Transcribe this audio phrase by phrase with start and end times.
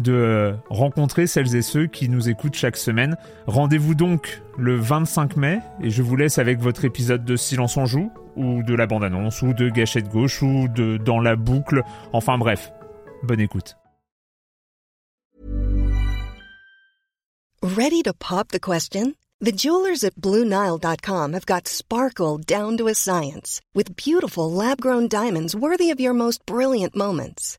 [0.00, 3.16] de rencontrer celles et ceux qui nous écoutent chaque semaine.
[3.46, 7.86] Rendez-vous donc le 25 mai et je vous laisse avec votre épisode de Silence en
[7.86, 11.82] joue ou de la bande-annonce ou de Gâchette gauche ou de Dans la boucle.
[12.12, 12.72] Enfin bref,
[13.22, 13.76] bonne écoute.
[17.62, 19.14] Ready to pop the question?
[19.40, 25.56] The jewelers at BlueNile.com have got sparkle down to a science with beautiful lab-grown diamonds
[25.56, 27.58] worthy of your most brilliant moments.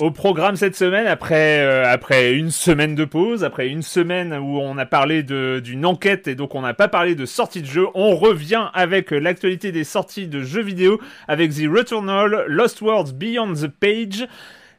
[0.00, 4.58] Au programme cette semaine, après, euh, après une semaine de pause, après une semaine où
[4.58, 7.84] on a parlé d'une enquête et donc on n'a pas parlé de sortie de jeu,
[7.94, 13.52] on revient avec l'actualité des sorties de jeux vidéo avec The Returnal, Lost Worlds Beyond
[13.52, 14.26] the Page,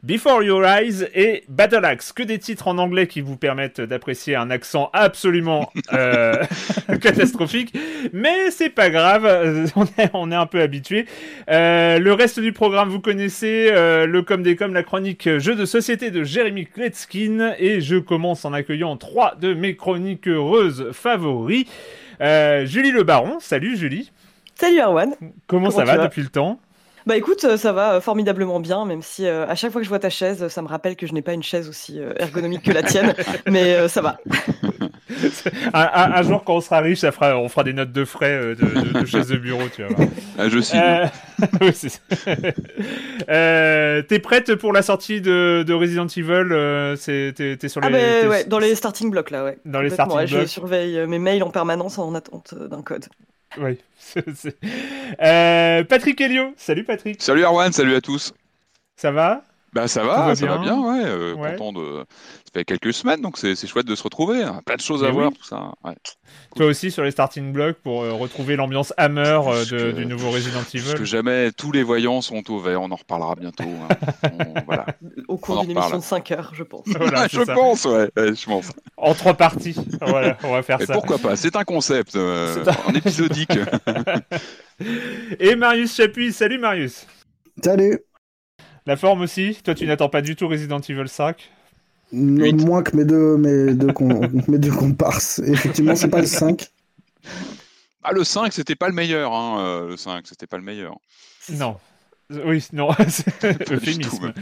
[0.03, 2.11] Before Your Eyes et Battle Axe.
[2.11, 6.43] Que des titres en anglais qui vous permettent d'apprécier un accent absolument euh,
[7.01, 7.77] catastrophique.
[8.11, 11.05] Mais c'est pas grave, on est, on est un peu habitué.
[11.51, 15.53] Euh, le reste du programme, vous connaissez euh, le com des com, la chronique jeu
[15.53, 17.53] de société de Jérémy Kletskin.
[17.59, 21.65] Et je commence en accueillant trois de mes chroniques heureuses favoris.
[22.19, 24.11] Julie Le Baron, salut Julie.
[24.55, 25.13] Salut Arwan.
[25.47, 26.59] Comment, ça va depuis le temps?
[27.05, 29.85] Bah écoute, euh, ça va euh, formidablement bien, même si euh, à chaque fois que
[29.85, 32.63] je vois ta chaise, ça me rappelle que je n'ai pas une chaise aussi ergonomique
[32.63, 33.15] que la tienne,
[33.49, 34.19] mais ça va.
[35.73, 38.99] un, jour, quand on sera riche, ça fera, on fera des notes de frais de,
[38.99, 40.05] de, chaise de bureau, tu vois.
[40.37, 40.77] Ah, je suis.
[44.07, 48.21] T'es prête pour la sortie de, Resident Evil T'es sur ah, les.
[48.23, 49.57] Ah ouais, dans les starting blocks là, ouais.
[49.65, 50.27] Dans les starting blocks.
[50.27, 53.05] Je surveille mes mails en permanence en attente d'un code.
[53.57, 53.77] Oui.
[55.21, 56.53] euh, Patrick Helio.
[56.57, 57.21] Salut Patrick.
[57.21, 58.33] Salut Arwan, salut à tous.
[58.95, 59.43] Ça va?
[59.73, 62.03] Bah ça va, ça va bien, ouais, euh, Content de.
[62.43, 64.43] Ça fait quelques semaines, donc c'est chouette de se retrouver.
[64.43, 64.61] Hein.
[64.65, 65.71] Plein de choses à voir, tout ça.
[65.85, 65.93] Ouais.
[66.57, 70.59] Toi aussi sur les starting blocks pour euh, retrouver l'ambiance Hammer euh, du nouveau Resident
[70.73, 70.83] Evil.
[70.83, 72.81] Parce que jamais tous les voyants sont au vert.
[72.81, 73.63] On en reparlera bientôt.
[73.63, 74.27] Hein.
[74.65, 74.85] voilà.
[75.29, 76.85] Au cours d'une émission de 5 heures, je pense.
[76.87, 78.71] je pense, ouais, je pense.
[78.97, 79.77] En trois parties.
[80.01, 80.93] voilà, on va faire Et ça.
[80.93, 83.57] Pourquoi pas C'est un concept, en épisodique.
[85.39, 86.33] Et Marius Chapuis.
[86.33, 87.05] Salut Marius.
[87.63, 87.99] Salut.
[88.85, 91.51] La forme aussi Toi, tu n'attends pas du tout Resident Evil 5
[92.13, 93.93] Moins que mes deux, mes deux,
[94.47, 95.39] mes deux comparses.
[95.39, 96.69] Effectivement, c'est pas le 5.
[98.03, 99.33] Ah, le 5, c'était pas le meilleur.
[99.33, 100.97] Hein, euh, le 5, c'était pas le meilleur.
[101.51, 101.77] Non.
[102.45, 104.33] Oui, non, c'est euphémisme.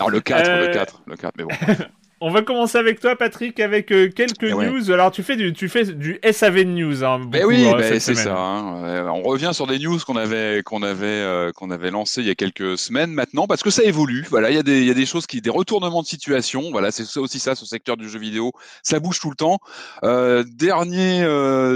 [0.00, 1.50] Non, le 4, le 4, euh, le 4, mais bon.
[2.20, 4.90] On va commencer avec toi, Patrick, avec euh, quelques eh news.
[4.90, 7.04] Alors, tu fais du, tu fais du SAV news.
[7.04, 8.36] Hein, ben oui, euh, ben c'est ça.
[8.36, 9.06] Hein.
[9.08, 12.30] On revient sur des news qu'on avait, qu'on avait, euh, qu'on avait lancées il y
[12.30, 14.26] a quelques semaines maintenant, parce que ça évolue.
[14.30, 16.72] Voilà, il y a des, il y a des choses qui, des retournements de situation.
[16.72, 18.50] Voilà, c'est aussi ça, ce secteur du jeu vidéo.
[18.82, 19.58] Ça bouge tout le temps.
[20.02, 21.20] dernier,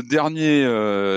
[0.09, 0.62] dernier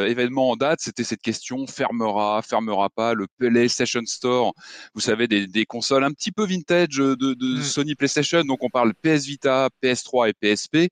[0.07, 4.53] événement en date, c'était cette question fermera, fermera pas le PlayStation Store?
[4.93, 7.63] Vous savez, des, des consoles un petit peu vintage de, de mm.
[7.63, 8.43] Sony PlayStation.
[8.43, 10.89] Donc, on parle PS Vita, PS3 et PSP.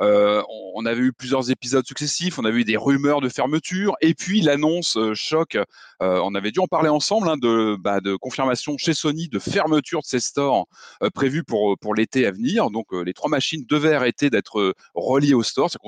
[0.00, 0.42] Euh,
[0.74, 4.40] on, avait eu plusieurs épisodes successifs, on avait eu des rumeurs de fermeture, et puis
[4.40, 5.56] l'annonce euh, choc.
[5.56, 9.38] Euh, on avait dû en parler ensemble hein, de, bah, de, confirmation chez Sony de
[9.38, 10.66] fermeture de ces stores
[11.14, 12.70] prévus pour, l'été à venir.
[12.70, 15.70] Donc les trois machines devaient arrêter d'être reliées au store.
[15.70, 15.78] C'est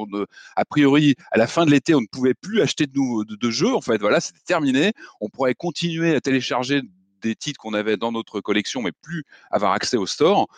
[0.56, 3.74] a priori, à la fin de l'été, on ne pouvait plus acheter de, de jeux.
[3.74, 4.92] En fait, voilà, c'était terminé.
[5.20, 6.82] On pourrait continuer à télécharger
[7.22, 10.48] des titres qu'on avait dans notre collection, mais plus avoir accès au store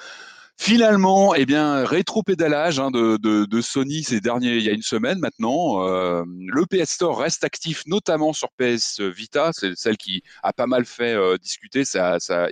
[0.60, 4.82] Finalement, eh bien, rétro-pédalage hein, de, de, de, Sony ces derniers, il y a une
[4.82, 5.86] semaine maintenant.
[5.86, 10.66] Euh, le PS Store reste actif, notamment sur PS Vita, c'est celle qui a pas
[10.66, 12.48] mal fait euh, discuter, ça, ça a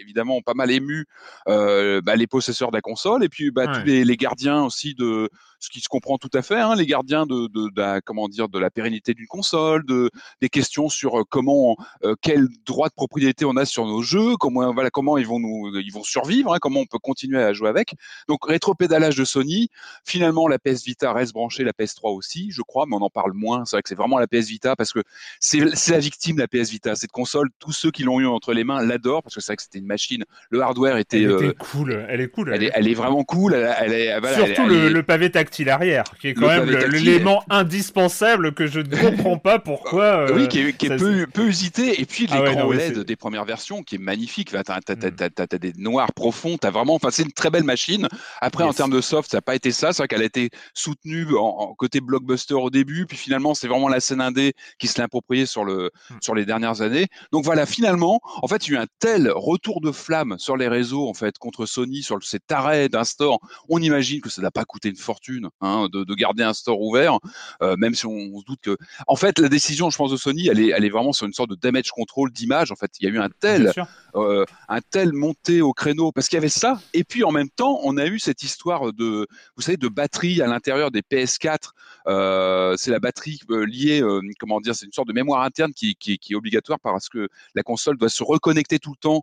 [0.00, 1.04] évidemment pas mal ému
[1.46, 4.94] euh, bah, les possesseurs de la console et puis bah, tous les, les, gardiens aussi
[4.94, 5.28] de
[5.62, 8.28] ce qui se comprend tout à fait, hein, les gardiens de, de, de, la, comment
[8.28, 10.10] dire, de la pérennité d'une console, de,
[10.40, 14.36] des questions sur euh, comment, euh, quel droit de propriété on a sur nos jeux,
[14.40, 17.52] comment, voilà, comment ils vont nous, ils vont survivre, hein, comment on peut continuer à
[17.52, 17.94] jouer avec.
[18.26, 19.68] Donc rétro-pédalage de Sony.
[20.04, 23.32] Finalement, la PS Vita reste branchée, la PS3 aussi, je crois, mais on en parle
[23.32, 23.64] moins.
[23.64, 25.00] C'est vrai que c'est vraiment la PS Vita parce que
[25.38, 26.96] c'est la victime, la PS Vita.
[26.96, 29.56] Cette console, tous ceux qui l'ont eu entre les mains l'adorent parce que c'est vrai
[29.56, 30.24] que c'était une machine.
[30.50, 32.04] Le hardware était, elle était euh, cool.
[32.08, 32.52] Elle est cool.
[32.52, 33.54] Elle, est, elle est, vraiment cool.
[33.54, 38.80] Elle, Surtout le, le, pavé tactile arrière, qui est quand même l'élément indispensable que je
[38.80, 40.32] ne comprends pas pourquoi.
[40.34, 42.00] oui, qui est, qui est peu, peu, usité.
[42.00, 44.50] Et puis l'écran ah ouais, OLED des premières versions qui est magnifique.
[44.50, 46.56] Tu as, as, des noirs profonds.
[46.62, 48.08] As vraiment, enfin, c'est une très belle machine.
[48.40, 48.70] Après, yes.
[48.70, 49.92] en termes de soft, ça n'a pas été ça.
[49.92, 53.06] C'est vrai qu'elle a été soutenue en, en, côté blockbuster au début.
[53.06, 56.14] Puis finalement, c'est vraiment la scène indé qui se l'a appropriée sur, le, mm.
[56.20, 57.06] sur les dernières années.
[57.32, 60.56] Donc voilà, finalement, en fait, il y a eu un tel retour de flamme sur
[60.56, 63.40] les réseaux en fait contre Sony sur cet arrêt d'un store.
[63.68, 66.80] On imagine que ça n'a pas coûté une fortune hein, de, de, garder un store
[66.80, 67.18] ouvert,
[67.62, 68.76] euh, même si on, on, se doute que.
[69.06, 71.32] En fait, la décision, je pense, de Sony, elle est, elle est vraiment sur une
[71.32, 72.70] sorte de damage control d'image.
[72.70, 73.72] En fait, il y a eu un tel,
[74.14, 76.80] euh, un tel monté au créneau parce qu'il y avait ça.
[76.94, 80.42] Et puis en même temps, on a eu cette histoire de, vous savez, de batterie
[80.42, 81.70] à l'intérieur des PS4.
[82.06, 84.02] Euh, c'est la batterie euh, liée,
[84.38, 87.28] comment dire, c'est une sorte de mémoire interne qui, qui, qui, est obligatoire parce que
[87.54, 89.22] la console doit se reconnecter tout le temps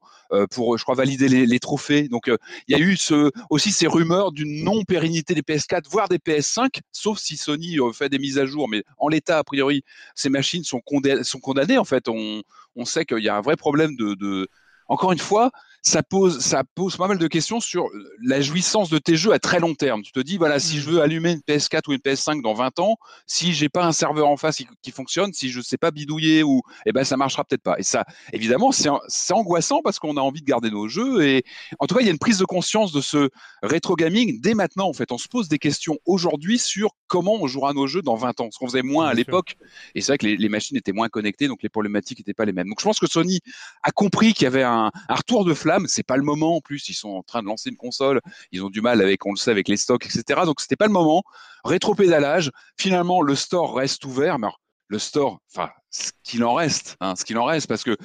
[0.52, 2.08] pour, je crois, valider les, les trophées.
[2.08, 2.30] Donc
[2.68, 6.18] il y a eu ce, aussi ces rumeurs d'une non pérennité des PS4, voire des
[6.18, 8.68] PS5, sauf si Sony fait des mises à jour.
[8.68, 9.84] Mais en l'état, a priori,
[10.16, 11.78] ces machines sont, condamnées, sont condamnées.
[11.78, 12.44] En fait, on,
[12.76, 14.48] on sait qu'il y a un vrai problème de
[14.90, 17.88] encore une fois, ça pose, ça pose pas mal de questions sur
[18.22, 20.02] la jouissance de tes jeux à très long terme.
[20.02, 22.80] Tu te dis, voilà, si je veux allumer une PS4 ou une PS5 dans 20
[22.80, 22.98] ans,
[23.28, 26.44] si j'ai pas un serveur en face qui, qui, fonctionne, si je sais pas bidouiller
[26.44, 27.76] ou, eh ben, ça marchera peut-être pas.
[27.78, 31.24] Et ça, évidemment, c'est angoissant parce qu'on a envie de garder nos jeux.
[31.24, 31.44] Et
[31.80, 33.30] en tout cas, il y a une prise de conscience de ce
[33.64, 34.88] rétro gaming dès maintenant.
[34.88, 38.16] En fait, on se pose des questions aujourd'hui sur comment on jouera nos jeux dans
[38.16, 39.56] 20 ans, ce qu'on faisait moins à l'époque.
[39.96, 42.46] Et c'est vrai que les, les, machines étaient moins connectées, donc les problématiques n'étaient pas
[42.46, 42.68] les mêmes.
[42.68, 43.40] Donc, je pense que Sony
[43.84, 45.69] a compris qu'il y avait un, un retour de flamme.
[45.88, 46.90] C'est pas le moment en plus.
[46.90, 48.22] Ils sont en train de lancer une console.
[48.52, 50.42] Ils ont du mal avec, on le sait, avec les stocks, etc.
[50.46, 51.24] Donc c'était pas le moment.
[51.64, 52.52] Rétro-pédalage.
[52.78, 54.40] Finalement, le store reste ouvert.
[54.40, 54.48] Mais
[54.88, 57.98] le store, enfin, ce qu'il en reste, hein, ce qu'il en reste, parce que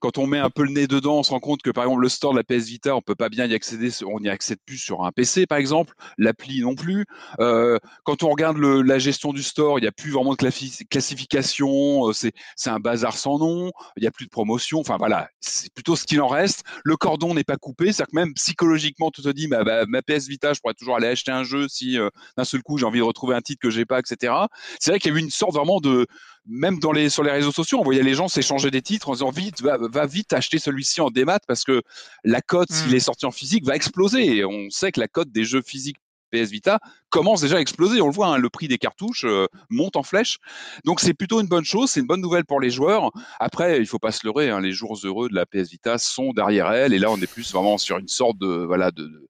[0.00, 2.02] quand on met un peu le nez dedans, on se rend compte que par exemple
[2.02, 4.58] le store de la PS Vita, on peut pas bien y accéder, on n'y accède
[4.64, 7.04] plus sur un PC par exemple, l'appli non plus.
[7.40, 12.08] Euh, quand on regarde la gestion du store, il n'y a plus vraiment de classification,
[12.08, 15.28] euh, c'est c'est un bazar sans nom, il n'y a plus de promotion, enfin voilà,
[15.40, 16.64] c'est plutôt ce qu'il en reste.
[16.84, 20.02] Le cordon n'est pas coupé, c'est-à-dire que même psychologiquement, tu te dis, bah, bah, ma
[20.02, 22.86] PS Vita, je pourrais toujours aller acheter un jeu si euh, d'un seul coup j'ai
[22.86, 24.32] envie de retrouver un titre que j'ai pas, etc.
[24.80, 26.06] C'est vrai qu'il y a eu une sorte vraiment de
[26.48, 29.12] même dans les, sur les réseaux sociaux, on voyait les gens s'échanger des titres en
[29.12, 31.82] disant vite, va, va vite acheter celui-ci en démat parce que
[32.24, 32.74] la cote, mmh.
[32.74, 34.36] s'il est sorti en physique, va exploser.
[34.36, 35.98] Et on sait que la cote des jeux physiques
[36.30, 36.78] PS Vita
[37.10, 38.00] commence déjà à exploser.
[38.00, 40.38] On le voit, hein, le prix des cartouches euh, monte en flèche.
[40.84, 43.10] Donc c'est plutôt une bonne chose, c'est une bonne nouvelle pour les joueurs.
[43.40, 46.32] Après, il faut pas se leurrer, hein, les jours heureux de la PS Vita sont
[46.32, 46.92] derrière elle.
[46.92, 49.28] Et là, on est plus vraiment sur une sorte de voilà de,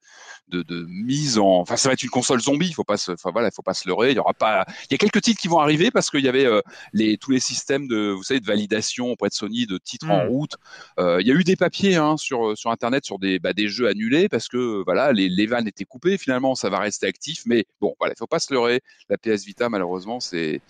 [0.50, 1.60] de mise en.
[1.60, 2.68] Enfin, ça va être une console zombie.
[2.68, 3.12] Il faut pas se.
[3.12, 4.10] Enfin voilà, il faut pas se leurrer.
[4.10, 4.64] Il y aura pas.
[4.84, 6.60] Il y a quelques titres qui vont arriver parce qu'il y avait euh,
[6.92, 10.10] les tous les systèmes de, vous savez, de validation auprès de Sony de titres mmh.
[10.10, 10.56] en route.
[10.98, 13.68] Euh, il y a eu des papiers hein, sur sur internet sur des bah, des
[13.68, 16.18] jeux annulés parce que voilà, les les vannes étaient coupées.
[16.18, 17.42] Finalement, ça va rester actif.
[17.46, 18.80] Mais bon, voilà, il faut pas se leurrer.
[19.08, 20.60] La PS Vita, malheureusement, c'est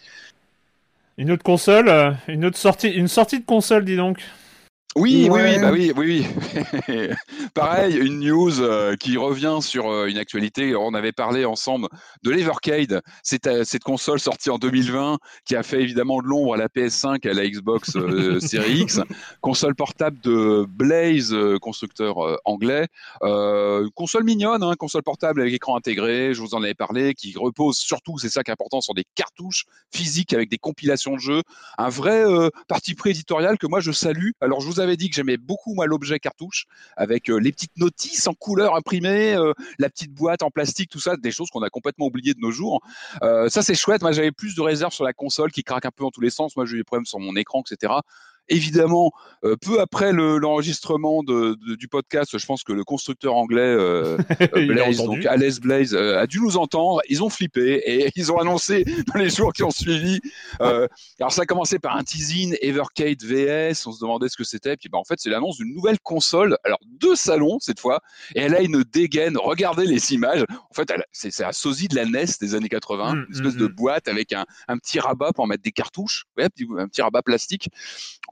[1.18, 4.22] une autre console, euh, une autre sortie, une sortie de console, dis donc.
[4.96, 5.42] Oui, ouais.
[5.42, 6.26] oui, oui, bah oui, oui,
[6.88, 7.08] oui.
[7.54, 10.74] Pareil, une news euh, qui revient sur euh, une actualité.
[10.74, 11.88] On avait parlé ensemble
[12.22, 16.54] de l'Evercade, cette, euh, cette console sortie en 2020 qui a fait évidemment de l'ombre
[16.54, 19.00] à la PS5 et à la Xbox euh, Series X.
[19.42, 22.86] Console portable de Blaze, constructeur anglais.
[23.94, 27.76] console mignonne, hein, console portable avec écran intégré, je vous en avais parlé, qui repose
[27.76, 31.42] surtout, c'est ça qui est important, sur des cartouches physiques avec des compilations de jeux.
[31.76, 32.24] Un vrai
[32.68, 34.30] parti pris éditorial que moi je salue.
[34.40, 36.66] Alors je vous avais dit que j'aimais beaucoup moi l'objet cartouche
[36.96, 41.00] avec euh, les petites notices en couleur imprimées, euh, la petite boîte en plastique, tout
[41.00, 42.80] ça, des choses qu'on a complètement oubliées de nos jours.
[43.22, 44.02] Euh, ça c'est chouette.
[44.02, 46.30] Moi j'avais plus de réserves sur la console qui craque un peu dans tous les
[46.30, 46.56] sens.
[46.56, 47.92] Moi j'ai eu des problèmes sur mon écran, etc.
[48.48, 49.12] évidemment,
[49.44, 54.16] euh, peu après l'enregistrement de, du podcast, je pense que le constructeur anglais euh,
[54.52, 57.00] Blaze, donc Alice Blaze, a dû nous entendre.
[57.08, 60.20] Ils ont flippé et ils ont annoncé dans les jours qui ont suivi.
[60.60, 63.86] alors ça a commencé par un teasing Evercade VS.
[63.86, 64.76] On se demandait ce que c'était.
[64.76, 66.56] Puis bah, en fait, c'est l'annonce d'une nouvelle console.
[66.64, 68.00] Alors deux salons cette fois,
[68.34, 69.36] et elle a une dégaine.
[69.36, 70.44] Regardez les images.
[70.70, 73.58] En fait, c'est un sosie de la NES des années 80, mmh, une espèce mmh,
[73.58, 73.72] de mmh.
[73.72, 76.44] boîte avec un, un, petit rabat pour mettre des cartouches, ouais,
[76.78, 77.68] un petit rabat plastique.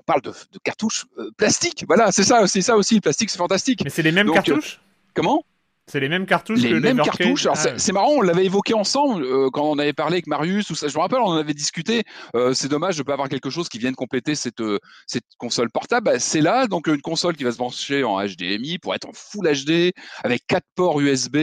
[0.09, 1.85] On parle de, de cartouches euh, plastiques.
[1.87, 2.95] Voilà, c'est ça, c'est ça aussi.
[2.97, 3.81] Le plastique, c'est fantastique.
[3.85, 4.81] Mais c'est les mêmes cartouches?
[5.15, 5.43] comment?
[5.89, 7.47] C'est les mêmes cartouches les que mêmes cartouches.
[7.47, 10.69] Ah, c'est marrant, on l'avait évoqué ensemble euh, quand on avait parlé avec Marius.
[10.71, 12.03] Ou ça, je me rappelle, on en avait discuté.
[12.35, 15.71] Euh, c'est dommage de pas avoir quelque chose qui vienne compléter cette euh, cette console
[15.71, 16.07] portable.
[16.07, 19.13] Bah, c'est là donc une console qui va se brancher en HDMI pour être en
[19.15, 19.93] Full HD
[20.25, 21.37] avec quatre ports USB,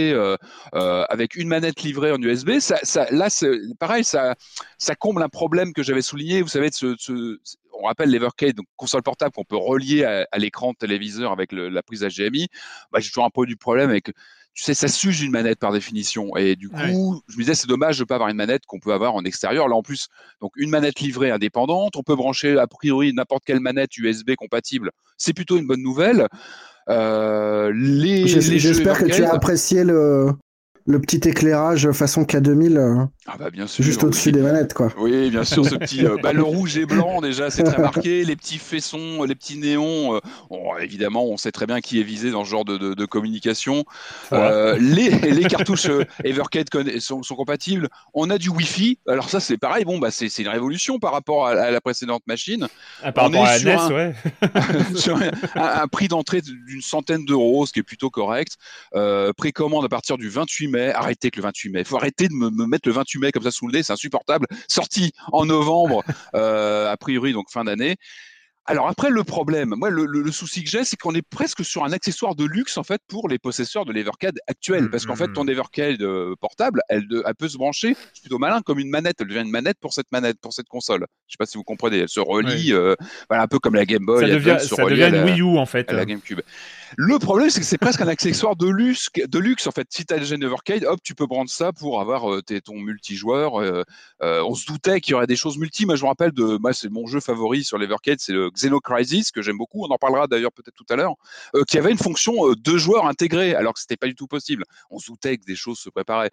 [0.74, 2.60] avec une manette livrée en USB.
[2.60, 3.30] Ça, ça là,
[3.80, 4.36] pareil, ça
[4.78, 6.42] ça comble un problème que j'avais souligné.
[6.42, 7.38] Vous savez, de ce, ce
[7.84, 11.84] on rappelle l'Evercade, donc console portable qu'on peut relier à, l'écran de téléviseur avec la
[11.84, 12.48] prise HDMI.
[12.92, 14.12] Bah, j'ai toujours un peu du problème avec
[14.54, 16.38] tu sais, ça s'use une manette par définition.
[16.38, 18.80] Et du coup, je me disais, c'est dommage de ne pas avoir une manette qu'on
[18.80, 19.68] peut avoir en extérieur.
[19.68, 20.10] Là, en plus,
[20.42, 21.96] donc une manette livrée indépendante.
[21.96, 24.92] On peut brancher, a priori, n'importe quelle manette USB compatible.
[25.18, 26.28] C'est plutôt une bonne nouvelle.
[26.88, 27.74] Euh,
[28.28, 30.34] J'espère que tu as apprécié le,
[30.86, 34.90] le petit éclairage façon K2000 euh, ah bah bien sûr, juste au-dessus des manettes quoi.
[34.98, 38.24] Oui bien sûr ce petit euh, bah, le rouge et blanc déjà c'est très marqué.
[38.34, 40.20] Les petits faisceaux les petits néons euh,
[40.82, 43.86] évidemment on sait très bien qui est visé dans ce genre de, de, communication.
[44.32, 45.90] Les, les cartouches
[46.24, 46.68] Evercade
[47.00, 47.88] sont, sont, compatibles.
[48.14, 49.00] On a du Wi-Fi.
[49.08, 49.86] Alors ça c'est pareil.
[49.86, 52.68] Bon bah c'est une révolution par rapport à, la précédente machine.
[53.04, 54.16] Ah, par on rapport est à sur, NES, ouais.
[54.96, 55.20] sur
[55.56, 58.58] un, prix d'entrée d'une centaine d'euros ce qui est plutôt correct.
[59.38, 61.80] Précommande à partir du 28 Arrêtez que le 28 mai.
[61.80, 63.94] Il faut arrêter de me, mettre le 28 mai comme ça sous le nez, c'est
[63.94, 64.48] insupportable.
[64.68, 66.04] Sorti en novembre,
[66.36, 67.98] euh, a priori, donc fin d'année.
[68.66, 71.92] Alors après, le problème, moi, le, souci que j'ai, c'est qu'on est presque sur un
[71.92, 75.28] accessoire de luxe en fait pour les possesseurs de l'Evercade actuel, mmh, parce qu'en fait,
[75.28, 75.50] mmh, ton mmh.
[75.50, 77.06] Evercade euh, portable, elle,
[77.38, 79.18] peut se brancher, c'est plutôt malin, comme une manette.
[79.20, 81.06] Elle devient une manette pour cette manette, pour cette console.
[81.28, 82.00] Je sais pas si vous comprenez.
[82.00, 82.96] Elle se relie, euh,
[83.30, 84.22] voilà, un peu comme la Game Boy.
[84.22, 85.92] Ça devient, ça devient une Wii U en fait.
[85.92, 86.40] la GameCube.
[86.98, 89.88] Le problème, c'est que c'est presque un accessoire de luxe, de luxe en fait.
[89.90, 92.76] Si tu as déjà une Evercade, hop, tu peux prendre ça pour avoir euh, ton
[92.76, 93.54] multijoueur.
[94.22, 95.86] on se doutait qu'il y aurait des choses multi.
[95.86, 99.32] Moi, je me rappelle de, moi, c'est mon jeu favori sur l'Evercade, c'est le Xenocrisis
[99.32, 99.84] que j'aime beaucoup.
[99.84, 101.16] On en parlera d'ailleurs peut-être tout à l'heure,
[101.56, 104.16] euh, qui avait une fonction de euh, deux joueurs intégrés, alors que c'était pas du
[104.16, 104.64] tout possible.
[104.90, 106.32] On se doutait que des choses se préparaient.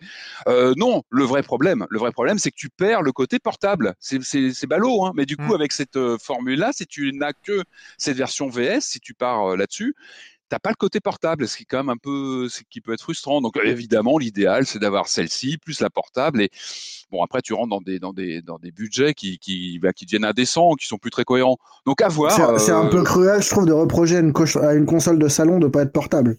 [0.49, 3.95] Euh, non, le vrai problème, le vrai problème, c'est que tu perds le côté portable.
[3.99, 5.55] C'est ballot, hein, mais du coup, mmh.
[5.55, 7.63] avec cette formule-là, si tu n'as que
[7.99, 9.95] cette version VS, si tu pars là-dessus,
[10.51, 12.93] t'as pas le côté portable, ce qui est quand même un peu, ce qui peut
[12.93, 13.41] être frustrant.
[13.41, 16.43] Donc évidemment, l'idéal, c'est d'avoir celle-ci plus la portable.
[16.43, 16.51] Et
[17.11, 20.05] bon, après, tu rentres dans des dans des dans des budgets qui qui bah, qui
[20.05, 21.57] deviennent indécents, qui sont plus très cohérents.
[21.87, 22.61] Donc à voir.
[22.61, 25.59] C'est un peu cruel, je trouve, de reprocher à une, à une console de salon
[25.59, 26.37] de pas être portable.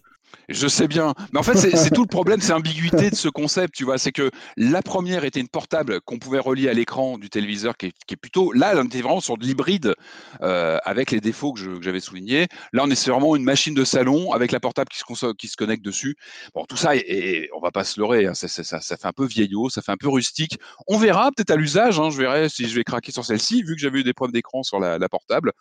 [0.48, 1.14] Je sais bien.
[1.32, 3.98] Mais en fait, c'est tout le problème, c'est l'ambiguïté de ce concept, tu vois.
[3.98, 7.86] C'est que la première était une portable qu'on pouvait relier à l'écran du téléviseur, qui
[7.86, 8.52] est, plutôt.
[8.52, 9.94] Là, on était vraiment sur de l'hybride,
[10.42, 12.48] euh, avec les défauts que j'avais soulignés.
[12.72, 16.16] Là, on est vraiment une machine de salon avec la portable qui se, connecte dessus.
[16.54, 19.26] Bon, tout ça, et, on va pas se leurrer, hein, ça, ça, fait un peu
[19.26, 20.58] vieillot, ça fait un peu rustique.
[20.86, 23.74] On verra peut-être à l'usage, hein, je verrai si je vais craquer sur celle-ci, vu
[23.74, 25.52] que j'avais eu des preuves d'écran sur la, la portable.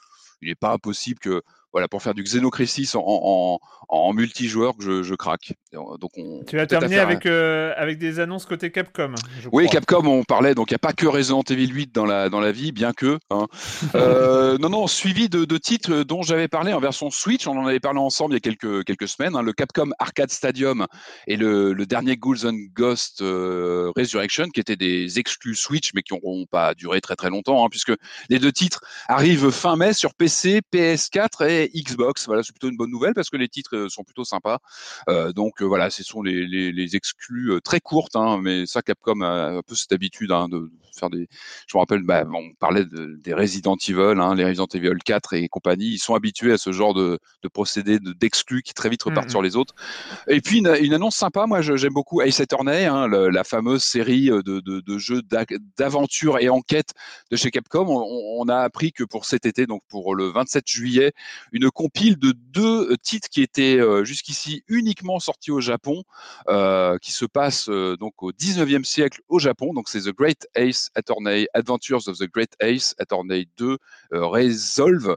[0.42, 1.42] Il n'est pas impossible que
[1.74, 5.54] voilà, pour faire du Xenocrisis en, en, en multijoueur que je, je, craque.
[5.74, 9.16] Donc on, tu vas terminer avec, euh, avec des annonces côté Capcom.
[9.52, 12.30] oui, Capcom, on parlait, donc il n'y a pas que Resident Evil 8 dans la,
[12.30, 13.20] dans la vie, bien que.
[13.30, 13.48] Hein.
[13.96, 17.68] euh, non, non, suivi de, de titres dont j'avais parlé en version Switch, on en
[17.68, 20.88] avait parlé ensemble il y a quelques, quelques semaines, hein, le Capcom Arcade Stadium
[21.28, 26.02] et le, le dernier Ghouls and Ghost euh, Resurrection, qui étaient des exclus Switch, mais
[26.02, 27.94] qui n'auront pas duré très très longtemps, hein, puisque
[28.30, 32.26] les deux titres arrivent fin mai sur PC, PS4 et Xbox.
[32.26, 34.60] Voilà, c'est plutôt une bonne nouvelle parce que les titres euh, sont plutôt sympas.
[35.10, 38.82] Euh, donc euh, voilà, ce sont les, les, les exclus très courtes, hein, mais ça,
[38.82, 41.28] Capcom a un peu cette habitude hein, de faire des.
[41.68, 45.34] Je me rappelle, bah, on parlait de, des Resident Evil, hein, les Resident Evil 4
[45.34, 45.88] et compagnie.
[45.88, 49.32] Ils sont habitués à ce genre de, de procédés d'exclus qui très vite repartent mmh
[49.32, 49.74] sur les autres.
[50.28, 54.26] Et puis une, une annonce sympa, moi j'aime beaucoup Ace Attorney, hein, la fameuse série
[54.26, 55.22] de, de, jeux
[55.78, 56.94] d'aventure et enquête
[57.32, 57.86] de chez Capcom.
[57.88, 61.14] On, on, a appris que pour cet été, donc pour le 27 juillet,
[61.52, 66.04] une compile de deux titres qui étaient euh, jusqu'ici uniquement sortis au Japon,
[66.50, 69.74] euh, qui se passent euh, donc au 19e siècle au Japon.
[69.74, 73.78] Donc c'est The Great Ace Attorney, Adventures of the Great Ace Attorney 2,
[74.12, 75.16] Resolve.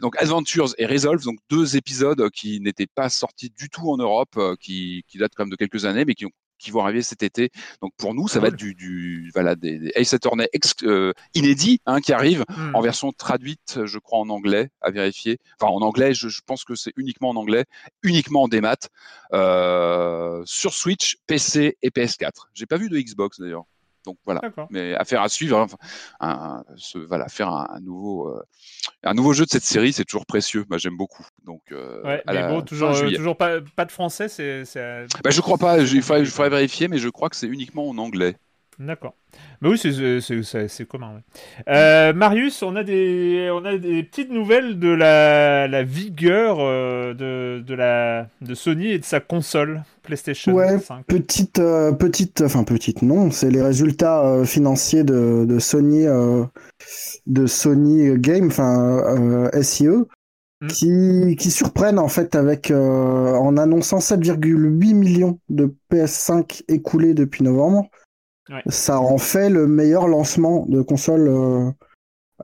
[0.00, 4.38] donc Adventures et Resolve, donc deux épisodes qui n'étaient pas sortis du tout en Europe,
[4.60, 7.22] qui, qui datent quand même de quelques années, mais qui ont qui vont arriver cet
[7.22, 7.50] été.
[7.82, 10.48] Donc pour nous, ça va être du, du voilà des, des Ace Attorney
[10.82, 12.74] euh, inédits hein, qui arrivent hmm.
[12.74, 15.38] en version traduite, je crois en anglais, à vérifier.
[15.60, 17.64] Enfin en anglais, je, je pense que c'est uniquement en anglais,
[18.02, 18.76] uniquement en démat
[19.32, 22.46] euh, sur Switch, PC et PS4.
[22.54, 23.64] J'ai pas vu de Xbox d'ailleurs.
[24.06, 24.40] Donc voilà.
[24.70, 25.58] Mais affaire à suivre.
[25.58, 25.66] Hein,
[26.20, 26.64] un,
[27.08, 28.42] voilà, faire un, nouveau, euh,
[29.02, 30.64] un nouveau jeu de cette série, c'est toujours précieux.
[30.70, 31.26] Moi, j'aime beaucoup.
[31.44, 34.28] Donc, euh, mais bon, toujours, euh, toujours pas, pas, de français.
[34.28, 34.64] C'est.
[35.24, 35.80] Bah, je crois pas.
[35.80, 38.36] Il faudrait, vérifier, mais je crois que c'est uniquement en anglais.
[38.78, 39.14] D'accord.
[39.62, 41.22] Mais oui, c'est commun.
[41.68, 47.14] Euh, Marius, on a, des, on a des petites nouvelles de la, la vigueur euh,
[47.14, 52.64] de, de, la, de Sony et de sa console PlayStation ouais, Petite, euh, petite, enfin
[52.64, 56.04] petite, non, c'est les résultats financiers de, de Sony,
[57.26, 60.66] de Sony Game, enfin SIE, hmm.
[60.68, 67.88] qui, qui surprennent en fait avec en annonçant 7,8 millions de PS5 écoulés depuis novembre.
[68.68, 71.70] Ça en fait le meilleur lancement de console euh,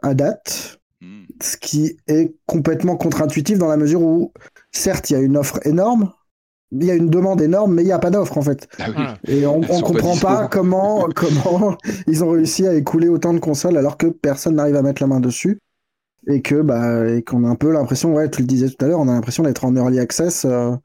[0.03, 0.81] à date.
[1.01, 1.25] Hmm.
[1.41, 4.33] Ce qui est complètement contre-intuitif dans la mesure où,
[4.71, 6.13] certes, il y a une offre énorme,
[6.73, 8.69] il y a une demande énorme, mais il n'y a pas d'offre en fait.
[8.79, 13.41] Ah Et on ne comprend pas, comment, comment ils ont réussi à écouler autant de
[13.41, 15.59] consoles alors que personne n'arrive à mettre la main dessus.
[16.29, 19.01] Et que bah qu'on a un peu l'impression, ouais, tu le disais tout à l'heure,
[19.01, 20.45] on a l'impression d'être en early access.
[20.45, 20.77] Euh,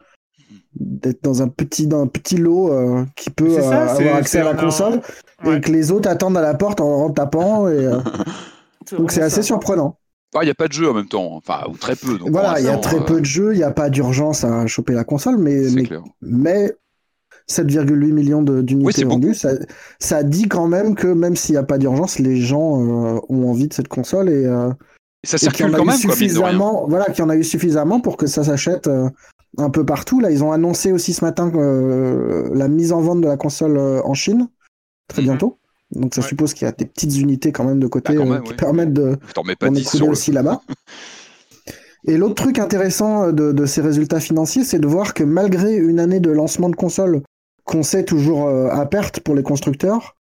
[0.80, 4.44] d'être dans un petit dans un petit lot euh, qui peut euh, avoir accès à
[4.44, 5.02] la console
[5.46, 8.00] et que les autres attendent à la porte en, tapant et euh,
[8.98, 9.98] donc c'est assez surprenant.
[10.40, 12.18] Il n'y a pas de jeu en même temps, enfin ou très peu.
[12.18, 14.68] Donc voilà, il y a très peu de jeux, il n'y a pas d'urgence à
[14.68, 15.64] choper la console, mais
[16.22, 16.76] mais,
[17.50, 19.52] 7,8 millions d'unités vendues, ça,
[20.00, 23.68] ça, dit quand même que même s'il n'y a pas d'urgence, les gens ont envie
[23.68, 24.46] de cette console et,
[25.24, 28.44] ça circule quand même suffisamment, voilà, qu'il y en a eu suffisamment pour que ça
[28.44, 28.88] s'achète
[29.58, 30.20] un peu partout.
[30.20, 33.78] Là, ils ont annoncé aussi ce matin euh, la mise en vente de la console
[33.78, 34.48] euh, en Chine
[35.08, 35.28] très mhm.
[35.28, 35.60] bientôt.
[35.92, 38.42] Donc ça suppose qu'il y a des petites unités quand même de côté bah, euh,
[38.42, 40.62] qui permettent de d'en écouler aussi là-bas.
[42.06, 46.20] Et l'autre truc intéressant de, ces résultats financiers, c'est de voir que malgré une année
[46.20, 47.22] de lancement de console
[47.64, 50.18] qu'on sait toujours à perte pour les constructeurs,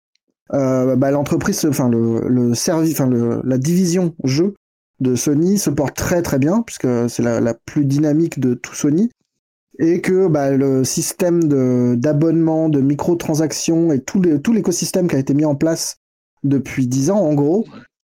[0.51, 3.11] bah, l'entreprise, enfin le, le service, enfin
[3.43, 4.55] la division jeu
[5.01, 8.75] de Sony se porte très très bien puisque c'est la, la, plus dynamique de tout
[8.75, 9.11] Sony
[9.79, 11.45] et que bah, le système
[11.97, 15.99] d'abonnement, de, microtransactions et tout l'écosystème qui a été mis en place
[16.45, 17.67] depuis 10 ans, en gros,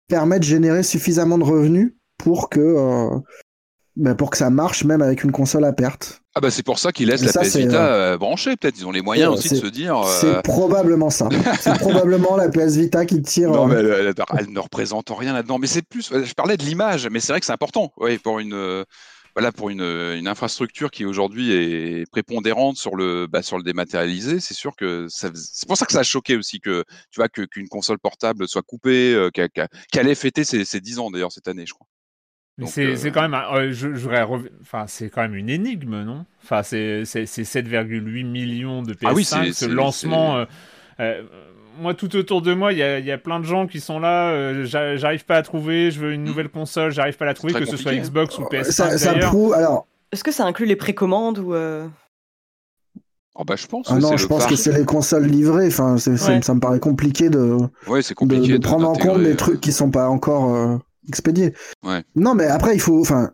[0.07, 3.19] permet de générer suffisamment de revenus pour que, euh,
[3.95, 6.21] bah, pour que ça marche même avec une console à perte.
[6.35, 8.91] Ah bah c'est pour ça qu'ils laissent la PS Vita euh, branchée, peut-être ils ont
[8.91, 9.97] les moyens aussi de se dire.
[9.97, 11.27] Euh, c'est probablement ça.
[11.59, 13.51] c'est probablement la PS Vita qui tire.
[13.51, 14.13] Non mais elle,
[14.49, 15.57] ne représente rien là-dedans.
[15.57, 18.39] Mais c'est plus, je parlais de l'image, mais c'est vrai que c'est important, oui, pour
[18.39, 18.85] une
[19.39, 24.41] voilà, pour une, une, infrastructure qui aujourd'hui est prépondérante sur le, bah, sur le dématérialisé,
[24.41, 25.31] c'est sûr que c'est
[25.65, 29.13] pour ça que ça a choqué aussi que tu vois qu'une console portable soit coupée,
[29.13, 31.87] euh, qu'elle allait fêter ses, ses, 10 ans d'ailleurs cette année, je crois.
[32.65, 36.25] C'est euh, quand même, enfin c'est quand même une énigme, non?
[36.43, 40.45] Enfin c'est 7,8 millions de PS5, ah oui, ce lancement.
[40.99, 41.23] Euh,
[41.79, 44.31] moi, tout autour de moi, il y a, plein de gens qui sont là.
[44.31, 45.91] Euh, j'arrive pas à trouver.
[45.91, 46.91] Je veux une nouvelle console.
[46.91, 48.71] J'arrive pas à la trouver, que ce soit Xbox ou PS5.
[48.71, 49.87] Ça, ça alors.
[50.11, 51.87] Est-ce que ça inclut les précommandes ou euh?
[53.35, 53.87] oh bah, je pense.
[53.89, 55.67] Ah non, je pense que c'est les consoles livrées.
[55.67, 57.57] Enfin, ça me paraît compliqué de,
[58.15, 61.53] compliqué de, prendre en compte des trucs qui sont pas encore euh, expédiés.
[62.15, 63.31] Non, mais après, il faut, enfin,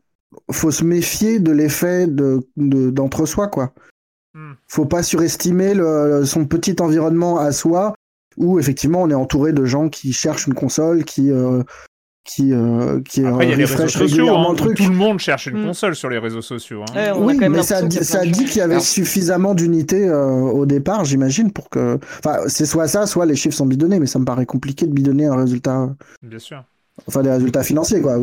[0.51, 3.73] faut se méfier de l'effet de d'entre-soi, quoi.
[4.33, 4.53] Hmm.
[4.67, 7.93] Faut pas surestimer le, son petit environnement à soi
[8.37, 11.63] où effectivement on est entouré de gens qui cherchent une console, qui euh,
[12.25, 15.45] qui euh, qui Après, il y a les réseaux sociaux, hein, Tout le monde cherche
[15.45, 15.67] une mm.
[15.67, 16.83] console sur les réseaux sociaux.
[16.95, 17.13] Hein.
[17.17, 21.69] oui, mais ça, ça dit qu'il y avait suffisamment d'unités euh, au départ, j'imagine, pour
[21.69, 21.99] que.
[22.19, 24.91] Enfin, c'est soit ça, soit les chiffres sont bidonnés, mais ça me paraît compliqué de
[24.91, 25.89] bidonner un résultat.
[26.23, 26.63] Bien sûr.
[27.07, 28.17] Enfin, des résultats financiers, quoi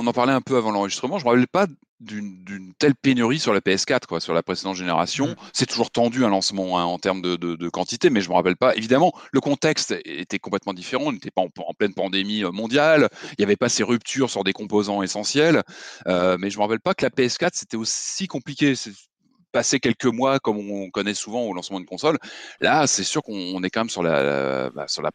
[0.00, 1.18] on en parlait un peu avant l'enregistrement.
[1.18, 1.66] Je ne me rappelle pas
[2.00, 5.28] d'une telle pénurie sur la PS4, quoi, sur la précédente génération.
[5.28, 5.36] Mm.
[5.52, 8.56] C'est toujours tendu un lancement hein, en termes de, quantité, mais je ne me rappelle
[8.56, 8.74] pas.
[8.74, 11.04] Évidemment, le contexte était complètement différent.
[11.06, 13.08] On n'était pas en, pleine pandémie euh, mondiale.
[13.32, 15.62] Il n'y avait pas ces ruptures sur des composants essentiels.
[16.06, 18.74] Euh, mais je ne me rappelle pas que la PS4, c'était aussi compliqué
[19.52, 22.18] passer quelques mois comme on connaît souvent au lancement d'une console.
[22.60, 25.10] Là, c'est sûr qu'on est quand même sur la, bah, sur la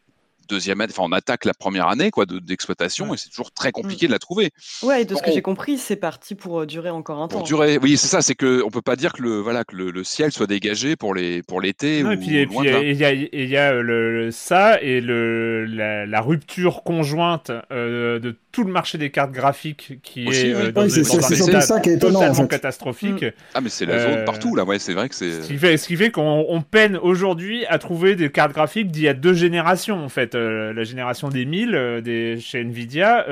[0.47, 4.05] deuxième année, enfin on attaque la première année quoi d'exploitation et c'est toujours très compliqué
[4.05, 4.10] mm.
[4.10, 4.51] de la trouver.
[4.84, 7.38] Ouais, et de ce que j'ai compris, c'est parti pour euh, durer encore un temps.
[7.38, 9.75] Pour durer, oui, c'est ça, c'est que on peut pas dire que le voilà que
[9.75, 13.49] le, ciel soit dégagé pour les pour l'été ou et puis il y a il
[13.49, 19.12] y a le, ça et le la, rupture conjointe euh, de tout le marché des
[19.12, 23.23] cartes graphiques qui est, euh, dans, c'est ça qui est étonnant, totalement catastrophique.
[23.23, 23.31] Mm.
[23.53, 25.41] Ah mais c'est la zone partout là, ouais, c'est vrai que c'est.
[25.41, 29.03] Ce qui fait, ce qui fait qu'on peine aujourd'hui à trouver des cartes graphiques d'il
[29.03, 30.35] y a deux générations en fait.
[30.36, 33.26] La génération des 1000 des chez Nvidia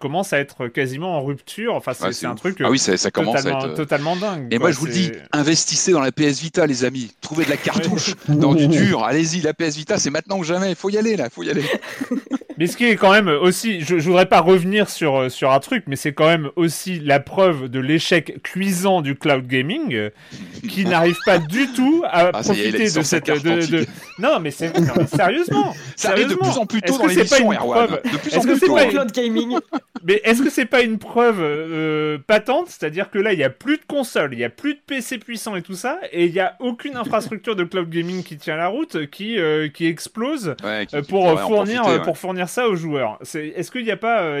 [0.00, 1.74] commence à être quasiment en rupture.
[1.74, 2.58] Enfin c'est un truc.
[2.60, 4.48] Ah oui, ça, commence totalement, à être totalement dingue.
[4.52, 7.50] Et moi je vous le dis, investissez dans la PS Vita les amis, trouvez de
[7.50, 9.04] la cartouche dans du dur.
[9.04, 10.70] Allez-y, la PS Vita c'est maintenant ou jamais.
[10.70, 11.64] Il faut y aller là, faut y aller.
[12.58, 15.52] mais ce qui est quand même aussi, je, je voudrais pas revenir sur euh, sur
[15.52, 19.94] un truc, mais c'est quand même aussi la preuve de l'échec cuisant du cloud gaming,
[19.94, 20.10] euh,
[20.68, 23.86] qui n'arrive pas du tout à ah, profiter de cette de,
[24.18, 24.72] Non, mais c'est
[25.06, 25.72] sérieusement.
[25.96, 27.90] Ça arrive de plus en plus tôt dans l'émission, Erwan.
[27.90, 28.74] De plus en plus tôt.
[28.74, 29.58] cloud gaming.
[30.04, 33.50] Mais est-ce que c'est pas une preuve euh, patente, c'est-à-dire que là il y a
[33.50, 36.32] plus de consoles, il y a plus de PC puissants et tout ça, et il
[36.32, 39.38] y a aucune infrastructure de cloud gaming qui tient la route, qui
[39.74, 40.54] qui explose
[41.08, 43.18] pour fournir pour fournir ça aux joueurs.
[43.22, 44.40] Est-ce qu'il n'y a pas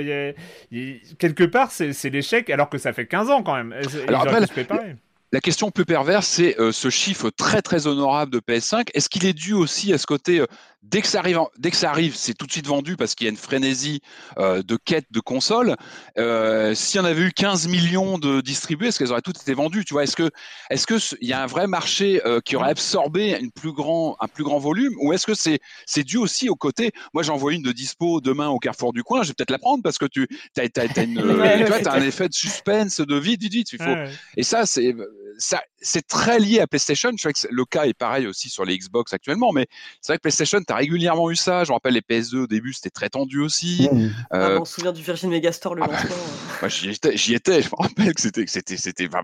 [1.18, 3.74] quelque part, c'est l'échec, alors que ça fait 15 ans quand même.
[4.06, 4.40] Alors après,
[5.30, 8.88] la question plus perverse, c'est euh, ce chiffre très très honorable de PS5.
[8.94, 10.46] Est-ce qu'il est dû aussi à ce côté euh,
[10.82, 13.26] dès que ça arrive, dès que ça arrive, c'est tout de suite vendu parce qu'il
[13.26, 14.00] y a une frénésie
[14.38, 15.76] euh, de quête de consoles.
[16.18, 19.54] Euh, S'il y en avait eu 15 millions de distribués, est-ce qu'elles auraient toutes été
[19.54, 20.30] vendues Tu vois, est-ce que,
[20.70, 24.16] est-ce que il y a un vrai marché euh, qui aurait absorbé une plus grand,
[24.20, 27.36] un plus grand volume, ou est-ce que c'est, c'est dû aussi au côté Moi, j'en
[27.36, 29.22] vois une de dispo demain au Carrefour du coin.
[29.22, 31.14] Je vais peut-être la prendre parce que tu, as, as, une,
[31.82, 33.72] tu as un effet de suspense, de vite, vite, vite.
[33.72, 33.94] Il faut.
[34.36, 34.94] Et ça, c'est,
[35.38, 37.10] ça, c'est très lié à PlayStation.
[37.16, 39.66] Je sais que le cas est pareil aussi sur les Xbox actuellement, mais
[40.00, 41.64] c'est vrai que PlayStation, tu as régulièrement eu ça.
[41.64, 43.88] Je me rappelle les PS2 au début, c'était très tendu aussi.
[43.90, 44.10] Mmh.
[44.34, 46.16] Euh, ah, on se souvient du Virgin Megastore, le ah bah, lancement.
[46.62, 46.68] Euh.
[46.68, 49.22] j'y étais, étais, je me rappelle que c'était, c'était, c'était, bah,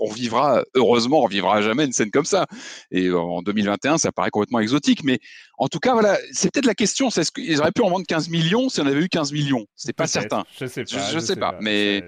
[0.00, 2.46] on vivra, heureusement, on vivra jamais une scène comme ça.
[2.90, 5.20] Et en 2021, ça paraît complètement exotique, mais
[5.58, 8.04] en tout cas, voilà, c'est peut-être la question, c'est ce qu'ils auraient pu en vendre
[8.06, 9.64] 15 millions si on avait eu 15 millions.
[9.76, 10.44] C'est pas certain.
[10.60, 11.12] Je sais pas.
[11.12, 12.04] Je, sais, pas, mais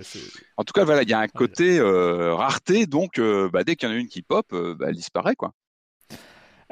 [0.57, 3.21] en tout cas, voilà, il y a un côté euh, rareté, donc
[3.53, 5.53] bah, dès qu'il y en a une qui pop, bah, elle disparaît, quoi.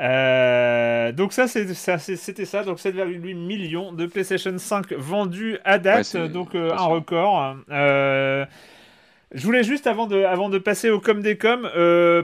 [0.00, 6.54] Euh, donc ça, c'était ça, donc 7,8 millions de PlayStation 5 vendus à date, donc
[6.54, 7.56] euh, un record.
[7.70, 8.44] Euh,
[9.32, 11.62] je voulais juste avant de, avant de passer au com des com,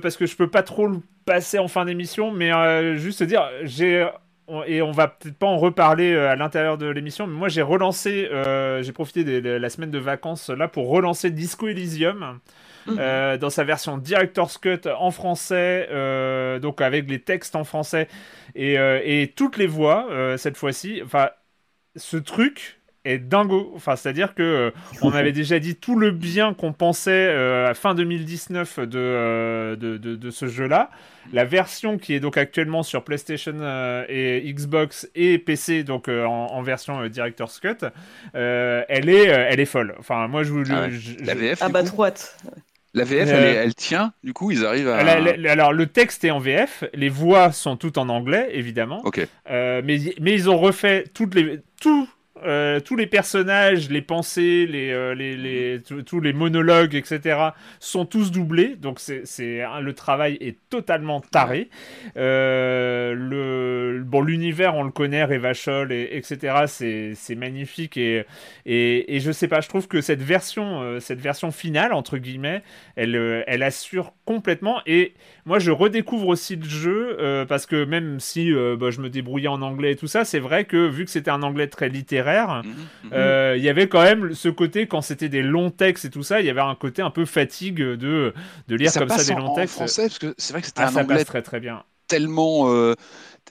[0.03, 4.07] parce que je peux pas trop le passer en fin d'émission, mais juste dire, j'ai
[4.67, 8.29] et on va peut-être pas en reparler à l'intérieur de l'émission, mais moi j'ai relancé,
[8.81, 12.41] j'ai profité de, la semaine de vacances là pour relancer Disco Elysium.
[12.99, 18.09] Euh, dans sa version Director's Cut en français, euh, donc avec les textes en français
[18.55, 21.01] et, euh, et toutes les voix cette fois-ci.
[21.05, 21.31] Enfin,
[21.97, 23.73] ce truc est dingo.
[23.75, 24.73] Enfin, c'est-à-dire que
[25.03, 30.31] on avait déjà dit tout le bien qu'on pensait à fin 2019 de, de, de,
[30.31, 30.91] ce jeu-là.
[31.33, 33.55] La version qui est donc actuellement sur PlayStation
[34.09, 37.87] et Xbox et PC, donc en, version Director's Cut,
[38.35, 39.95] elle est, elle est folle.
[39.99, 40.65] Enfin, moi je vous.
[40.71, 40.89] Ah
[41.21, 41.59] la VF.
[41.63, 42.05] Ah bah trop
[42.99, 44.99] la VF, euh, elle, tient, du coup, ils arrivent à.
[44.99, 49.01] alors, le texte est en VF, les voix sont toutes en anglais, évidemment.
[49.05, 49.27] Ok.
[49.51, 52.09] Euh, mais, mais ils ont refait toutes les, tout
[52.45, 57.39] euh, tous les personnages, les pensées, les, euh, tous les monologues, etc.,
[57.81, 58.77] sont tous doublés.
[58.77, 59.25] Donc c'est,
[59.81, 61.69] le travail est totalement taré.
[62.17, 66.65] Euh, bon, l'univers, on le connaît, Revachol, et, etc.,
[67.17, 67.97] c'est, magnifique.
[67.97, 68.25] Et,
[68.67, 72.63] et, et, je sais pas, je trouve que cette version, cette version finale, entre guillemets,
[72.97, 74.81] elle, elle assure complètement.
[74.87, 79.49] Et moi, je redécouvre aussi le jeu, parce que même si bah, je me débrouillais
[79.49, 82.28] en anglais et tout ça, c'est vrai que vu que c'était un anglais très littéraire,
[82.29, 83.11] Mhm, mhm.
[83.13, 86.23] Euh, il y avait quand même ce côté, quand c'était des longs textes et tout
[86.23, 88.33] ça, il y avait un côté un peu fatigue de,
[88.69, 89.77] de lire comme ça des longs textes.
[89.77, 91.83] En français, parce que c'est vrai que c'était ah, un ça anglais très très bien.
[92.07, 92.95] tellement euh,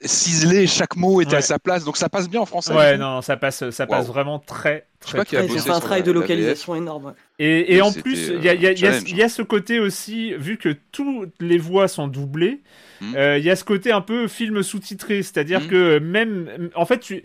[0.01, 2.73] ciselé, chaque mot était à sa place, donc ça passe bien en français.
[2.73, 5.23] Ouais, non, ça passe, ça passe vraiment très, très.
[5.23, 7.13] très C'est un travail de localisation énorme.
[7.39, 11.57] Et, et en plus, il y, y, a ce côté aussi, vu que toutes les
[11.57, 12.61] voix sont doublées,
[13.01, 13.15] hmm.
[13.15, 15.67] euh, il y a ce côté un peu film sous-titré, c'est-à-dire hmm.
[15.67, 17.23] que même, en fait, tu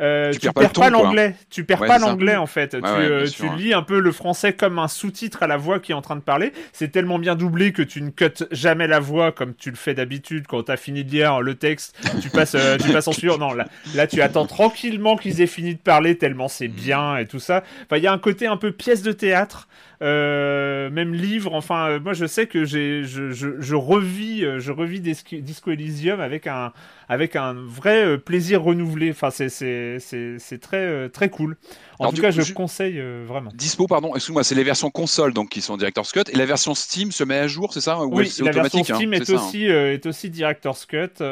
[0.00, 1.36] euh, tu, perds, pas l'anglais.
[1.50, 2.70] Tu perds pas l'anglais en fait.
[2.70, 3.26] tu, euh,
[3.56, 6.16] lis un peu le français comme un sous-titre à la voix qui est en train
[6.16, 6.52] de parler.
[6.72, 9.94] C'est tellement bien doublé que tu ne cuts jamais la voix comme tu le fais
[9.94, 11.96] d'habitude quand t'as fini de lire le texte.
[12.20, 13.38] Tu passes, euh, tu passes en suivant.
[13.38, 17.26] Non, là, là, tu attends tranquillement qu'ils aient fini de parler tellement c'est bien et
[17.26, 17.62] tout ça.
[17.84, 19.68] Enfin, il y a un côté un peu pièce de théâtre
[20.02, 21.54] euh, même livres.
[21.54, 25.70] Enfin, euh, moi, je sais que j'ai, je, je, je, revis, euh, je revis Disco
[25.70, 26.72] Elysium avec un,
[27.08, 29.10] avec un vrai plaisir renouvelé.
[29.10, 31.56] Enfin, c'est, c'est, c'est, c'est très, très cool.
[31.98, 33.50] En tout cas, je conseille vraiment.
[33.54, 36.74] Dispo, pardon, excuse-moi, c'est les versions console donc qui sont Director's Cut et la version
[36.74, 40.04] Steam se met à jour, c'est ça Oui, la version hein, Steam est, aussi, est
[40.06, 41.22] aussi Director's Cut.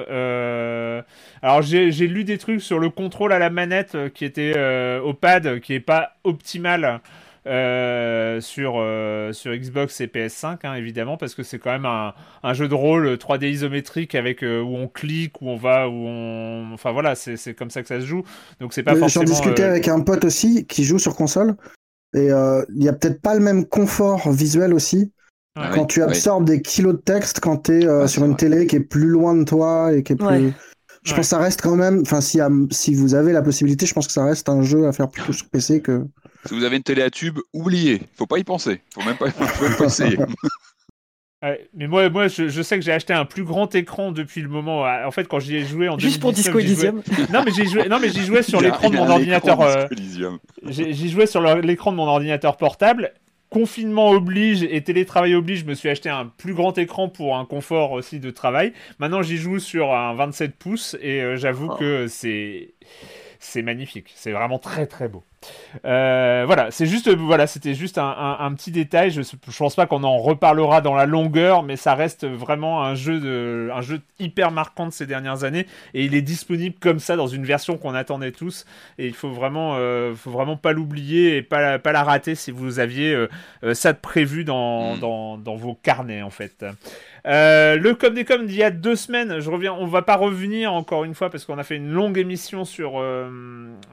[1.42, 4.55] alors, j'ai, j'ai lu des trucs sur le contrôle à la manette qui était
[5.03, 7.01] au pad, qui est pas optimal.
[7.44, 12.14] Euh, sur, euh, sur Xbox et PS5, hein, évidemment, parce que c'est quand même un,
[12.44, 15.92] un, jeu de rôle 3D isométrique avec euh, où on clique, où on va, où
[15.92, 16.70] on.
[16.72, 18.22] Enfin voilà, c'est comme ça que ça se joue.
[18.61, 19.26] Donc c'est pas forcément.
[19.26, 21.57] J'en discutais avec un pote aussi qui joue sur console,
[22.14, 25.12] et il y a peut-être pas le même confort visuel aussi.
[25.57, 28.81] quand tu absorbes des kilos de texte, quand tu es sur une télé qui est
[28.81, 30.52] plus loin de toi et qui est plus.
[31.05, 32.38] Je pense que ça reste quand même, enfin si,
[32.70, 35.33] si vous avez la possibilité, je pense que ça reste un jeu à faire plutôt
[35.33, 36.07] sur PC que.
[36.44, 38.02] Si vous avez une télé à tube, oubliez.
[38.14, 38.81] Faut pas y penser.
[38.94, 40.18] Faut même pas, faut même pas essayer.
[41.74, 44.83] mais moi, moi je, sais que j'ai acheté un plus grand écran depuis le moment.
[44.83, 47.02] En fait, quand j'y ai joué en Juste pour Disco Elysium
[47.33, 47.88] Non, mais j'y joué...
[47.88, 49.61] Non, mais j'y jouais sur l'écran de mon ordinateur.
[49.61, 49.87] Euh...
[50.66, 53.12] J'y jouais sur l'écran de mon ordinateur portable
[53.52, 57.44] confinement oblige et télétravail oblige, je me suis acheté un plus grand écran pour un
[57.44, 58.72] confort aussi de travail.
[58.98, 61.76] Maintenant, j'y joue sur un 27 pouces et euh, j'avoue oh.
[61.76, 62.72] que c'est
[63.38, 64.12] c'est magnifique.
[64.14, 65.22] C'est vraiment très très beau.
[65.85, 69.11] Euh, voilà, c'est juste, voilà, c'était juste un, petit détail.
[69.11, 72.94] Je, je pense pas qu'on en reparlera dans la longueur, mais ça reste vraiment un
[72.94, 76.98] jeu de, un jeu hyper marquant de ces dernières années, et il est disponible comme
[76.98, 78.64] ça dans une version qu'on attendait tous.
[78.98, 82.50] Et il faut vraiment, euh, faut vraiment pas l'oublier et pas, pas la rater si
[82.50, 85.00] vous aviez euh, ça de prévu dans, mm.
[85.00, 86.64] dans, dans, vos carnets en fait.
[87.26, 90.16] Euh, le com des com d'il y a deux semaines, je reviens, on va pas
[90.16, 93.28] revenir encore une fois parce qu'on a fait une longue émission sur, euh,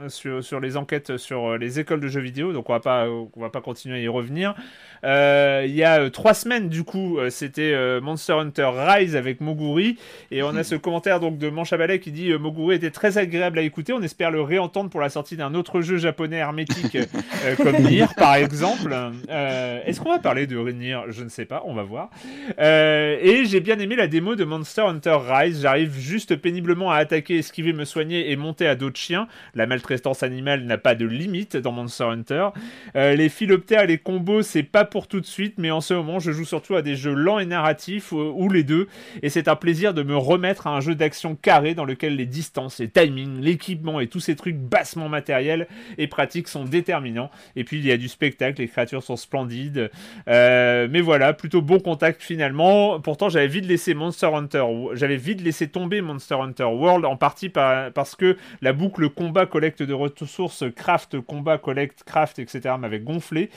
[0.08, 3.08] sur, sur, les enquêtes sur euh, les écoles de jeux vidéo, donc on va pas,
[3.08, 4.56] on va pas continuer à y revenir.
[5.04, 9.98] Euh, il y a trois semaines, du coup, c'était Monster Hunter Rise avec Moguri.
[10.32, 13.62] Et on a ce commentaire donc de Manchabalet qui dit Moguri était très agréable à
[13.62, 13.94] écouter.
[13.94, 16.98] On espère le réentendre pour la sortie d'un autre jeu japonais hermétique
[17.58, 18.94] comme Nier, par exemple.
[19.30, 21.00] Est-ce qu'on va parler de Nier?
[21.10, 22.10] Je ne sais pas, on va voir.
[23.22, 25.62] Et j'ai bien aimé la démo de Monster Hunter Rise.
[25.62, 29.28] J'arrive juste péniblement à attaquer, esquiver, me soigner et monter à d'autres chiens.
[29.56, 32.50] La maltraitance animale n'a pas de limite dans Monster Hunter.
[32.96, 36.32] les philoptères les combos, c'est pas pour tout de suite, mais en ce moment, je
[36.32, 38.88] joue surtout à des jeux lents et narratifs, ou, les deux,
[39.22, 42.26] et c'est un plaisir de me remettre à un jeu d'action carré dans lequel les
[42.26, 47.32] distances, les timings, l'équipement et tous ces trucs bassement matériels et pratiques sont déterminants.
[47.56, 49.90] Et puis il y a du spectacle, les créatures sont splendides,
[50.28, 53.00] euh, mais voilà, plutôt bon contact finalement.
[53.10, 57.50] Pourtant, j'avais vite laissé Monster Hunter, j'avais vite laissé tomber Monster Hunter World, en partie
[57.50, 62.76] parce que la boucle combat, collecte de ressources, craft, combat, collecte, craft, etc.
[62.80, 63.50] m'avait gonflé.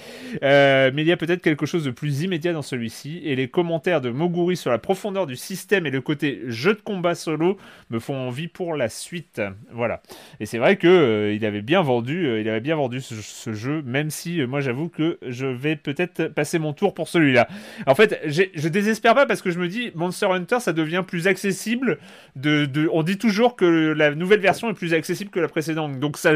[0.42, 3.48] Euh, mais il y a peut-être quelque chose de plus immédiat dans celui-ci, et les
[3.48, 7.58] commentaires de Moguri sur la profondeur du système et le côté jeu de combat solo
[7.90, 9.42] me font envie pour la suite.
[9.70, 10.00] Voilà.
[10.40, 13.52] Et c'est vrai que euh, il avait bien vendu, euh, il avait bien vendu ce,
[13.52, 17.48] jeu, même si euh, moi j'avoue que je vais peut-être passer mon tour pour celui-là.
[17.86, 21.26] En fait, je désespère pas parce que je me dis Monster Hunter ça devient plus
[21.26, 21.98] accessible.
[22.36, 25.98] De, on dit toujours que la nouvelle version est plus accessible que la précédente.
[25.98, 26.32] Donc ça,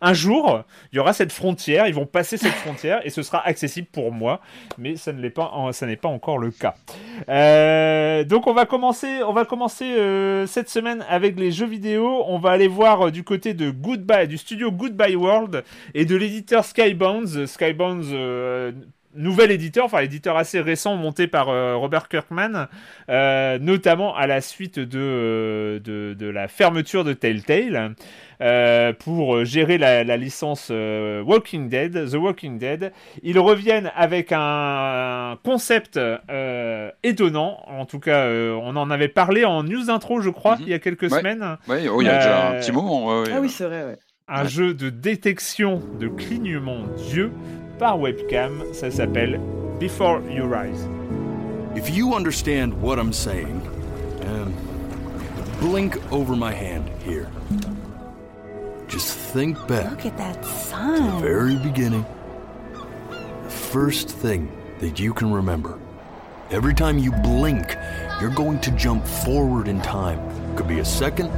[0.00, 3.46] un jour, il y aura cette frontière, ils vont passer cette frontière et ce sera
[3.46, 4.40] accessible pour moi
[4.78, 6.74] mais ça ne l'est pas, ça n'est pas encore le cas.
[7.28, 12.24] Euh, donc on va commencer, on va commencer euh, cette semaine avec les jeux vidéo.
[12.26, 16.16] On va aller voir euh, du côté de Goodbye, du studio Goodbye World et de
[16.16, 17.46] l'éditeur Skybounds.
[17.46, 18.12] Skybounds
[19.14, 22.68] nouvel éditeur, enfin éditeur assez récent monté par Robert Kirkman,
[23.08, 27.94] notamment à la suite de, de, de, la fermeture de Telltale.
[28.42, 32.92] Euh, pour gérer la, licence euh, Walking Dead, The Walking Dead.
[33.22, 37.62] Ils reviennent avec un concept euh, étonnant.
[37.66, 40.62] En tout cas, on en avait parlé en news intro, je crois, mhm.
[40.62, 41.58] il y a quelques semaines.
[41.68, 43.10] Oui, oh, il y a déjà un petit moment.
[43.10, 43.98] ah oui, c'est vrai.
[44.32, 47.32] Un jeu de détection de clignement d'yeux
[47.80, 48.62] par webcam.
[48.72, 49.40] Ça s'appelle
[49.80, 50.88] Before You Rise.
[51.74, 53.60] If you understand what I'm saying,
[54.22, 54.54] um,
[55.60, 57.26] blink over my hand here.
[58.86, 59.90] Just think back.
[59.90, 60.96] Look at that sun.
[60.96, 62.06] To the very beginning.
[63.42, 65.76] The first thing that you can remember.
[66.52, 67.76] Every time you blink,
[68.20, 70.20] you're going to jump forward in time.
[70.54, 71.30] Could be a second.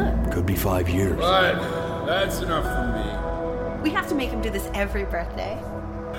[0.00, 0.32] Ooh, that's good.
[0.32, 1.18] Could be five years.
[1.18, 3.82] But that's enough for me.
[3.82, 5.58] We have to make him do this every birthday.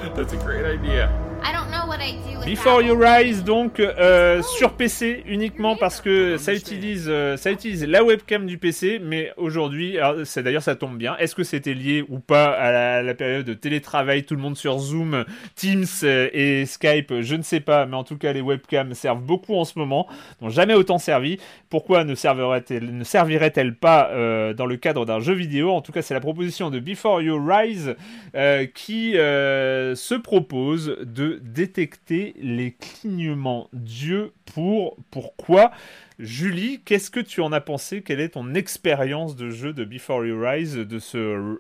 [0.16, 1.10] That's a great idea.
[1.44, 5.76] I don't know what I do without Before You Rise, donc euh, sur PC uniquement
[5.76, 10.62] parce que ça utilise, euh, ça utilise la webcam du PC, mais aujourd'hui, c'est d'ailleurs
[10.62, 11.18] ça tombe bien.
[11.18, 14.42] Est-ce que c'était lié ou pas à la, à la période de télétravail, tout le
[14.42, 15.26] monde sur Zoom,
[15.56, 19.24] Teams euh, et Skype, je ne sais pas, mais en tout cas les webcams servent
[19.24, 20.08] beaucoup en ce moment,
[20.42, 21.38] n'ont jamais autant servi.
[21.70, 25.72] Pourquoi ne servirait-elle, ne servirait-elle pas euh, dans le cadre d'un jeu vidéo?
[25.72, 27.96] En tout cas, c'est la proposition de Before You Rise
[28.36, 35.72] euh, qui euh, se propose de détecter les clignements d'yeux pour pourquoi
[36.20, 38.02] Julie, qu'est-ce que tu en as pensé?
[38.04, 41.60] Quelle est ton expérience de jeu de Before You Rise de ce,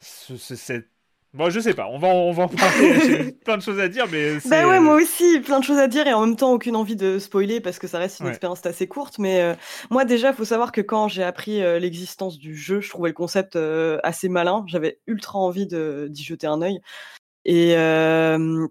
[0.00, 0.88] ce- ce- cette
[1.32, 3.86] Bon, je sais pas, on va, on va en parler, j'ai plein de choses à
[3.88, 4.32] dire, mais.
[4.46, 6.96] Bah ouais, moi aussi, plein de choses à dire et en même temps aucune envie
[6.96, 8.32] de spoiler parce que ça reste une Ouais.
[8.32, 9.20] expérience assez courte.
[9.20, 9.54] Mais euh,
[9.90, 13.14] moi déjà, faut savoir que quand j'ai appris euh, l'existence du jeu, je trouvais le
[13.14, 14.64] concept euh, assez malin.
[14.66, 16.80] J'avais ultra envie d'y jeter un œil.
[17.44, 18.66] Et euh,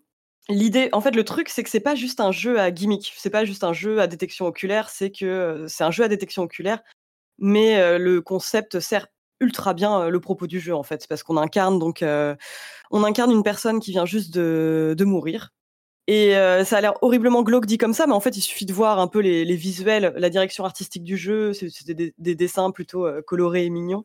[0.49, 3.29] l'idée, en fait, le truc, c'est que c'est pas juste un jeu à gimmick, c'est
[3.29, 6.43] pas juste un jeu à détection oculaire, c'est que euh, c'est un jeu à détection
[6.43, 6.81] oculaire,
[7.39, 9.07] mais euh, le concept sert
[9.39, 12.03] ultra bien euh, le propos du jeu en fait, parce qu'on incarne donc
[12.91, 15.51] on incarne une personne qui vient juste de, mourir.
[16.07, 16.31] Et
[16.65, 18.99] ça a l'air horriblement glauque dit comme ça, mais en fait, il suffit de voir
[18.99, 21.53] un peu les, visuels, la direction artistique du jeu.
[21.53, 24.03] c'est- des, des dessins plutôt colorés et mignons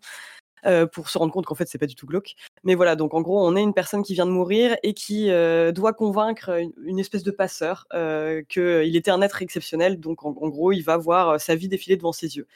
[0.66, 2.35] euh, pour se rendre compte qu'en fait, c'est pas du tout glauque.
[2.62, 5.31] Mais voilà, donc en gros, on est une personne qui vient de mourir et qui
[5.31, 6.50] euh, doit convaincre
[6.83, 10.00] une, espèce de passeur euh, qu'il était un être exceptionnel.
[10.00, 12.46] Donc en, gros, il va voir sa vie défiler devant ses yeux.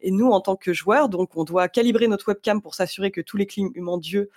[0.00, 3.20] Et nous, en tant que joueurs, donc, on doit calibrer notre webcam pour s'assurer que
[3.20, 4.30] tous les clignements d'yeux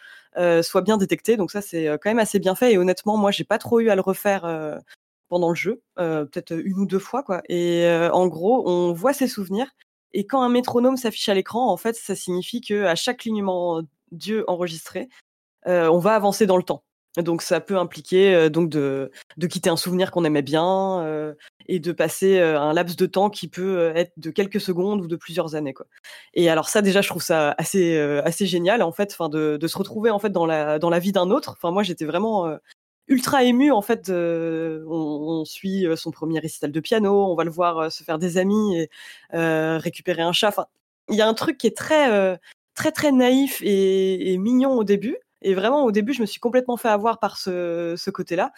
[0.62, 1.38] soient bien détectés.
[1.38, 2.74] Donc ça, c'est quand même assez bien fait.
[2.74, 4.80] Et honnêtement, moi, j'ai pas trop eu à le refaire
[5.28, 7.42] pendant le jeu, peut-être une ou deux fois, quoi.
[7.50, 9.68] Et en gros, on voit ses souvenirs.
[10.14, 13.82] Et quand un métronome s'affiche à l'écran, en fait, ça signifie que à chaque clignement
[14.12, 15.10] d'yeux enregistré,
[15.68, 16.84] euh, on va avancer dans le temps.
[17.18, 21.34] Donc ça peut impliquer euh, donc de, de quitter un souvenir qu'on aimait bien euh,
[21.68, 25.02] et de passer euh, un laps de temps qui peut euh, être de quelques secondes
[25.02, 25.88] ou de plusieurs années quoi.
[26.36, 29.58] Et alors ça déjà je trouve ça assez euh, assez génial en fait, enfin de,
[29.58, 31.52] de se retrouver en fait dans la dans la vie d'un autre.
[31.58, 32.58] Enfin moi j'étais vraiment euh,
[33.10, 34.10] ultra ému en fait.
[34.10, 38.20] on, suit euh, son premier récital de piano, on va le voir euh, se faire
[38.20, 38.90] des amis et
[39.34, 40.50] euh, récupérer un chat.
[40.50, 40.68] Enfin
[41.10, 42.38] il y a un truc qui est très
[42.76, 45.18] très très naïf et, et mignon au début.
[45.42, 48.52] Et vraiment, au début, je me suis complètement fait avoir par ce, ce côté-là.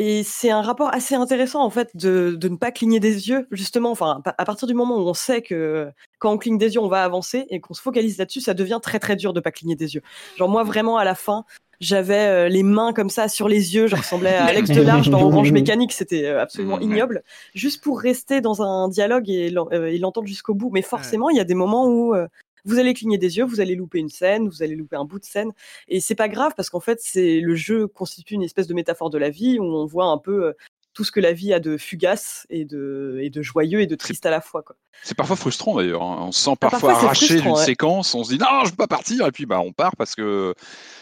[0.00, 3.48] Et c'est un rapport assez intéressant, en fait, de, de ne pas cligner des yeux,
[3.50, 3.90] justement.
[3.90, 6.86] Enfin, à partir du moment où on sait que quand on cligne des yeux, on
[6.86, 9.74] va avancer et qu'on se focalise là-dessus, ça devient très très dur de pas cligner
[9.74, 10.02] des yeux.
[10.36, 11.44] Genre, moi, vraiment, à la fin,
[11.80, 15.22] j'avais euh, les mains comme ça sur les yeux, je ressemblais à Alex Delarge dans
[15.22, 17.22] Orange Mécanique, c'était euh, absolument ignoble,
[17.54, 20.70] juste pour rester dans un dialogue et euh, et l'entendre jusqu'au bout.
[20.70, 22.26] Mais forcément, il y a des moments où euh,
[22.64, 25.18] vous allez cligner des yeux, vous allez louper une scène, vous allez louper un bout
[25.18, 25.52] de scène,
[25.88, 29.10] et c'est pas grave parce qu'en fait, c'est le jeu constitue une espèce de métaphore
[29.10, 30.52] de la vie où on voit un peu euh,
[30.98, 33.94] tout ce que la vie a de fugace et de, et de joyeux et de
[33.94, 34.64] triste à la fois.
[34.64, 34.74] Quoi.
[35.04, 36.02] C'est parfois frustrant d'ailleurs.
[36.02, 36.16] hein.
[36.22, 37.64] On se sent Ah, parfois, parfois, arraché d'une ouais.
[37.64, 38.16] séquence.
[38.16, 39.24] On se dit non, je peux pas partir.
[39.24, 40.54] Et puis bah on part parce que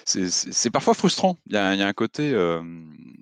[0.05, 1.39] c'est- c'est c'est parfois frustrant.
[1.47, 2.31] Il y a, y a un côté.
[2.35, 2.61] euh,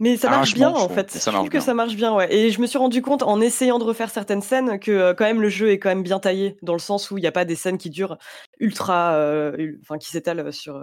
[0.00, 1.14] Mais ça marche bien en fait.
[1.14, 1.60] Et Je ça trouve que bien.
[1.60, 2.34] ça marche bien, ouais.
[2.34, 5.26] Et je me suis rendu compte en essayant de refaire certaines scènes que euh, quand
[5.26, 7.32] même le jeu est quand même bien taillé dans le sens où il n'y a
[7.32, 8.18] pas des scènes qui durent
[8.58, 10.74] ultra, euh, enfin qui s'étalent sur.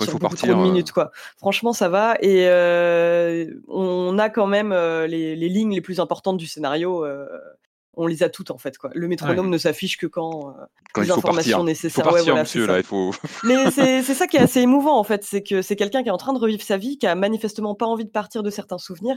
[0.00, 1.10] Il faut beaucoup partir, trop de euh, minutes quoi.
[1.38, 6.00] Franchement ça va et euh, on a quand même euh, les, les lignes les plus
[6.00, 7.04] importantes du scénario.
[7.98, 8.90] on les a toutes en fait quoi.
[8.94, 11.48] Le métronome ne s'affiche que quand, euh, Quand les informations partir.
[11.48, 12.04] Il faut nécessaires.
[12.04, 12.60] partir, Ouais, voilà, monsieur.
[12.62, 12.72] c'est ça.
[12.72, 13.10] Là, il faut.
[13.44, 16.08] Mais c'est c'est ça qui est assez émouvant en fait, c'est que c'est quelqu'un qui
[16.08, 18.50] est en train de revivre sa vie, qui a manifestement pas envie de partir de
[18.50, 19.16] certains souvenirs.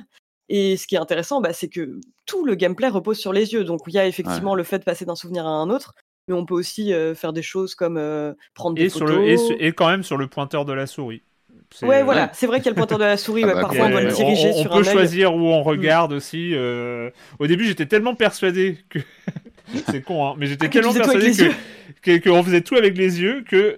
[0.51, 3.63] Et ce qui est intéressant, bah, c'est que tout le gameplay repose sur les yeux.
[3.63, 5.93] Donc il y a effectivement le fait de passer d'un souvenir à un autre,
[6.29, 9.17] mais on peut aussi euh, faire des choses comme euh, prendre des Et, sur photos.
[9.17, 11.23] le, et, su- et quand même sur le pointeur de la souris.
[11.83, 13.43] Ouais, voilà, c'est vrai qu'il y a le pointeur de la souris.
[13.43, 14.81] Ah ouais, bah, parfois, on doit le diriger on, on sur peut un.
[14.81, 14.83] Mm.
[14.85, 16.51] choisir où on regarde aussi.
[16.55, 18.99] euh, Au début, j'étais tellement persuadé que.
[19.91, 21.31] c'est con, hein, mais j'étais Ah, tellement persuadé
[22.01, 23.77] que, qu'on faisait tout avec les yeux que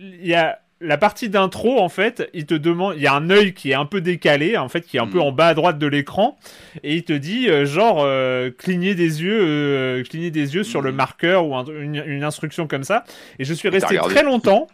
[0.00, 3.30] il y a la partie d'intro en fait, il te demande, il y a un
[3.30, 5.54] œil qui est un peu décalé, en fait, qui est un peu en bas à
[5.54, 6.38] droite de l'écran,
[6.84, 10.80] et il te dit euh, genre euh, cligner des yeux, euh, cligner des yeux sur
[10.80, 10.96] le Mm.
[10.96, 13.04] marqueur ou un- une, une instruction comme ça.
[13.40, 14.68] Et je suis resté très longtemps,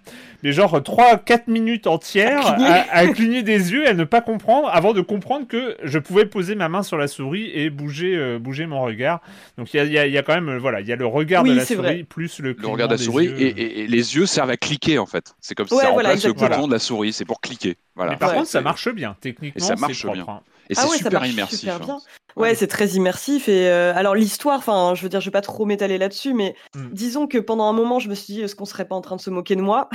[0.44, 2.68] mais genre 3-4 minutes entières À cligner.
[2.70, 5.98] à, à cligner des yeux, et à ne pas comprendre, avant de comprendre que je
[5.98, 9.20] pouvais poser ma main sur la souris et bouger, euh, bouger mon regard.
[9.59, 10.87] Donc il y a, il y a- il y a quand même, euh, voilà, il
[10.87, 12.04] y a le regard Oui, de la souris vrai.
[12.09, 13.40] plus le, Le regard de la souris yeux.
[13.40, 15.35] et, et- et les yeux servent à cliquer en fait.
[15.40, 16.57] C'est comme si Ouais, ça voilà, remplace le exactement.
[16.59, 17.12] bouton de la souris.
[17.14, 17.76] C'est pour cliquer.
[17.96, 18.12] Voilà.
[18.12, 18.35] Mais par Ouais.
[18.37, 19.57] contre, ça marche bien, techniquement.
[19.57, 20.26] Et ça c'est marche propre, bien.
[20.28, 20.40] hein.
[20.70, 21.59] Et Ah c'est ouais, ça super marche immersif.
[21.61, 21.98] super hein.
[22.37, 23.48] Ouais, c'est très immersif.
[23.48, 26.54] Et euh, alors l'histoire, enfin, je veux dire, je vais pas trop m'étaler là-dessus, mais
[26.74, 26.88] Mm.
[26.92, 29.16] disons que pendant un moment, je me suis dit, est-ce qu'on serait pas en train
[29.16, 29.88] de se moquer de moi?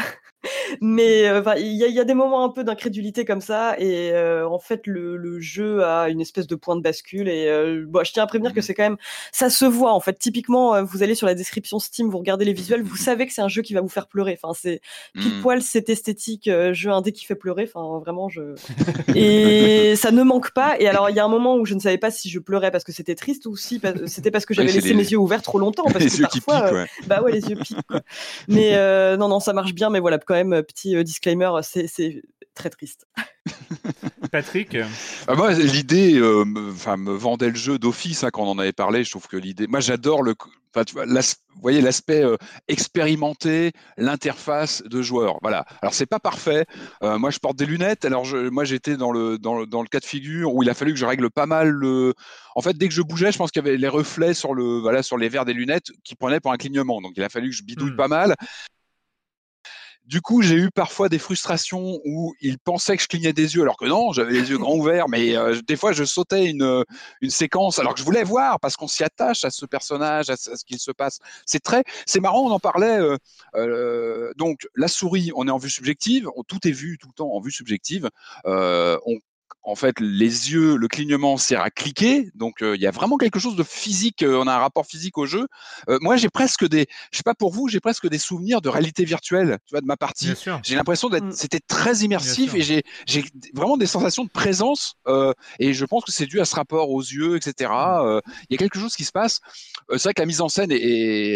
[0.82, 3.76] Mais enfin, il y, a- il y a des moments un peu d'incrédulité comme ça,
[3.80, 7.28] et euh, en fait, le, le jeu a une espèce de point de bascule.
[7.30, 8.64] Et euh, bon, je tiens à prévenir que Mhm.
[8.64, 8.98] c'est quand même,
[9.32, 10.18] ça se voit en fait.
[10.20, 13.34] Typiquement, euh, vous allez sur la description Steam, vous regardez les visuels, vous savez que
[13.34, 14.38] c'est un jeu qui va vous faire pleurer.
[14.42, 14.82] Enfin, c'est
[15.14, 15.42] pile Mm.
[15.42, 17.70] poil cette esthétique euh, jeu indé qui fait pleurer.
[17.74, 18.42] Enfin, vraiment, je
[19.16, 20.76] et ça ne manque pas.
[20.80, 22.72] Et alors, il y a un moment où je ne savais pas si je pleurais
[22.72, 25.18] parce que c'était triste ou si pa- c'était parce que j'avais laissé les- mes yeux
[25.18, 25.84] ouverts trop longtemps.
[25.94, 26.88] Parce Les que yeux qui parfois, piquent, euh, ouais.
[27.08, 27.86] bah ouais, les yeux piquent.
[27.88, 28.02] Quoi.
[28.48, 29.90] Mais euh, non, non, ça marche bien.
[29.90, 32.22] Mais voilà, quand même, euh, petit euh, disclaimer, c'est c'est
[32.54, 33.06] très triste.
[34.32, 34.78] Patrick,
[35.28, 38.60] Ah, moi, l'idée, euh, me, enfin, me vendait le jeu d'office hein, quand on en
[38.60, 39.04] avait parlé.
[39.04, 42.24] Je trouve que l'idée, moi, j'adore le, co- enfin, tu vois, l'as- vous voyez l'aspect
[42.24, 42.38] euh,
[42.68, 45.38] expérimenté, l'interface de joueur.
[45.42, 45.66] Voilà.
[45.82, 46.66] Alors c'est pas parfait.
[47.04, 48.06] Euh, moi, je porte des lunettes.
[48.06, 50.70] Alors je, moi, j'étais dans le, dans le dans le cas de figure où il
[50.70, 52.14] a fallu que je règle pas mal le.
[52.56, 54.80] En fait, dès que je bougeais, je pense qu'il y avait les reflets sur le,
[54.80, 57.02] voilà, sur les verres des lunettes qui prenaient pour un clignement.
[57.02, 57.96] Donc il a fallu que je bidouille Hmm.
[57.96, 58.36] pas mal.
[60.10, 63.62] Du coup, j'ai eu parfois des frustrations où il pensait que je clignais des yeux,
[63.62, 66.64] alors que non, j'avais les yeux grands ouverts, mais euh, des fois, je sautais une,
[66.64, 66.84] euh,
[67.22, 70.36] une séquence, alors que je voulais voir, parce qu'on s'y attache à ce personnage, à
[70.36, 71.20] ce, qu'il se passe.
[71.46, 72.98] C'est très, c'est marrant, on en parlait.
[73.00, 73.18] euh,
[73.54, 77.32] euh, donc, la souris, on est en vue subjective, tout est vu tout le temps
[77.32, 78.10] en vue subjective.
[79.64, 83.18] En fait, les yeux, le clignement sert à cliquer, donc euh, il y a vraiment
[83.18, 84.24] quelque chose de physique.
[84.24, 85.48] euh, on a un rapport physique au jeu.
[85.90, 88.70] Euh, moi, j'ai presque des, je sais pas pour vous, j'ai presque des souvenirs de
[88.70, 90.26] réalité virtuelle, tu vois, de ma partie.
[90.28, 90.60] bien sûr.
[90.64, 91.32] J'ai l'impression d'être, Mm.
[91.34, 94.94] c'était très immersif et j'ai, j'ai vraiment des sensations de présence.
[95.08, 97.70] euh, et je pense que c'est dû à ce rapport aux yeux, etc.
[98.02, 99.40] Euh, Il y a quelque chose qui se passe.
[99.92, 100.78] Euh, c'est vrai que la mise en scène est,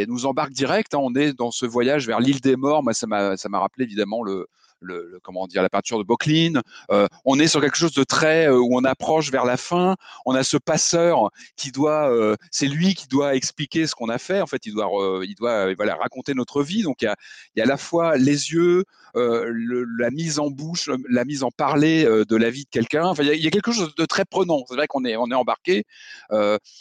[0.01, 0.93] est- nous embarque direct.
[0.95, 0.99] hein.
[1.01, 2.83] on est dans ce voyage vers l'île des morts.
[2.83, 4.47] Moi, ça m'a, ça m'a rappelé évidemment le,
[4.83, 6.61] le, le- comment dire la peinture de Bocklin.
[6.91, 9.95] Euh, on est sur quelque chose de très euh, où on approche vers la fin.
[10.25, 14.17] On a ce passeur qui doit, euh, c'est lui qui doit expliquer ce qu'on a
[14.17, 14.41] fait.
[14.41, 14.89] En fait, il doit,
[15.25, 16.83] il doit, euh, voilà, raconter notre vie.
[16.83, 17.15] Donc il y a,
[17.55, 18.83] il y a à la fois les yeux,
[19.15, 22.69] euh, le- la mise en bouche, la mise en parler euh, de la vie de
[22.69, 23.05] quelqu'un.
[23.05, 24.63] Enfin, il y, a, il y a quelque chose de très prenant.
[24.67, 25.85] C'est vrai qu'on est, on est embarqué.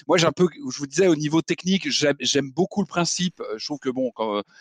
[0.09, 3.43] Moi, j'ai un peu, je vous disais, au niveau technique, j'aime beaucoup le principe.
[3.57, 4.11] Je trouve que bon,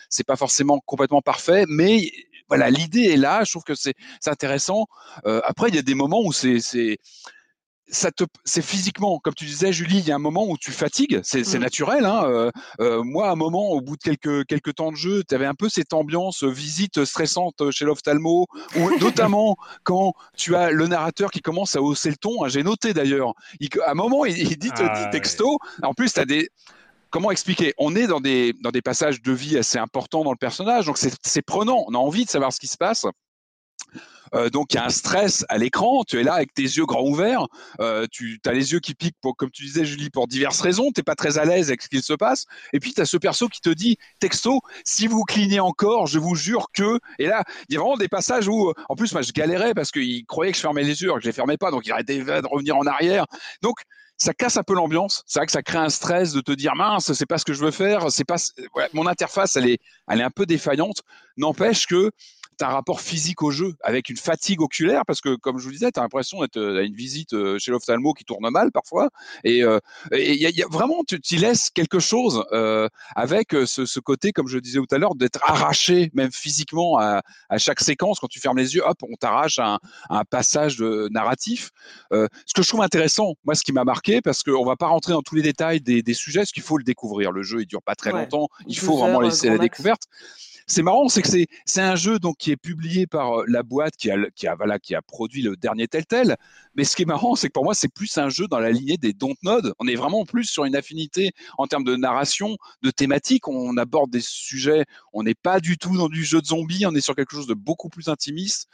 [0.08, 2.10] c'est pas forcément complètement parfait, mais
[2.56, 3.44] voilà, l'idée est là.
[3.44, 3.94] Je trouve que c'est
[4.26, 4.86] intéressant.
[5.26, 6.58] Euh, après, il y a des moments où c'est
[8.44, 11.46] c'est physiquement, comme tu disais, Julie, il y a un moment où tu fatigues, c'est
[11.46, 11.60] Mhm.
[11.60, 12.06] naturel.
[12.06, 12.50] Hein, euh,
[12.80, 15.44] euh, moi, à un moment, au bout de quelques, quelques temps de jeu, tu avais
[15.44, 18.46] un peu cette ambiance visite stressante chez l'ophtalmo,
[19.36, 22.44] notamment quand tu as le narrateur qui commence à hausser le ton.
[22.44, 25.58] hein, J'ai noté d'ailleurs, il- à un moment, il, il dit, Ah, dit texto.
[25.82, 26.48] En plus, tu as des.
[27.12, 27.74] Comment expliquer?
[27.76, 30.96] On est dans des, dans des passages de vie assez importants dans le personnage, donc
[30.96, 31.84] c'est prenant.
[31.86, 33.04] On a envie de savoir ce qui se passe.
[34.34, 36.86] Euh, donc il y a un stress à l'écran, tu es là avec tes yeux
[36.86, 37.48] grands ouverts,
[37.80, 41.00] euh, tu as les yeux qui piquent, comme tu disais Julie, pour diverses raisons, tu
[41.00, 43.18] n'es pas très à l'aise avec ce qu'il se passe, et puis tu as ce
[43.18, 46.98] perso qui te dit, texto, si vous clignez encore, je vous jure que...
[47.18, 49.74] Et là, il y a vraiment des passages où, euh, en plus, moi je galérais
[49.74, 51.92] parce qu'il croyait que je fermais les yeux, que je les fermais pas, donc il
[51.92, 53.26] arrêtait de revenir en arrière.
[53.60, 53.80] Donc
[54.22, 55.24] ça casse un peu l'ambiance.
[55.26, 57.52] C'est vrai que ça crée un stress de te dire mince, c'est pas ce que
[57.52, 58.12] je veux faire.
[58.12, 58.36] C'est pas
[58.92, 61.02] mon interface, elle est, elle est un peu défaillante.
[61.36, 62.12] N'empêche que
[62.62, 65.90] un rapport physique au jeu avec une fatigue oculaire parce que, comme je vous disais,
[65.92, 69.08] tu as l'impression d'être euh, à une visite euh, chez l'ophtalmo qui tourne mal parfois.
[69.44, 69.78] Et euh,
[70.12, 74.00] il y, a- y a vraiment, tu, tu laisses quelque chose euh, avec ce, ce
[74.00, 78.18] côté, comme je disais tout à l'heure, d'être arraché même physiquement à, à chaque séquence.
[78.20, 79.78] Quand tu fermes les yeux, hop, on t'arrache un,
[80.30, 81.70] passage de narratif.
[82.12, 84.86] Euh, ce que je trouve intéressant, moi, ce qui m'a marqué, parce qu'on va pas
[84.86, 87.32] rentrer dans tous les détails des, des sujets, parce qu'il faut le découvrir.
[87.32, 88.20] Le jeu, il dure pas très Ouais.
[88.22, 88.48] longtemps.
[88.66, 89.62] Il 12 faut vraiment heures, laisser la max.
[89.64, 90.02] découverte.
[90.66, 91.28] C'est marrant, c'est que
[91.64, 94.54] c'est un jeu donc qui est publié par euh, la boîte qui a qui a
[94.54, 96.36] voilà qui a produit le dernier Telltale.
[96.74, 98.70] Mais ce qui est marrant, c'est que pour moi c'est plus un jeu dans la
[98.70, 99.74] lignée des Dontnod.
[99.78, 103.48] On est vraiment plus sur une affinité en termes de narration, de thématique.
[103.48, 104.84] On aborde des sujets.
[105.12, 106.86] On n'est pas du tout dans du jeu de zombies.
[106.86, 108.68] On est sur quelque chose de beaucoup plus intimiste,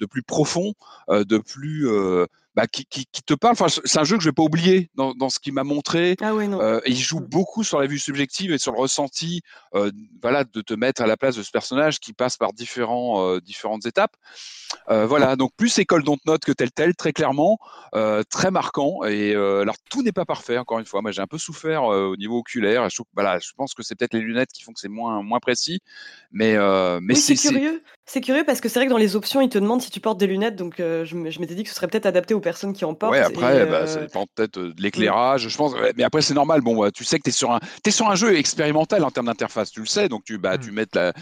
[0.00, 0.74] de plus profond,
[1.08, 3.52] euh, de plus euh, bah, qui, qui, qui te parle.
[3.52, 6.16] Enfin, c'est un jeu que je vais pas oublier dans, dans ce qu'il m'a montré.
[6.20, 6.60] Ah ouais, non.
[6.60, 9.42] Euh, et il joue beaucoup sur la vue subjective et sur le ressenti,
[9.74, 9.90] euh,
[10.22, 13.40] voilà, de te mettre à la place de ce personnage qui passe par différents, euh,
[13.40, 14.14] différentes étapes.
[14.88, 17.58] Voilà, donc plus école dont note que tel tel, très clairement,
[18.28, 19.04] très marquant.
[19.04, 21.00] Et alors tout n'est pas parfait, encore une fois.
[21.00, 22.88] Moi, j'ai un peu souffert au niveau oculaire.
[22.90, 25.22] Je, trouve, voilà, je pense que c'est peut-être les lunettes qui font que c'est moins,
[25.22, 25.80] moins précis,
[26.32, 26.56] mais
[27.00, 27.82] mais oui, c'est curieux.
[28.04, 30.00] C'est curieux parce que c'est vrai que dans les options, ils te demandent si tu
[30.00, 30.56] portes des lunettes.
[30.56, 33.12] Donc, je je m'étais dit que ce serait peut-être adapté aux personnes qui en portent.
[33.12, 35.74] Ouais, après, et, bah, euh, ça dépend peut-être euh, de l'éclairage, je pense.
[35.96, 36.60] Mais après, c'est normal.
[36.60, 39.10] Bon, bah, tu sais que tu es sur un, t'es sur un jeu expérimental en
[39.10, 40.08] termes d'interface, tu le sais.
[40.08, 40.60] Donc, tu, bah, Mm.
[40.60, 41.12] tu mets de la,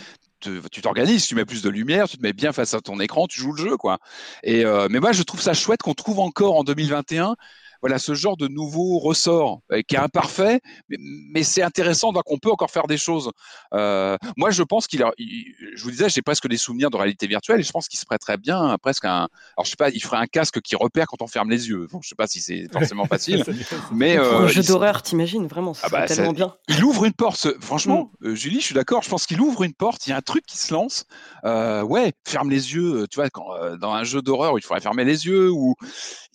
[0.41, 3.27] tu t'organises, tu mets plus de lumière, tu te mets bien face à ton écran,
[3.27, 3.99] tu joues le jeu, quoi.
[4.43, 7.37] Et euh, mais moi, je trouve ça chouette qu'on trouve encore en 2021
[7.83, 12.22] voilà ce genre de nouveau ressort euh, qui est imparfait, mais, mais c'est intéressant donc
[12.26, 13.30] on peut encore faire des choses.
[13.74, 17.26] Euh, moi, je pense qu'il a, je vous disais, j'ai presque des souvenirs de réalité
[17.26, 20.01] virtuelle et je pense qu'il se prêterait bien presque un, alors je sais pas, il
[20.03, 21.89] ferait un casque qui repère quand on ferme les yeux.
[21.93, 23.45] Bon, je sais pas si c'est forcément facile,
[23.93, 26.55] mais euh, un jeu d'horreur, t'imagines vraiment, ça Ah bah, tellement ça- bien.
[26.68, 27.49] il ouvre une porte.
[27.61, 29.03] Franchement, euh, Julie, je suis d'accord.
[29.03, 30.07] Je pense qu'il ouvre une porte.
[30.07, 31.05] Il y a un truc qui se lance.
[31.45, 33.07] Euh, ouais, ferme les yeux.
[33.11, 35.74] Tu vois, quand, euh, dans un jeu d'horreur, où il faudrait fermer les yeux ou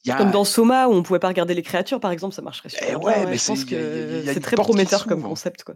[0.05, 0.15] y a.
[0.17, 2.87] Comme dans Soma où on pouvait pas regarder les créatures, par exemple, ça marcherait super
[2.87, 2.99] Eh bien.
[2.99, 5.29] ouais, ouais, mais je pense que c'est très prometteur comme s'ouvre.
[5.29, 5.63] concept.
[5.63, 5.75] Quoi.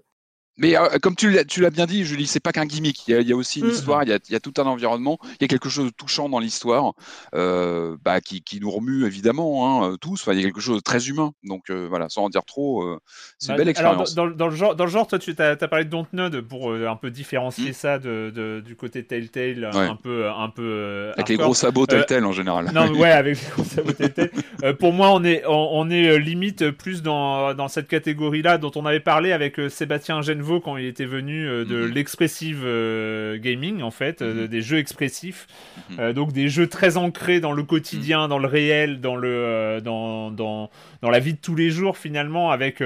[0.57, 3.07] Mais euh, comme tu l'as, bien dit, Julie, c'est pas qu'un gimmick.
[3.07, 3.71] Il y, a, il y a aussi une Mm.
[3.71, 4.03] histoire.
[4.03, 5.17] Il y, a, il y a tout un environnement.
[5.23, 6.93] Il y a quelque chose de touchant dans l'histoire,
[7.33, 10.21] euh, bah, qui, qui nous remue évidemment hein, tous.
[10.21, 11.31] Enfin, il y a quelque chose de très humain.
[11.43, 12.99] Donc euh, voilà, sans en dire trop, euh,
[13.39, 14.13] c'est une Bah, belle expérience.
[14.13, 16.71] dans, dans- dans le genre, dans le genre, toi, tu as, parlé de Dontnod pour
[16.71, 17.73] euh, un peu différencier Hmm.
[17.73, 19.79] ça de, de- du côté Telltale, Ouais.
[19.87, 20.61] un peu, un peu.
[20.63, 22.69] euh, Avec les gros sabots Euh, Telltale en général.
[22.73, 24.31] Non, ouais, avec les gros sabots Telltale.
[24.63, 28.57] Euh, pour moi, on est, on, on est euh, limite plus dans, dans cette catégorie-là
[28.57, 30.21] dont on avait parlé avec euh, Sébastien
[30.59, 31.91] Quand il était venu euh, de Mhm.
[31.93, 34.47] l'expressive euh, gaming, en fait, euh, Mhm.
[34.47, 35.47] des jeux expressifs.
[35.91, 36.13] Mhm.
[36.13, 40.69] Donc des jeux très ancrés dans le quotidien, dans le réel, dans, le, dans, dans,
[41.01, 42.83] dans la vie de tous les jours, finalement, avec,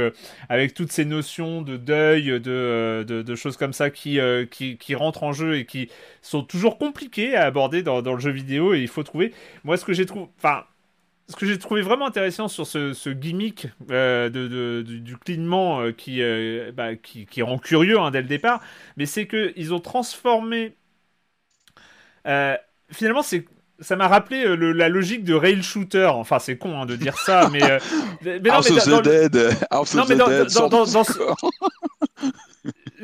[0.50, 4.20] avec toutes ces notions de deuil, de, de, de choses comme ça qui,
[4.52, 5.90] qui, qui rentrent en jeu et qui
[6.22, 8.74] sont toujours compliquées à aborder dans, dans le jeu vidéo.
[8.74, 9.34] Et il faut trouver.
[9.64, 10.28] Moi, ce que j'ai trouvé.
[10.38, 10.64] Enfin
[11.28, 15.82] ce que j'ai trouvé vraiment intéressant sur ce, ce gimmick euh, de, de- du, clignement
[15.82, 18.62] euh, qui, euh, bah, qui, qui rend curieux hein, dès le départ,
[18.98, 20.76] mais c'est qu'ils ont transformé.
[22.92, 23.46] finalement, c'est.
[23.82, 26.06] Ça m'a rappelé le- la logique de rail shooter.
[26.06, 27.60] Enfin, c'est con hein, de dire ça, mais.
[28.22, 29.36] mais non, mais of dans- the dans Dead,
[29.94, 31.38] Non, of mais the dans- Dead, dans- sort dans- du dans ce- corps.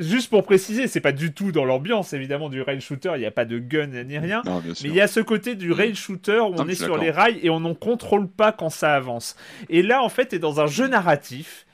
[0.01, 3.11] Juste pour préciser, c'est pas du tout dans l'ambiance évidemment du rail shooter.
[3.15, 4.41] Il n'y a pas de gun ni rien.
[4.45, 4.61] Non.
[4.65, 7.11] Mais il y a ce côté du rail shooter où Non, on est sur les
[7.11, 9.35] rails et on n'en contrôle pas quand ça avance.
[9.69, 11.65] Et là, en fait, t'es dans un jeu narratif.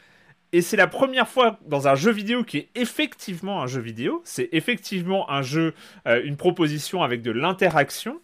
[0.53, 4.21] Et c'est la première fois dans un jeu vidéo qui est effectivement un jeu vidéo.
[4.23, 5.73] C'est effectivement un jeu,
[6.07, 8.21] euh, une proposition avec de l'interaction.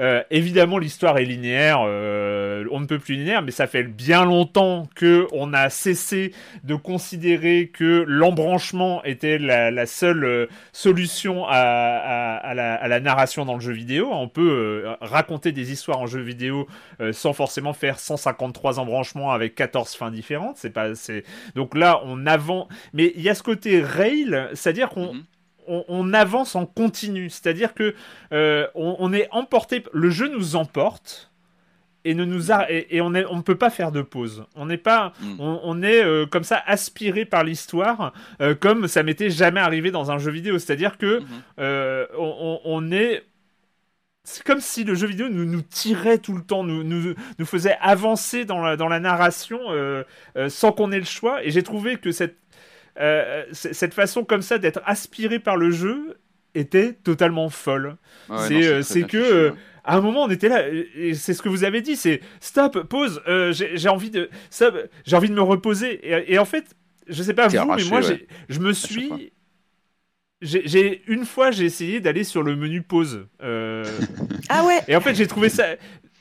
[0.00, 4.26] Euh, évidemment, l'histoire est linéaire, euh, on ne peut plus linéaire, mais ça fait bien
[4.26, 6.32] longtemps que on a cessé
[6.64, 13.60] de considérer que l'embranchement était la, seule solution à, la, à la narration dans le
[13.60, 14.08] jeu vidéo.
[14.12, 16.66] On peut raconter des histoires en jeu vidéo
[17.12, 20.56] sans forcément faire 153 embranchements avec 14 fins différentes.
[20.58, 21.24] C'est pas, c'est
[21.54, 25.24] donc là on avance, mais il y a ce côté rail, c'est-à-dire qu'on Mhm.
[25.68, 27.94] on, on avance en continu, c'est-à-dire que
[28.32, 31.30] euh, on, on est emporté, le jeu nous emporte
[32.04, 34.44] et ne nous a, et, on ne peut pas faire de pause.
[34.54, 35.40] On n'est pas, Mm.
[35.40, 39.90] on, on est euh, comme ça aspiré par l'histoire, euh, comme ça m'était jamais arrivé
[39.90, 40.56] dans un jeu vidéo.
[40.60, 41.26] C'est-à-dire que Mhm.
[41.58, 43.24] euh, on est
[44.26, 47.46] c'est comme si le jeu vidéo nous, nous tirait tout le temps, nous, nous, nous
[47.46, 50.02] faisait avancer dans la, dans la narration euh,
[50.36, 51.44] euh, sans qu'on ait le choix.
[51.44, 52.36] Et j'ai trouvé que cette,
[52.98, 56.18] euh, cette façon comme ça d'être aspiré par le jeu
[56.56, 57.98] était totalement folle.
[58.28, 59.56] Ouais, c'est, que, fichu, hein.
[59.84, 62.82] À un moment, on était là, et c'est ce que vous avez dit, c'est stop,
[62.88, 64.28] pause, euh, j'ai envie de,
[65.04, 66.04] j'ai envie de me reposer.
[66.04, 66.74] Et, et en fait,
[67.06, 68.26] je sais pas vous, mais moi, ouais.
[68.48, 69.32] je me suis,
[70.42, 73.26] j'ai une fois, j'ai essayé d'aller sur le menu pause.
[73.42, 73.84] euh,
[74.48, 75.64] Ah ouais et en fait, j'ai trouvé ça.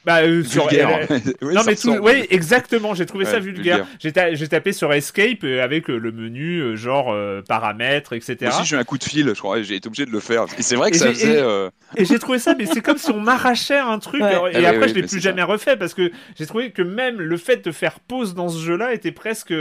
[0.06, 1.08] Bah, euh, sur, Vulgaire.
[1.10, 3.97] euh, Oui, non mais tout, oui exactement j'ai trouvé ça vulgaire, vulgaire.
[3.99, 8.14] J'ai, ta- j'ai tapé sur escape euh, avec euh, le menu euh, genre euh, paramètres
[8.14, 10.12] etc Moi aussi, j'ai eu un coup de fil, je crois, j'ai été obligé de
[10.12, 10.45] le faire.
[10.58, 11.34] Et c'est vrai que Et ça j'ai- faisait.
[11.39, 14.28] et- euh, et j'ai trouvé ça mais c'est comme si on m'arrachait un truc Ouais.
[14.30, 16.82] alors- et Ah après oui, je l'ai plus jamais refait parce que j'ai trouvé que
[16.82, 19.53] même le fait de faire pause dans ce jeu là était presque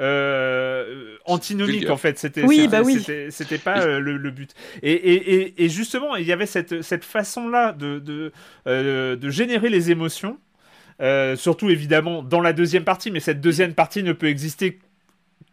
[0.00, 1.92] euh, antinomique Vulgaire.
[1.92, 2.98] en fait c'était Oui, c'était- bah oui.
[2.98, 4.50] c'était, c'était pas euh, le, le but
[4.82, 8.32] et, et, et, et justement il y avait cette, cette façon là de, de,
[8.66, 10.38] euh, de générer les émotions.
[11.00, 14.78] Euh, surtout évidemment dans la deuxième partie, mais cette deuxième partie ne peut exister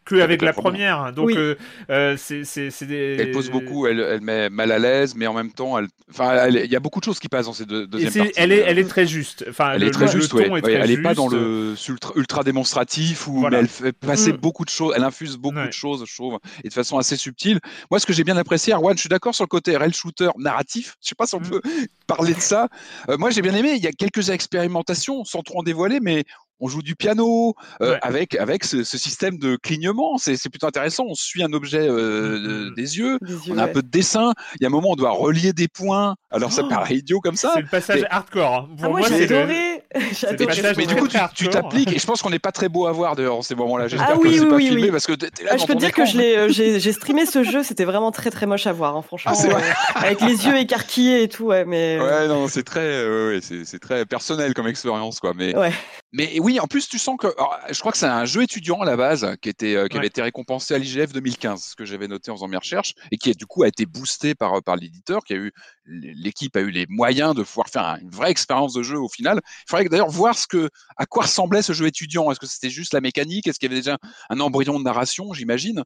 [0.04, 0.98] que avec, la la première.
[0.98, 1.14] première.
[1.14, 1.36] Donc Oui.
[1.38, 1.56] euh,
[1.90, 3.18] euh, c'est c'est c'est des.
[3.20, 5.88] Elle pose beaucoup, elle, elle met mal à l'aise, mais en même temps, elle...
[6.10, 8.32] Enfin, elle- il y a beaucoup de choses qui passent dans ces deux deuxième parties.
[8.36, 9.46] elle est elle est très juste.
[9.50, 10.46] Enfin Elle le, est très le- juste, le ouais.
[10.48, 13.58] ton est Ouais, très elle est pas dans le ultra, ultra démonstratif où Voilà.
[13.58, 14.38] mais elle fait passer Mm.
[14.38, 15.68] beaucoup de choses, elle infuse beaucoup Ouais.
[15.68, 17.60] de choses, je trouve, et de façon assez subtile.
[17.90, 20.30] Moi, ce que j'ai bien apprécié, Erwan, je suis d'accord sur le côté rail shooter
[20.38, 20.96] narratif.
[21.02, 21.50] Je sais pas si on Mm.
[21.50, 21.62] peut
[22.08, 22.68] parler de ça.
[23.10, 23.74] Euh, moi, j'ai bien aimé.
[23.78, 26.24] Il y a quelques expérimentations, sans trop en dévoiler, mais
[26.62, 28.00] on joue du piano euh, Ouais.
[28.02, 30.18] avec avec ce, ce système de clignement.
[30.18, 31.04] C'est c'est plutôt intéressant.
[31.10, 32.76] On suit un objet euh, Mm, de- mm.
[32.76, 33.18] des yeux.
[33.22, 34.32] Des yeux, On a un peu de dessin.
[34.60, 36.16] Il y a un moment, on doit relier des points.
[36.32, 37.52] Alors, ça Oh paraît idiot comme ça.
[37.56, 38.54] C'est le passage mais- hardcore.
[38.56, 38.68] hein.
[38.78, 40.46] Pour Ah, moi, moi, j'ai adoré le.
[40.46, 42.92] Mais, mais du coup, tu- t'appliques, et je pense qu'on n'est pas très beau à
[42.94, 43.88] voir dehors en ces moments-là.
[43.90, 44.92] J'espère Ah que oui, c'est oui, pas oui, filmé oui.
[44.92, 45.18] parce que là
[45.50, 46.20] Ah, dans je peux te dire que écran.
[46.22, 49.34] euh, j'ai, j'ai streamé ce jeu, c'était vraiment très très moche à voir, hein, franchement,
[49.36, 49.62] Ah, euh,
[49.96, 53.80] avec les yeux écarquillés et tout, ouais, mais Ouais, non, c'est très, euh, c'est c'est
[53.80, 55.34] très personnel comme expérience, quoi.
[55.36, 55.72] Mais ouais.
[56.14, 57.28] Mais oui, en plus, tu sens que.
[57.70, 60.08] je crois que c'est un jeu étudiant à la base qui, était, euh, qui avait
[60.08, 63.32] été récompensé à l'IGF 2015, ce que j'avais noté en faisant mes recherches, et qui
[63.32, 65.54] du coup a été boosté par, par l'éditeur, qui a eu.
[65.86, 69.42] L'équipe a eu les moyens de pouvoir faire une vraie expérience de jeu au final.
[69.44, 72.30] Il faudrait d'ailleurs voir ce que, à quoi ressemblait ce jeu étudiant.
[72.32, 73.48] Est-ce que c'était juste la mécanique?
[73.48, 73.98] Est-ce qu'il y avait déjà
[74.30, 75.84] un embryon de narration, j'imagine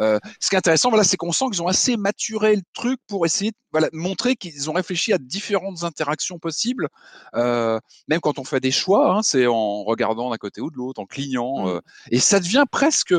[0.00, 3.00] euh, Ce qui est intéressant, voilà, c'est qu'on sent qu'ils ont assez maturé le truc
[3.06, 6.88] pour essayer de voilà, montrer qu'ils ont réfléchi à différentes interactions possibles.
[7.34, 10.76] Euh, même quand on fait des choix, hein, c'est en regardant d'un côté ou de
[10.76, 11.66] l'autre, en clignant.
[11.66, 11.68] Mmh.
[11.68, 13.14] Euh, et ça devient presque.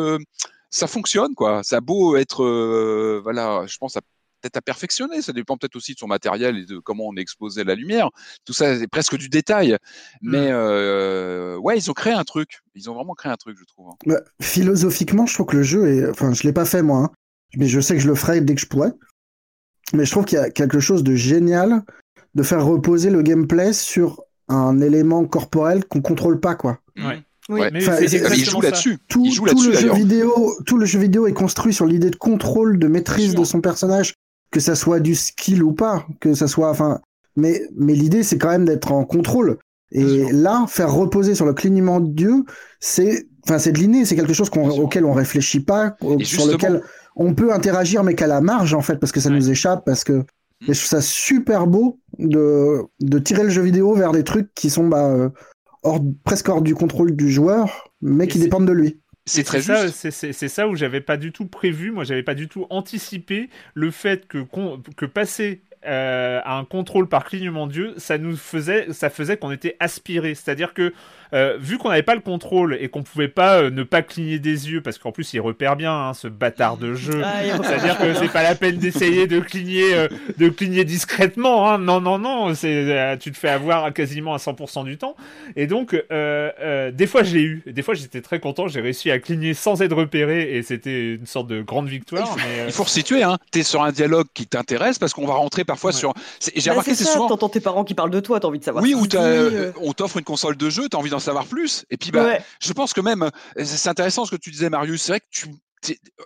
[0.72, 1.64] Ça fonctionne, quoi.
[1.64, 2.44] Ça a beau être.
[2.44, 4.02] Euh, voilà, je pense à
[4.42, 5.22] peut-être à perfectionner.
[5.22, 8.10] Ça dépend peut-être aussi de son matériel et de comment on à la lumière.
[8.46, 9.78] Tout ça, c'est presque du détail.
[10.22, 11.58] Mais mmh.
[11.58, 12.60] ouais, ils ont créé un truc.
[12.76, 13.90] Ils ont vraiment créé un truc, je trouve.
[13.90, 13.96] Hein.
[14.06, 16.10] Bah, philosophiquement, je trouve que le jeu est.
[16.10, 17.12] Enfin, je l'ai pas fait moi, hein,
[17.58, 18.92] mais je sais que je le ferai dès que je pourrai.
[19.94, 21.84] Mais je trouve qu'il y a quelque chose de génial
[22.36, 26.80] de faire reposer le gameplay sur un élément corporel qu'on contrôle pas, quoi.
[26.98, 27.24] Ouais.
[27.50, 29.00] Oui, mais il joue là-dessus.
[29.08, 32.88] Tout, le jeu vidéo, tout le jeu vidéo est construit sur l'idée de contrôle, de
[32.88, 34.14] maîtrise de son personnage,
[34.52, 37.00] que ça soit du skill ou pas, que ça soit, enfin,
[37.36, 39.58] mais mais l'idée c'est quand même d'être en contrôle.
[39.92, 42.46] Et là, faire reposer sur le clignement de Dieu,
[42.80, 46.84] c'est, enfin, c'est de l'inné, c'est quelque chose auquel on réfléchit pas, sur lequel
[47.16, 50.04] on peut interagir, mais qu'à la marge, en fait, parce que ça nous échappe, parce
[50.04, 50.24] que
[50.62, 54.70] je trouve ça super beau de, de tirer le jeu vidéo vers des trucs qui
[54.70, 55.30] sont bah, euh,
[55.84, 59.02] hors, presque hors du contrôle du joueur, mais qui dépendent de lui.
[59.26, 62.48] C'est très ça, C'est ça où j'avais pas du tout prévu, moi j'avais pas du
[62.48, 64.40] tout anticipé le fait que,
[64.96, 69.52] que passer euh, à un contrôle par clignement d'yeux, ça nous faisait, ça faisait qu'on
[69.52, 70.36] était aspiré.
[70.36, 70.94] C'est-à-dire que
[71.34, 74.40] euh, vu qu'on n'avait pas le contrôle et qu'on pouvait pas euh, ne pas cligner
[74.40, 77.98] des yeux, parce qu'en plus il repère bien hein, ce bâtard de jeu, ah, c'est-à-dire
[77.98, 80.08] que c'est pas la peine d'essayer de cligner, euh,
[80.38, 81.70] de cligner discrètement.
[81.70, 81.78] Hein.
[81.78, 85.16] Non, non, non, c'est, tu te fais avoir quasiment à 100% du temps.
[85.56, 89.54] Et donc des fois j'ai eu, des fois j'étais très content, j'ai réussi à cligner
[89.54, 92.28] sans être repéré et c'était une sorte de grande victoire.
[92.36, 93.38] Il faut, mais, il faut resituer, hein.
[93.52, 96.14] tu es sur un dialogue qui t'intéresse parce qu'on va rentrer parfois sur.
[96.42, 97.28] J'ai bah, remarqué c'est souvent.
[97.28, 98.84] T'entends tes parents qui parlent de toi, t'as envie de savoir.
[98.84, 99.06] Oui, ou
[99.82, 101.86] on t'offre une console de jeu, t'as envie savoir plus.
[101.90, 105.02] Et puis, bah, je pense que même, euh, c'est intéressant ce que tu disais, Marius.
[105.02, 105.50] C'est vrai que tu,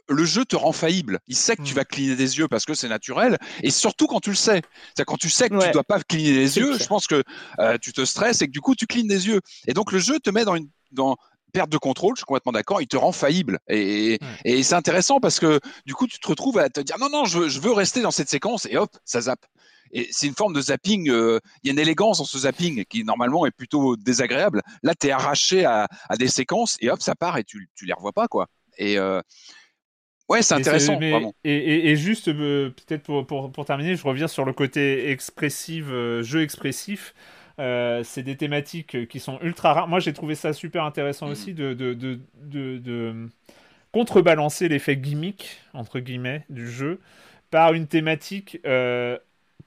[0.08, 1.20] le jeu te rend faillible.
[1.28, 1.76] Il sait que tu mmh.
[1.76, 3.38] vas cligner des yeux parce que c'est naturel.
[3.62, 4.62] Et surtout quand tu le sais.
[4.98, 7.24] C'est quand tu sais que tu dois pas cligner des yeux, je pense que
[7.60, 9.42] euh, tu te stresses et que du coup tu clignes des yeux.
[9.68, 11.18] Et donc le jeu te met dans une dans
[11.54, 13.60] perte de contrôle, je suis complètement d'accord, il te rend faillible.
[13.70, 17.10] Et, et c'est intéressant parce que du coup tu te retrouves à te dire non,
[17.10, 19.46] non, je, je veux rester dans cette séquence et hop, ça zappe.
[19.94, 21.10] Et c'est une forme de zapping.
[21.10, 24.62] Euh, il y a une élégance dans ce zapping qui normalement est plutôt désagréable.
[24.82, 25.88] Là, tu es arraché à,
[26.18, 28.48] des séquences et hop, ça part et tu, tu les revois pas quoi.
[28.78, 29.22] Et euh,
[30.30, 30.96] ouais, c'est intéressant.
[30.96, 31.34] vraiment.
[31.44, 35.86] Et, juste euh, peut-être pour, pour, pour, terminer, je reviens sur le côté expressif,
[36.22, 37.14] jeu expressif.
[37.58, 39.88] c'est des thématiques qui sont ultra rares.
[39.88, 43.30] Moi, j'ai trouvé ça super intéressant aussi de, de, de, de
[43.92, 47.00] contrebalancer l'effet gimmick, entre guillemets, du jeu
[47.52, 48.60] par une thématique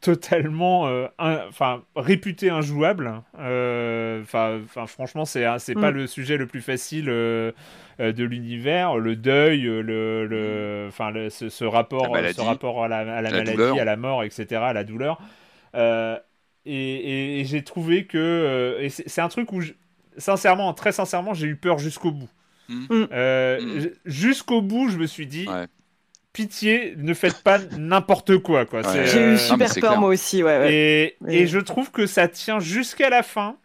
[0.01, 3.23] totalement euh, enfin réputé injouable.
[3.39, 5.95] Euh, enfin franchement c'est c'est pas mm.
[5.95, 7.53] le sujet le plus facile euh,
[7.99, 8.97] de l'univers.
[8.97, 13.97] Le deuil le enfin ce, rapport ce rapport à la, à la, maladie à la
[13.97, 15.21] mort etc à la douleur.
[16.69, 19.63] Et, et, j'ai trouvé que c'est un truc où
[20.19, 22.29] sincèrement très sincèrement j'ai eu peur jusqu'au bout.
[22.69, 22.87] Mm.
[22.91, 23.89] Mm.
[24.05, 25.47] jusqu'au bout je me suis dit
[26.37, 28.67] pitié, ne faites pas n'importe quoi.
[28.67, 28.83] quoi.
[29.07, 30.43] J'ai eu super peur moi aussi.
[30.43, 33.57] Ouais, Et, et, je trouve que ça tient jusqu'à la fin.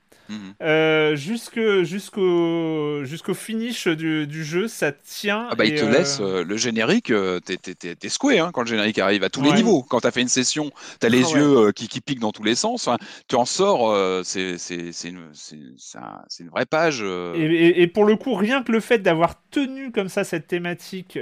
[0.62, 5.48] Euh, jusqu'au jusqu'au finish du, du, jeu, ça tient.
[5.50, 7.12] Ah bah, il te laisse euh, euh, le générique,
[7.46, 9.84] t'es es, secoué hein, quand le générique arrive à tous les niveaux.
[9.84, 12.56] Quand t'as fait une session, t'as les ah yeux qui, qui, piquent dans tous les
[12.56, 12.90] sens.
[13.28, 14.58] tu en sors, c'est
[15.04, 17.04] une, une, vraie page.
[17.36, 21.18] Et, et, pour le coup, rien que le fait d'avoir tenu comme ça cette thématique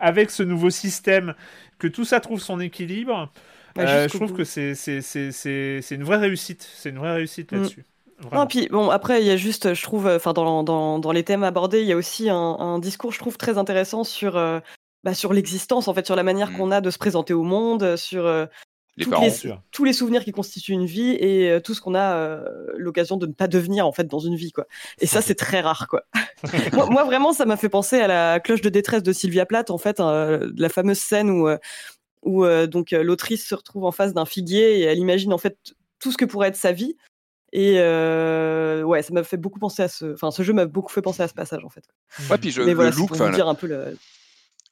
[0.00, 1.34] avec ce nouveau système,
[1.78, 3.30] que tout ça trouve son équilibre.
[3.74, 6.68] Bah, je trouve que c'est une vraie réussite.
[6.74, 7.56] C'est une vraie réussite mm.
[7.56, 7.84] là-dessus.
[8.30, 11.24] Non, puis bon, après, il y a juste, je trouve, enfin, dans, dans, dans, les
[11.24, 14.60] thèmes abordés, il y a aussi un, un, discours, je trouve, très intéressant sur, euh,
[15.02, 16.56] bah, sur l'existence, en fait, sur la manière mmh.
[16.56, 18.46] qu'on a de se présenter au monde, sur euh,
[18.96, 19.06] les
[19.72, 22.44] tous les souvenirs qui constituent une vie et euh, tout ce qu'on a
[22.76, 24.66] l'occasion de ne pas devenir, en fait, dans une vie, quoi.
[25.00, 26.02] Et ça, c'est très rare, quoi.
[26.72, 29.70] moi, moi, vraiment, ça m'a fait penser à la cloche de détresse de Sylvia Plath,
[29.70, 31.48] en fait, la fameuse scène où,
[32.22, 35.56] où donc l'autrice se retrouve en face d'un figuier et elle imagine, en fait,
[35.98, 36.96] tout ce que pourrait être sa vie
[37.52, 40.14] et euh, ouais, ça m'a fait beaucoup penser à ce.
[40.14, 41.84] Enfin, ce jeu m'a beaucoup fait penser à ce passage en fait.
[42.30, 43.96] Ouais, puis je, le look, dire un peu le...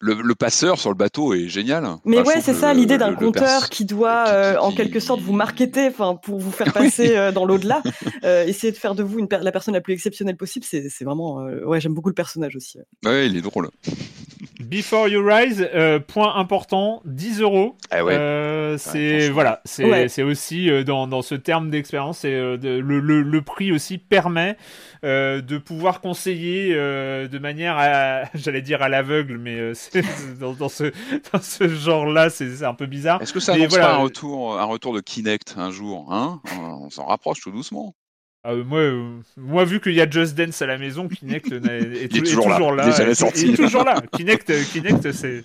[0.01, 1.85] le, le passeur sur le bateau est génial.
[2.05, 4.99] Mais Enfin, ouais, c'est ça l'idée d'un compteur qui doit, qui- euh, en qui- quelque
[5.01, 7.83] sorte, vous marketer, enfin, pour vous faire passer euh, dans l'au-delà.
[8.25, 11.05] Euh, essayer de faire de vous une per- la personne la plus exceptionnelle possible, c'est
[11.05, 11.41] vraiment.
[11.41, 12.79] euh, ouais, j'aime beaucoup le personnage aussi.
[13.05, 13.69] Ouais, il est drôle.
[14.61, 17.77] Before You Rise, euh, point important, 10 euros.
[17.91, 18.15] Ah ouais.
[18.15, 20.09] Euh, c'est voilà, c'est Ouais.
[20.09, 23.99] c'est aussi euh, dans, dans ce terme d'expérience, euh, de- le, le, le prix aussi
[23.99, 24.57] permet
[25.00, 30.05] euh, de pouvoir conseiller euh, de manière, à, j'allais dire à l'aveugle, mais euh, c'est-
[30.41, 30.93] dans, dans ce
[31.33, 33.21] dans ce genre-là, c'est c'est un peu bizarre.
[33.23, 36.13] Est-ce que ça annonce voilà, pas un euh, retour, un retour de Kinect un jour
[36.13, 36.41] hein?
[36.59, 37.95] On s'en rapproche tout doucement.
[38.43, 41.53] Ah, euh, moi, euh, moi, vu qu'il y a Just Dance à la maison, Kinect
[41.53, 42.89] est, toujours là.
[42.99, 43.43] Il est sorti.
[43.43, 44.01] Il est toujours là.
[44.17, 45.45] Kinect, euh, Kinect, c'est.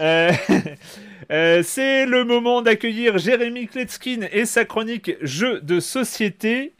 [0.00, 0.30] Euh,
[1.30, 6.74] euh, c'est le moment d'accueillir Jérémy Kletskin et sa chronique Jeux de société.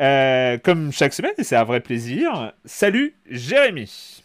[0.00, 2.52] Euh, comme chaque semaine, et c'est un vrai plaisir.
[2.64, 4.17] Salut Jérémy.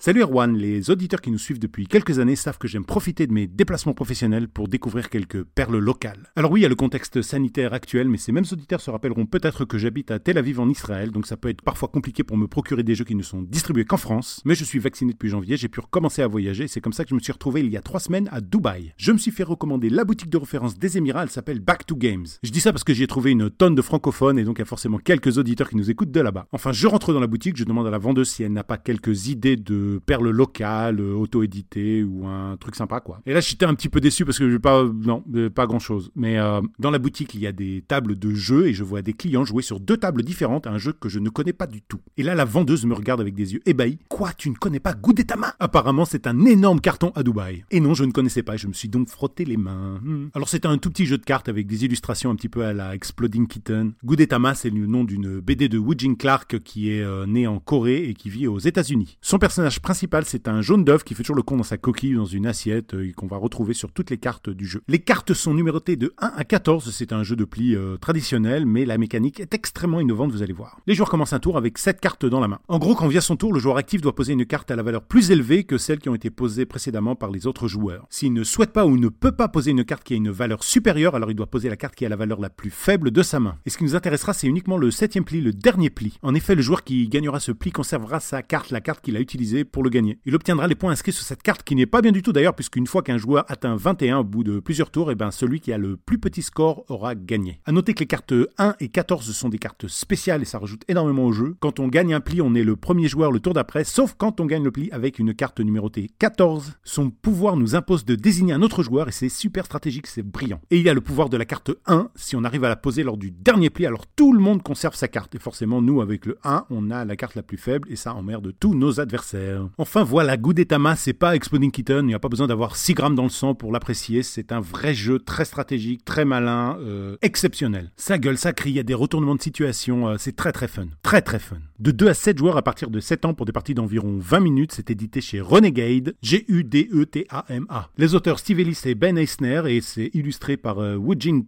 [0.00, 3.32] Salut Erwan, les auditeurs qui nous suivent depuis quelques années savent que j'aime profiter de
[3.32, 6.30] mes déplacements professionnels pour découvrir quelques perles locales.
[6.36, 9.26] Alors oui, il y a le contexte sanitaire actuel, mais ces mêmes auditeurs se rappelleront
[9.26, 12.36] peut-être que j'habite à Tel Aviv en Israël, donc ça peut être parfois compliqué pour
[12.36, 15.30] me procurer des jeux qui ne sont distribués qu'en France, mais je suis vacciné depuis
[15.30, 17.70] janvier, j'ai pu recommencer à voyager, c'est comme ça que je me suis retrouvé il
[17.70, 18.94] y a trois semaines à Dubaï.
[18.98, 21.96] Je me suis fait recommander la boutique de référence des Émirats, elle s'appelle Back to
[21.96, 22.26] Games.
[22.44, 24.60] Je dis ça parce que j'y ai trouvé une tonne de francophones, et donc il
[24.60, 26.46] y a forcément quelques auditeurs qui nous écoutent de là-bas.
[26.52, 28.78] Enfin, je rentre dans la boutique, je demande à la vendeuse si elle n'a pas
[28.78, 33.20] quelques idées de perles locales, euh, auto-éditées ou un truc sympa quoi.
[33.26, 35.78] Et là j'étais un petit peu déçu parce que j'ai pas non euh, pas grand
[35.78, 36.10] chose.
[36.14, 39.02] Mais euh, dans la boutique il y a des tables de jeux et je vois
[39.02, 41.66] des clients jouer sur deux tables différentes à un jeu que je ne connais pas
[41.66, 42.00] du tout.
[42.16, 43.98] Et là la vendeuse me regarde avec des yeux ébahis.
[44.08, 45.54] Quoi tu ne connais pas Gudetama?
[45.60, 47.64] Apparemment c'est un énorme carton à Dubaï.
[47.70, 48.54] Et non je ne connaissais pas.
[48.54, 50.00] et Je me suis donc frotté les mains.
[50.02, 50.28] Hmm.
[50.34, 52.72] Alors c'était un tout petit jeu de cartes avec des illustrations un petit peu à
[52.72, 53.92] la Exploding Kitten.
[54.04, 58.08] Gudetama c'est le nom d'une BD de Woojin Clark qui est euh, né en Corée
[58.08, 59.18] et qui vit aux États-Unis.
[59.20, 62.16] Son personnage principal c'est un jaune d'œuf qui fait toujours le con dans sa coquille
[62.16, 64.82] ou dans une assiette euh, et qu'on va retrouver sur toutes les cartes du jeu.
[64.88, 68.66] Les cartes sont numérotées de 1 à 14, c'est un jeu de pli euh, traditionnel
[68.66, 70.80] mais la mécanique est extrêmement innovante, vous allez voir.
[70.86, 72.60] Les joueurs commencent un tour avec 7 cartes dans la main.
[72.68, 74.82] En gros, quand vient son tour, le joueur actif doit poser une carte à la
[74.82, 78.06] valeur plus élevée que celles qui ont été posées précédemment par les autres joueurs.
[78.10, 80.62] S'il ne souhaite pas ou ne peut pas poser une carte qui a une valeur
[80.64, 83.22] supérieure, alors il doit poser la carte qui a la valeur la plus faible de
[83.22, 83.56] sa main.
[83.66, 86.18] Et ce qui nous intéressera, c'est uniquement le septième pli, le dernier pli.
[86.22, 89.20] En effet, le joueur qui gagnera ce pli conservera sa carte, la carte qu'il a
[89.20, 90.18] utilisée pour le gagner.
[90.24, 92.54] Il obtiendra les points inscrits sur cette carte qui n'est pas bien du tout d'ailleurs,
[92.54, 95.72] puisqu'une fois qu'un joueur atteint 21 au bout de plusieurs tours, et ben celui qui
[95.72, 97.60] a le plus petit score aura gagné.
[97.64, 100.82] À noter que les cartes 1 et 14 sont des cartes spéciales et ça rajoute
[100.88, 101.56] énormément au jeu.
[101.60, 104.40] Quand on gagne un pli, on est le premier joueur le tour d'après, sauf quand
[104.40, 106.74] on gagne le pli avec une carte numérotée 14.
[106.84, 110.60] Son pouvoir nous impose de désigner un autre joueur et c'est super stratégique, c'est brillant.
[110.70, 112.76] Et il y a le pouvoir de la carte 1, si on arrive à la
[112.76, 115.34] poser lors du dernier pli, alors tout le monde conserve sa carte.
[115.34, 118.14] Et forcément, nous, avec le 1, on a la carte la plus faible et ça
[118.14, 119.57] emmerde tous nos adversaires.
[119.78, 123.14] Enfin voilà, Gudetama, c'est pas Exploding Kitten, il n'y a pas besoin d'avoir 6 grammes
[123.14, 127.90] dans le sang pour l'apprécier, c'est un vrai jeu très stratégique, très malin, euh, exceptionnel.
[127.96, 130.68] Ça gueule, ça crie, il y a des retournements de situation, euh, c'est très très
[130.68, 130.86] fun.
[131.02, 131.58] Très très fun.
[131.78, 134.40] De 2 à 7 joueurs à partir de 7 ans pour des parties d'environ 20
[134.40, 137.88] minutes, c'est édité chez Renegade, G-U-D-E-T-A-M-A.
[137.96, 140.98] Les auteurs Steve Ellis et Ben Eisner et c'est illustré par euh,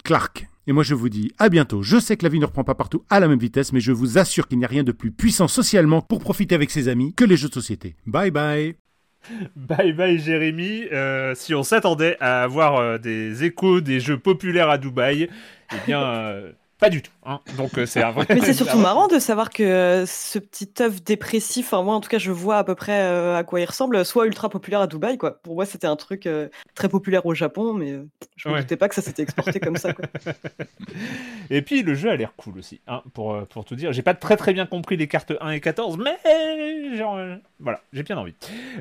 [0.04, 0.48] Clark.
[0.66, 1.82] Et moi je vous dis à bientôt.
[1.82, 3.92] Je sais que la vie ne reprend pas partout à la même vitesse, mais je
[3.92, 7.14] vous assure qu'il n'y a rien de plus puissant socialement pour profiter avec ses amis
[7.14, 7.96] que les jeux de société.
[8.06, 8.76] Bye bye
[9.56, 10.86] Bye bye Jérémy.
[10.92, 15.28] Euh, si on s'attendait à avoir euh, des échos des jeux populaires à Dubaï,
[15.72, 17.12] eh bien, euh, pas du tout.
[17.24, 17.40] hein.
[17.56, 18.26] Donc euh, c'est un vrai.
[18.30, 22.00] Mais c'est surtout marrant de savoir que euh, ce petit œuf dépressif, enfin moi en
[22.00, 24.80] tout cas je vois à peu près euh, à quoi il ressemble, soit ultra populaire
[24.80, 25.40] à Dubaï quoi.
[25.42, 28.06] Pour moi c'était un truc euh, très populaire au Japon, mais euh,
[28.36, 28.60] je me Ouais.
[28.60, 30.06] doutais pas que ça s'était exporté comme ça quoi.
[31.50, 33.92] Et puis le jeu a l'air cool aussi, hein, pour, euh, pour tout dire.
[33.92, 37.80] J'ai pas très très bien compris les cartes 1 et 14, mais genre, euh, voilà,
[37.92, 38.34] j'ai bien envie.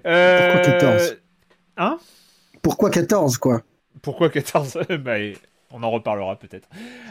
[0.06, 1.18] Euh, Pourquoi 14
[1.78, 1.98] Hein?
[2.62, 3.62] Pourquoi 14, quoi?
[4.02, 5.38] Pourquoi 14 Bah, et
[5.72, 6.68] On en reparlera peut-être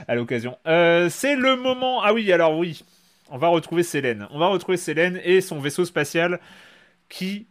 [0.09, 0.57] à l'occasion.
[0.67, 2.03] Euh, c'est le moment.
[2.03, 2.83] Ah oui, alors oui,
[3.31, 4.27] on va retrouver Célène.
[4.31, 6.41] On va retrouver Célène et son vaisseau spatial
[7.09, 7.47] qui.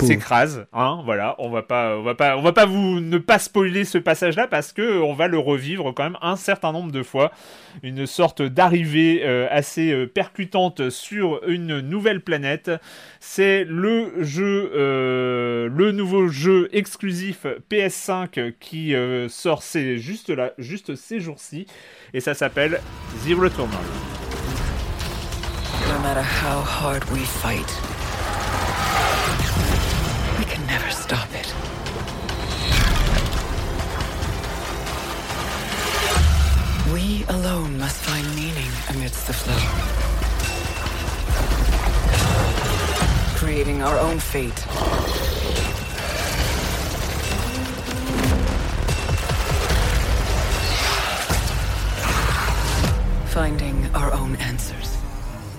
[0.00, 0.66] S'écrase.
[0.72, 3.84] Hein, voilà, on va pas, on va pas, on va pas vous ne pas spoiler
[3.84, 7.32] ce passage-là parce que on va le revivre quand même un certain nombre de fois.
[7.82, 12.70] Une sorte d'arrivée euh, assez euh, percutante sur une nouvelle planète.
[13.20, 20.52] C'est le jeu, euh, le nouveau jeu exclusif PS5 qui euh, sort c'est juste là,
[20.58, 21.66] juste ces jours-ci,
[22.12, 22.80] et ça s'appelle
[23.24, 23.78] The Returnal.
[27.52, 27.91] No
[37.12, 39.60] He alone must find meaning amidst the flood.
[43.36, 44.58] Creating our own fate.
[53.28, 54.96] Finding our own answers.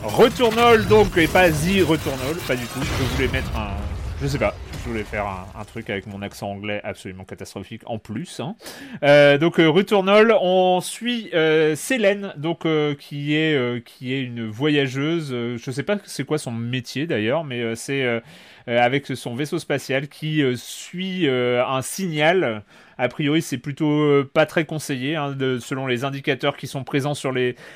[0.02, 2.82] Retournol donc et pas The Retournol, pas du tout.
[2.82, 3.78] Je voulais mettre un.
[4.20, 5.26] Je sais pas je voulais faire
[5.56, 8.42] un, truc avec mon accent anglais absolument catastrophique en plus.
[8.42, 8.56] hein.
[9.04, 14.50] Euh, donc euh, Retournol, on suit euh, Célène, donc euh, qui est qui est une
[14.50, 15.30] voyageuse.
[15.32, 18.22] je sais pas c'est quoi son métier d'ailleurs, mais c'est
[18.68, 22.64] avec son vaisseau spatial qui suit un signal.
[22.98, 26.84] A priori, c'est plutôt euh, pas très conseillé, hein, de- selon les indicateurs qui sont
[26.84, 27.32] présents sur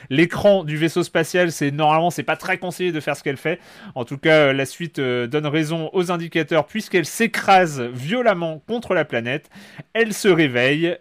[0.10, 1.52] l'écran du vaisseau spatial.
[1.52, 3.60] C'est normalement, c'est pas très conseillé de faire ce qu'elle fait.
[3.96, 8.94] En tout cas, euh, la suite euh, donne raison aux indicateurs puisqu'elle s'écrase violemment contre
[8.94, 9.50] la planète.
[9.94, 10.98] Elle se réveille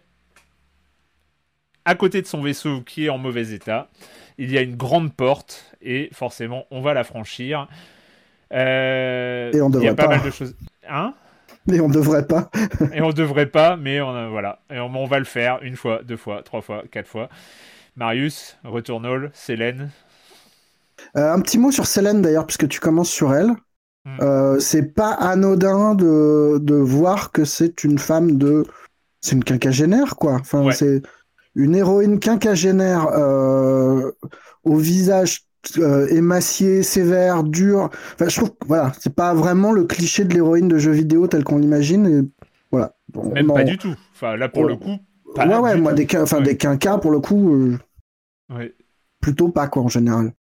[1.84, 3.88] à côté de son vaisseau qui est en mauvais état.
[4.38, 7.68] Il y a une grande porte et forcément, on va la franchir.
[8.52, 10.08] Euh, Et on il y a pas, pas.
[10.08, 10.56] mal de choses.
[10.88, 11.14] Hein?
[11.66, 12.50] Mais on devrait pas.
[12.94, 14.60] et on devrait pas, mais on a- voilà.
[14.70, 17.28] Et on, on va le faire une fois, deux fois, trois fois, quatre fois.
[17.96, 19.90] Marius, Retournol, Célène.
[21.16, 23.50] Euh, un petit mot sur Célène d'ailleurs, puisque tu commences sur elle.
[24.04, 24.18] Mm.
[24.20, 28.64] Euh, c'est pas anodin de, de voir que c'est une femme de.
[29.20, 30.34] C'est une quinquagénaire, quoi.
[30.34, 30.72] Enfin, Ouais.
[30.74, 31.02] c'est
[31.54, 34.12] une héroïne quinquagénaire euh,
[34.62, 35.42] au visage
[35.78, 37.90] euh, émacié, sévère, dur.
[38.14, 41.26] Enfin, je trouve que voilà, c'est pas vraiment le cliché de l'héroïne de jeux vidéo
[41.26, 42.06] tel qu'on l'imagine.
[42.06, 42.22] Et
[42.70, 42.94] voilà.
[43.32, 43.94] Même pas du tout.
[44.14, 44.96] Enfin, là, pour le coup,
[45.34, 46.04] pas Ouais, ouais, moi, tout.
[46.04, 46.42] des, enfin, Ouais.
[46.44, 47.78] des quinquas, pour le coup, euh,
[48.54, 48.74] Ouais.
[49.20, 50.32] plutôt pas, quoi, en général.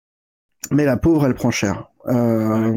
[0.71, 1.89] Mais la pauvre, elle prend cher.
[2.07, 2.76] Euh,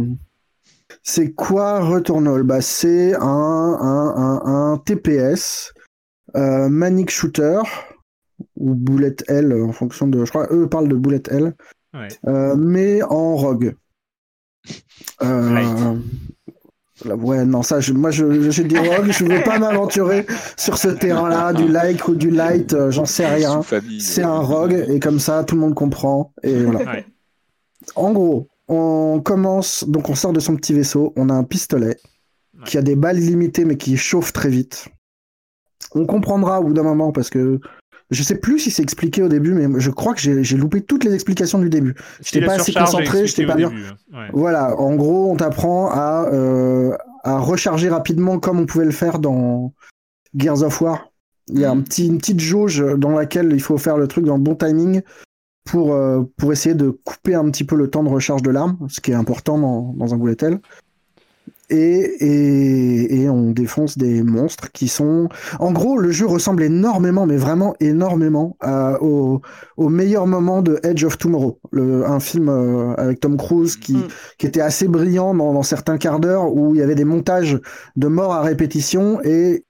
[1.03, 2.43] C'est quoi Returnal?
[2.43, 5.73] Bah, C'est un, un, un, un TPS,
[6.37, 7.61] euh, Manic Shooter,
[8.57, 10.25] ou Bullet L, en fonction de.
[10.25, 11.55] Je crois eux parlent de Bullet L,
[11.95, 12.09] Ouais.
[12.27, 13.75] euh, mais en rogue.
[15.23, 16.01] Euh, Light.
[17.05, 20.27] là, Ouais, non, ça, je- moi, je- j'ai dit rogue, je veux pas m'aventurer
[20.57, 23.63] sur ce terrain-là, du like ou du light, euh, j'en sais rien.
[24.01, 26.33] C'est un rogue, et comme ça, tout le monde comprend.
[26.43, 26.81] Et voilà.
[26.93, 27.07] Ouais.
[27.95, 31.97] En gros, on commence, donc on sort de son petit vaisseau, on a un pistolet
[32.67, 34.89] qui a des balles limitées mais qui chauffe très vite.
[35.95, 37.61] On comprendra au bout d'un moment parce que
[38.11, 41.05] je sais plus si c'est expliqué au début, mais je crois que j'ai loupé toutes
[41.05, 41.95] les explications du début.
[42.21, 43.71] J'étais Si la pas assez concentré, expliquée j'étais pas bien.
[43.71, 44.19] hein.
[44.19, 44.29] Ouais.
[44.33, 49.19] Voilà, en gros, on t'apprend à, euh, à recharger rapidement comme on pouvait le faire
[49.19, 49.73] dans
[50.35, 51.13] Gears of War.
[51.51, 54.25] Il y a un petit, une petite jauge dans laquelle il faut faire le truc
[54.27, 55.01] dans le bon timing
[55.65, 58.79] pour, euh, pour essayer de couper un petit peu le temps de recharge de l'arme,
[58.89, 60.61] ce qui est important dans, dans un bullet hell.
[61.71, 65.29] Et, et, et on défonce des monstres qui sont...
[65.61, 69.43] En gros, le jeu ressemble énormément, mais vraiment énormément, à- au,
[69.77, 73.95] au meilleur moment de Edge of Tomorrow, le, un film euh, avec Tom Cruise qui,
[73.95, 74.07] Mm.
[74.39, 77.59] qui était assez brillant dans, dans certains quarts d'heure où il y avait des montages
[77.97, 79.65] de morts à répétition et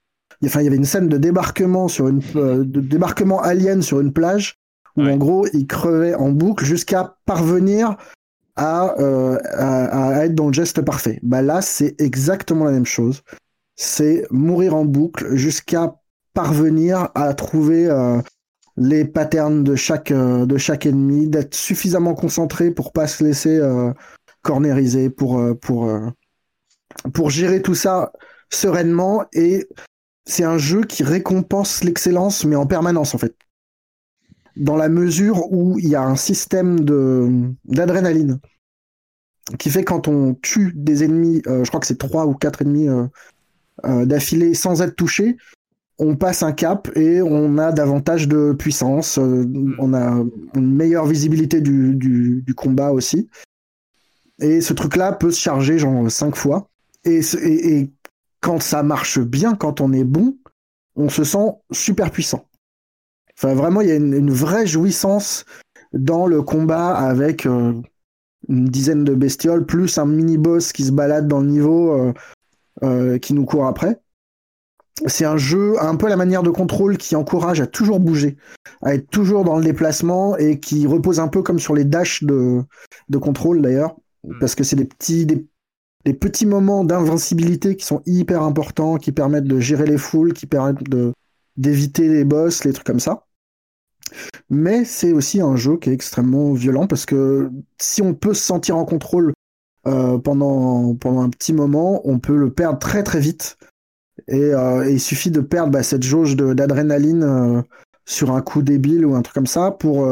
[0.45, 3.99] enfin il y avait une scène de débarquement sur une euh, de débarquement alien sur
[4.01, 4.55] une plage
[4.97, 5.13] où Ouais.
[5.13, 7.97] en gros il crevait en boucle jusqu'à parvenir
[8.59, 9.39] à, euh,
[10.21, 11.21] être dans le geste parfait.
[11.23, 13.23] Bah là c'est exactement la même chose.
[13.77, 15.95] C'est mourir en boucle jusqu'à
[16.35, 18.21] parvenir à trouver euh,
[18.77, 23.59] les patterns de chaque euh, de chaque ennemi, d'être suffisamment concentré pour pas se laisser
[23.59, 23.93] euh,
[24.43, 25.91] cornériser, pour pour
[27.15, 28.13] pour gérer tout ça
[28.51, 29.25] sereinement.
[29.33, 29.69] Et
[30.27, 33.35] c'est un jeu qui récompense l'excellence, mais en permanence en fait.
[34.59, 36.81] Dans la mesure où il y a un système
[37.65, 38.41] d'adrénaline
[39.59, 42.63] qui fait quand on tue des ennemis, euh, je crois que c'est trois ou quatre
[42.63, 43.07] ennemis euh,
[43.87, 45.37] euh, d'affilée sans être touché,
[45.99, 51.61] on passe un cap et on a davantage de puissance, on a une meilleure visibilité
[51.61, 53.29] du, du, combat aussi.
[54.39, 56.69] Et ce truc-là peut se charger genre cinq fois.
[57.05, 57.91] Et
[58.41, 60.37] quand ça marche bien, quand on est bon,
[60.95, 62.48] on se sent super puissant.
[63.41, 65.45] Enfin, vraiment, il y a une, une vraie jouissance
[65.93, 67.72] dans le combat avec euh,
[68.49, 72.12] une dizaine de bestioles, plus un mini-boss qui se balade dans le niveau, euh,
[72.82, 74.01] euh, qui nous court après.
[75.07, 78.36] C'est un jeu un peu à la manière de contrôle qui encourage à toujours bouger,
[78.82, 82.24] à être toujours dans le déplacement et qui repose un peu comme sur les dashs
[82.24, 82.62] de,
[83.09, 83.95] de contrôle d'ailleurs,
[84.41, 85.47] parce que c'est des petits, des,
[86.05, 90.47] des petits moments d'invincibilité qui sont hyper importants, qui permettent de gérer les foules, qui
[90.47, 91.12] permettent de
[91.57, 93.28] d'éviter les boss, les trucs comme ça.
[94.51, 98.43] Mais c'est aussi un jeu qui est extrêmement violent parce que si on peut se
[98.43, 99.33] sentir en contrôle
[99.87, 103.57] euh, pendant, pendant un petit moment, on peut le perdre très très vite.
[104.27, 107.63] Et, euh, il suffit de perdre bah, cette jauge d'adrénaline euh,
[108.05, 110.07] sur un coup débile ou un truc comme ça pour,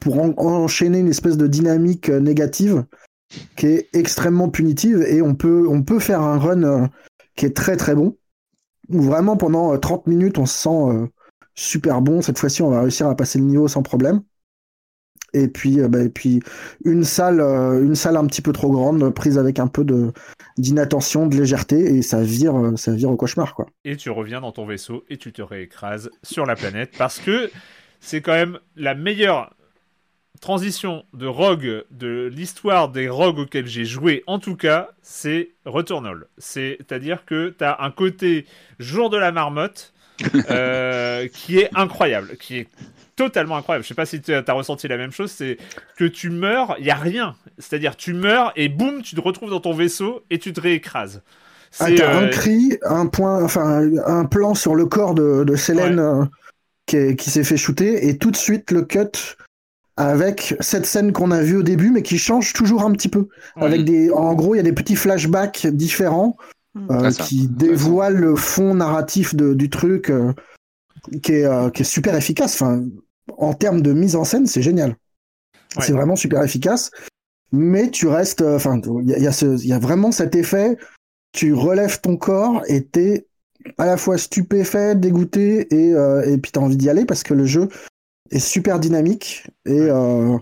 [0.00, 2.84] pour en- enchaîner une espèce de dynamique négative
[3.56, 6.88] qui est extrêmement punitive et on peut, on peut faire un run
[7.36, 8.16] qui est très très bon
[8.88, 11.08] où vraiment pendant euh, 30 minutes on se sent
[11.58, 12.22] super bon.
[12.22, 14.22] Cette fois-ci, on va réussir à passer le niveau sans problème.
[15.34, 16.40] Et puis, euh, bah, et puis
[16.84, 19.84] une salle, euh, une salle un petit peu trop grande, prise avec un peu
[20.56, 23.66] d'inattention, de légèreté, et ça vire, euh, ça vire au cauchemar, quoi.
[23.84, 27.50] Et tu reviens dans ton vaisseau et tu te réécrases sur la planète parce que
[28.00, 29.54] c'est quand même la meilleure
[30.40, 36.26] transition de Rogue de l'histoire des Rogues auxquels j'ai joué, en tout cas, c'est Returnal.
[36.38, 38.46] C'est-à-dire que tu as un côté
[38.78, 39.92] jour de la marmotte
[40.50, 42.68] euh, qui est incroyable, qui est
[43.16, 43.82] totalement incroyable.
[43.84, 45.58] Je sais pas si tu as ressenti la même chose, c'est
[45.96, 47.34] que tu meurs, il y a rien.
[47.58, 51.22] C'est-à-dire tu meurs et boum, tu te retrouves dans ton vaisseau et tu te réécrases.
[51.80, 55.56] Ah, t'as un euh, cri, un point, enfin un plan sur le corps de, de
[55.56, 56.24] Célène euh,
[56.86, 59.36] qui, est- qui s'est fait shooter, et tout de suite le cut
[59.96, 63.28] avec cette scène qu'on a vue au début, mais qui change toujours un petit peu.
[63.56, 63.64] ouais.
[63.64, 66.36] Avec des, en gros, il y a des petits flashbacks différents.
[66.90, 70.32] Euh, ça, qui dévoilent le fond narratif de- du truc, euh,
[71.22, 72.54] qui, est, euh, qui est super efficace.
[72.54, 72.84] Enfin,
[73.36, 74.96] en termes de mise en scène, c'est génial.
[75.76, 75.84] Ouais.
[75.84, 76.90] C'est vraiment super efficace.
[77.52, 80.76] Mais tu restes, enfin, il y, y a ce- il y a vraiment cet effet.
[81.32, 83.26] Tu relèves ton corps et t'es
[83.76, 87.44] à la fois stupéfait, dégoûté et, et puis t'as envie d'y aller parce que le
[87.44, 87.68] jeu
[88.30, 90.38] est super dynamique et, euh,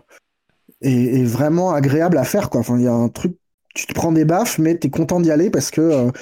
[0.80, 2.60] et, et vraiment agréable à faire quoi.
[2.60, 3.36] Enfin, il y a un truc,
[3.76, 6.12] tu te prends des baffes, mais t'es content d'y aller parce que euh,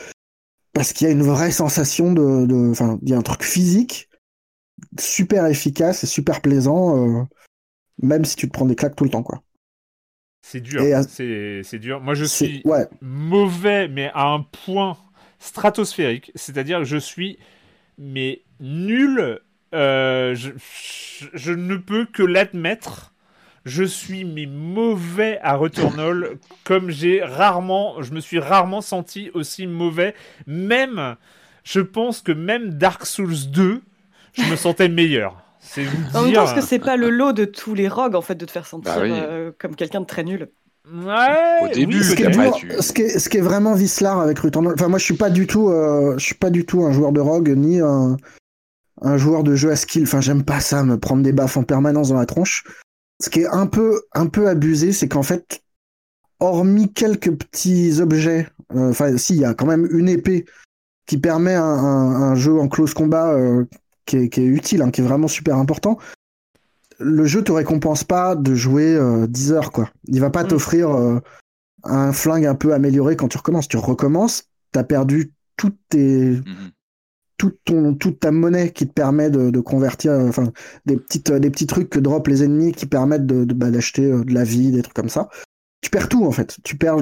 [0.74, 4.08] parce qu'il y a une vraie sensation de, enfin, il y a un truc physique
[4.98, 7.24] super efficace et super plaisant, euh,
[8.02, 9.42] même si tu te prends des claques tout le temps quoi.
[10.42, 12.00] C'est dur, à- c'est dur.
[12.00, 14.96] Moi je suis ouais, mauvais, mais à un point
[15.38, 16.32] stratosphérique.
[16.34, 17.38] C'est-à-dire que je suis
[17.98, 19.40] mais nul.
[19.74, 23.13] euh, je, je- je ne peux que l'admettre.
[23.64, 26.32] Je suis mais mauvais à Returnal,
[26.64, 30.14] comme j'ai rarement, je me suis rarement senti aussi mauvais.
[30.46, 31.16] Même,
[31.62, 33.80] je pense que même Dark Souls 2,
[34.34, 35.42] je me sentais meilleur.
[35.60, 36.54] C'est vous dire.
[36.54, 38.94] que c'est pas le lot de tous les rogues en fait de te faire sentir
[38.96, 39.10] Bah oui.
[39.14, 40.50] euh, comme quelqu'un de très nul?
[40.92, 43.30] Ouais, Au début, oui, ce qui, est et après, dur- tu- ce, qui est, ce
[43.30, 46.22] qui est vraiment vicelard avec Returnal, enfin moi je suis pas du tout, euh, je
[46.22, 48.18] suis pas du tout un joueur de rogue ni un,
[49.00, 50.02] un joueur de jeu à skill.
[50.02, 52.64] Enfin j'aime pas ça, me prendre des baffes en permanence dans la tronche.
[53.24, 55.62] Ce qui est un peu, un peu abusé, c'est qu'en fait,
[56.40, 60.44] hormis quelques petits objets, euh, enfin si il y a quand même une épée
[61.06, 63.64] qui permet un, un- un jeu en close combat euh,
[64.04, 65.96] qui, est, qui est utile, hein, qui est vraiment super important.
[66.98, 69.90] Le jeu te récompense pas de jouer euh, 10 heures quoi.
[70.06, 70.48] Il va pas Mm.
[70.48, 71.20] t'offrir euh,
[71.82, 73.68] un flingue un peu amélioré quand tu recommences.
[73.68, 76.70] Tu recommences, t'as perdu toutes tes, Mhm.
[77.36, 80.52] Toute, ton, toute ta monnaie qui te permet de, de convertir, euh, enfin,
[80.86, 83.70] des, petites, euh, des petits trucs que drop les ennemis qui permettent de, de- bah,
[83.70, 85.28] d'acheter euh, de la vie, des trucs comme ça.
[85.82, 86.56] Tu perds tout en fait.
[86.64, 86.98] Tu perds,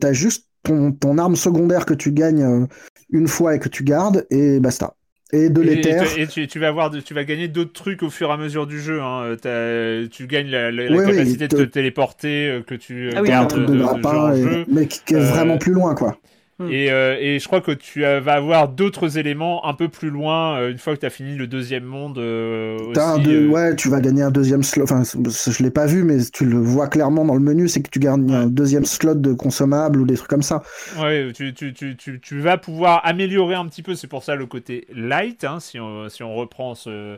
[0.00, 2.66] t'as juste ton, ton arme secondaire que tu gagnes
[3.10, 4.94] une fois et que tu gardes et basta.
[5.32, 6.18] Et de l'éther.
[6.18, 8.36] et tu, tu vas avoir, de- tu vas gagner d'autres trucs au fur et à
[8.36, 9.00] mesure du jeu.
[9.00, 9.36] hein.
[10.10, 13.22] Tu gagnes la, la- la Oui, oui, capacité de te- te téléporter que tu Ah
[13.22, 14.64] oui, un truc de, de grappin, en et- jeu.
[14.68, 16.18] mais qui qui est Euh, vraiment plus loin quoi.
[16.60, 16.70] Mm.
[16.70, 20.58] Et, euh, et je crois que tu vas avoir d'autres éléments un peu plus loin
[20.58, 22.18] euh, une fois que tu as fini le deuxième monde.
[22.18, 24.84] euh, aussi, deux- euh, Ouais, tu vas gagner un deuxième slot.
[24.84, 27.90] Enfin, je l'ai pas vu, mais tu le vois clairement dans le menu, c'est que
[27.90, 30.62] tu gagnes un deuxième slot de consommable ou des trucs comme ça.
[31.00, 34.34] Ouais, tu, tu, tu, tu, tu vas pouvoir améliorer un petit peu, c'est pour ça
[34.34, 37.16] le côté light, hein, si, on, si on reprend ce,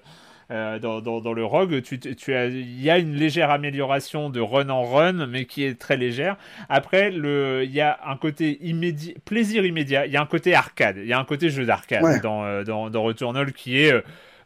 [0.53, 4.31] euh, dans, dans, dans le rogue, tu, tu as, il y a une légère amélioration
[4.31, 6.37] de run en run, mais qui est très légère.
[6.69, 10.55] Après, le, il y a un côté immédiat, plaisir immédiat, il y a un côté
[10.55, 12.21] arcade, il y a un côté jeu d'arcade Ouais.
[12.21, 13.93] dans, euh, dans, dans Returnal qui est...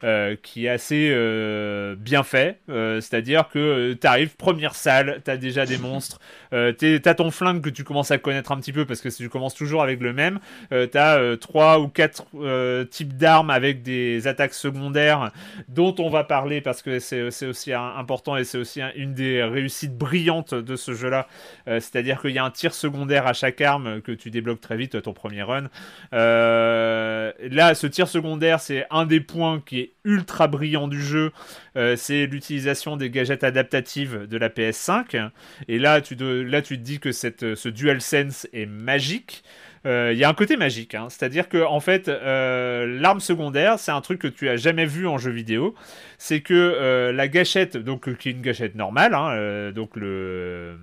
[0.05, 5.36] euh, qui est assez euh, bien fait, euh, c'est-à-dire que tu arrives première salle, t'as
[5.36, 6.20] déjà des monstres,
[6.51, 9.55] t'as ton flingue que tu commences à connaître un petit peu parce que tu commences
[9.55, 10.38] toujours avec le même,
[10.92, 12.24] t'as trois ou quatre
[12.90, 15.32] types d'armes avec des attaques secondaires
[15.68, 19.42] dont on va parler parce que c'est aussi important et c'est aussi un- une des
[19.42, 21.26] réussites brillantes de ce jeu-là.
[21.66, 25.01] C'est-à-dire qu'il y a un tir secondaire à chaque arme que tu débloques très vite
[25.03, 25.68] ton premier run.
[26.12, 31.32] Là, ce tir secondaire, c'est un des points qui est ultra brillant du jeu.
[31.76, 35.30] Euh, c'est l'utilisation des gadgets adaptatives de la PS5.
[35.68, 39.43] Et là, tu, de- là, tu te dis que cette, ce DualSense est magique.
[39.87, 41.07] Euh, Il y a un côté magique, hein.
[41.11, 45.07] c'est-à-dire que en fait, euh, l'arme secondaire, c'est un truc que tu as jamais vu
[45.07, 45.76] en jeu vidéo.
[46.18, 49.95] C'est que euh, la gâchette, donc euh, qui est une gâchette normale, hein, euh, donc
[49.95, 50.76] le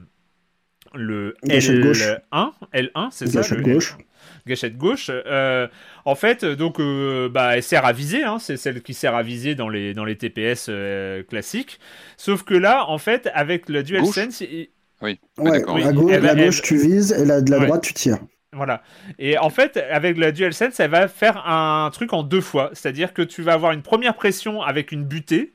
[0.94, 2.04] le Gâchette gauche.
[2.32, 3.98] L1, L1, c'est ça, le- gauche.
[4.46, 5.10] gâchette gauche.
[5.10, 5.68] euh,
[6.06, 8.24] en fait, donc, euh, bah, elle sert à viser.
[8.24, 11.80] hein, c'est celle qui sert à viser dans les dans les TPS euh, classiques.
[12.18, 14.70] Sauf que là, en fait, avec le DualSense, il-
[15.02, 15.76] Oui, Ouais, d'accord.
[15.78, 17.66] à gauche, elle la gauche elle- tu vises et la, de la Ouais.
[17.66, 18.20] droite tu tires.
[18.54, 18.84] Voilà.
[19.20, 22.70] Et en fait, avec la DualSense, elle va faire un truc en deux fois.
[22.74, 25.54] C'est-à-dire que tu vas avoir une première pression avec une butée.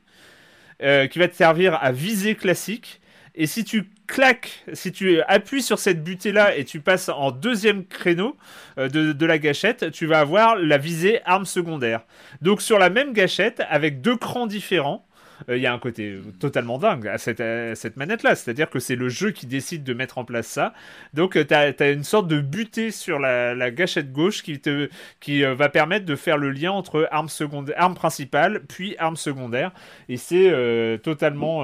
[0.81, 3.01] euh, qui va te servir à viser classique.
[3.35, 7.85] Et si tu claques, si tu appuies sur cette butée-là et tu passes en deuxième
[7.85, 8.35] créneau
[8.77, 12.01] euh, de, de la gâchette, tu vas avoir la visée arme secondaire.
[12.41, 15.05] Donc sur la même gâchette, avec deux crans différents,
[15.47, 18.35] euh, il y a un côté totalement dingue à cette, à cette manette-là.
[18.35, 20.73] C'est-à-dire que c'est le jeu qui décide de mettre en place ça.
[21.13, 25.43] Donc, tu as, une sorte de butée sur la, la gâchette gauche qui, te, qui
[25.43, 29.71] euh, va permettre de faire le lien entre arme, secondaire, arme principale puis arme secondaire.
[30.07, 31.63] Et c'est euh, totalement.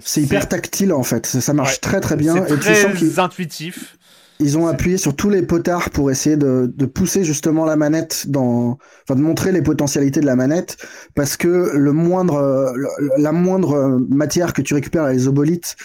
[0.00, 1.26] c'est hyper tactile en fait.
[1.26, 2.46] Ça, marche très très bien.
[2.46, 3.96] C'est très intuitif.
[4.40, 8.28] Ils ont appuyé sur tous les potards pour essayer de, de, pousser justement la manette
[8.28, 10.76] dans, enfin de montrer les potentialités de la manette,
[11.14, 12.74] parce que le moindre,
[13.18, 15.76] la moindre matière que tu récupères à les obolites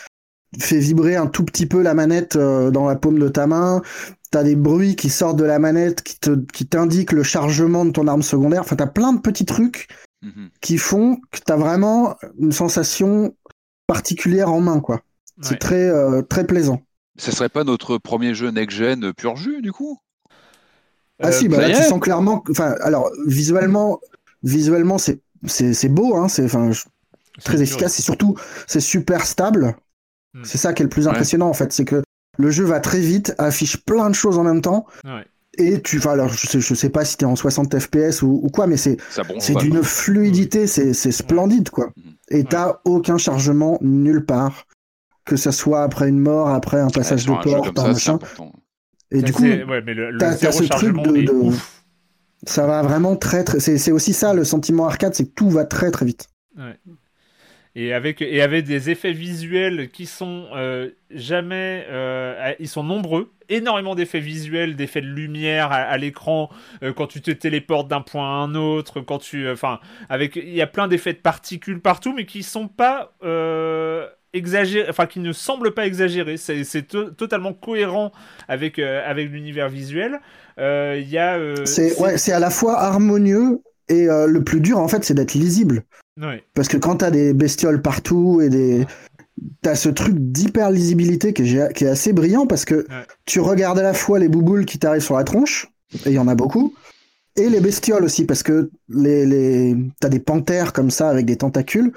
[0.59, 3.81] fait vibrer un tout petit peu la manette euh, dans la paume de ta main.
[4.31, 7.91] T'as des bruits qui sortent de la manette qui te, qui t'indiquent le chargement de
[7.91, 8.61] ton arme secondaire.
[8.61, 9.87] Enfin, t'as plein de petits trucs
[10.21, 10.49] mhm.
[10.61, 13.35] qui font que t'as vraiment une sensation
[13.87, 15.01] particulière en main, quoi.
[15.41, 16.81] C'est très, euh, très plaisant.
[17.17, 19.99] Ce serait pas notre premier jeu next-gen pur jus, du coup?
[21.19, 22.43] Ah si, bah là, tu sens clairement...
[22.49, 23.99] Enfin, alors, visuellement,
[24.43, 26.47] visuellement c'est, c'est, beau, hein, c'est
[27.43, 28.35] très efficace, et surtout,
[28.67, 29.75] c'est super stable.
[30.33, 30.43] Hmm.
[30.43, 32.03] C'est ça qui est le plus impressionnant, en fait, c'est que
[32.37, 34.85] le jeu va très vite, affiche plein de choses en même temps.
[35.59, 38.47] Et tu, enfin, alors je sais, je sais pas si t'es en 60 FPS ou,
[38.53, 38.97] quoi, mais c'est,
[39.39, 41.87] c'est d'une fluidité, c'est, c'est splendide, quoi.
[41.95, 42.11] Hmm.
[42.29, 44.67] Et t'as aucun chargement nulle part
[45.27, 48.19] que ça soit après une mort, après un passage de porte, un machin.
[49.11, 49.43] Et du coup,
[50.19, 51.51] t'as ce truc de,
[52.45, 53.59] ça va vraiment très très.
[53.59, 56.29] C'est aussi ça le sentiment arcade, c'est que tout va très très vite.
[57.75, 61.85] Et avec, et avec des effets visuels qui sont euh, jamais.
[61.89, 63.31] Euh, ils sont nombreux.
[63.49, 66.49] Énormément d'effets visuels, d'effets de lumière à, l'écran
[66.83, 69.01] euh, quand tu te téléportes d'un point à un autre.
[69.01, 69.47] Quand tu.
[69.47, 70.37] Enfin, avec.
[70.37, 73.13] Il y a plein d'effets de particules partout, mais qui sont pas
[74.33, 76.37] exagéré, enfin qui ne semble pas exagéré.
[76.37, 78.11] C'est totalement cohérent
[78.47, 80.19] avec euh, avec l'univers visuel.
[80.59, 81.37] Euh, il y a.
[81.37, 85.13] Euh, c'est ouais, c'est à la fois harmonieux et le plus dur en fait, c'est
[85.13, 85.83] d'être lisible.
[86.55, 88.85] Parce que quand t'as des bestioles partout et des
[89.61, 92.87] T'as ce truc d'hyper lisibilité qui est, qui est, assez brillant parce que
[93.25, 96.17] tu regardes à la fois les bouboules qui t'arrivent sur la tronche, et il y
[96.17, 96.73] en a beaucoup,
[97.35, 99.77] et les bestioles aussi, parce que les, les...
[99.99, 101.93] t'as des panthères comme ça avec des tentacules,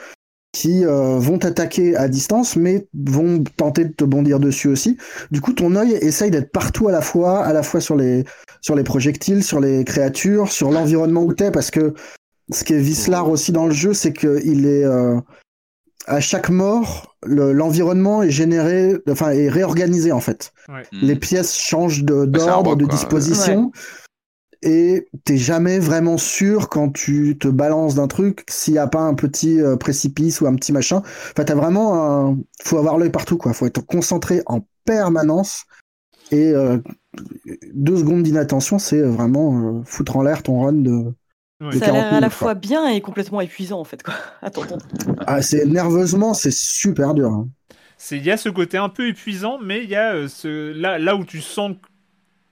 [0.53, 4.97] qui euh, vont t'attaquer à distance, mais vont tenter de te bondir dessus aussi.
[5.31, 8.25] Du coup, ton œil essaye d'être partout à la fois, à la fois sur les,
[8.61, 11.95] sur les projectiles, sur les créatures, sur l'environnement où t'es, parce que
[12.53, 15.21] ce qui est vicelard aussi dans le jeu, c'est qu'il est, euh,
[16.07, 20.53] à chaque mort, l'environnement est généré, enfin, est réorganisé en fait.
[20.91, 23.71] Les pièces changent d'ordre, de, disposition
[24.63, 29.01] et t'es jamais vraiment sûr quand tu te balances d'un truc s'il n'y a pas
[29.01, 31.03] un petit euh, précipice ou un petit machin.
[31.33, 32.39] Enfin, t'as vraiment un...
[32.63, 33.53] faut avoir l'œil partout, quoi.
[33.53, 35.65] Faut être concentré en permanence
[36.31, 36.79] et euh,
[37.75, 41.13] deux secondes d'inattention, c'est vraiment euh, foutre en l'air ton run de.
[41.79, 44.15] ça a l'air à la fois bien et complètement épuisant en fait quoi.
[44.43, 44.63] Attends.
[45.27, 47.31] ah, c'est nerveusement, c'est super dur.
[47.31, 47.49] Hein.
[47.97, 50.99] C'est il y a ce côté un peu épuisant, mais il y a ce là
[50.99, 51.73] là où tu sens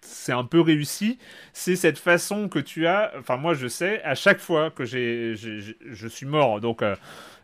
[0.09, 1.19] c'est un peu réussi,
[1.53, 3.13] c'est cette façon que tu as.
[3.19, 6.97] Enfin, moi, je sais, à chaque fois que je suis mort, donc euh,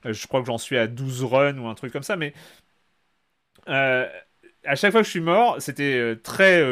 [0.04, 2.34] je crois que j'en suis à 12 runs ou un truc comme ça, mais
[3.68, 4.06] euh,
[4.64, 6.62] à chaque fois que je suis mort, c'était euh, très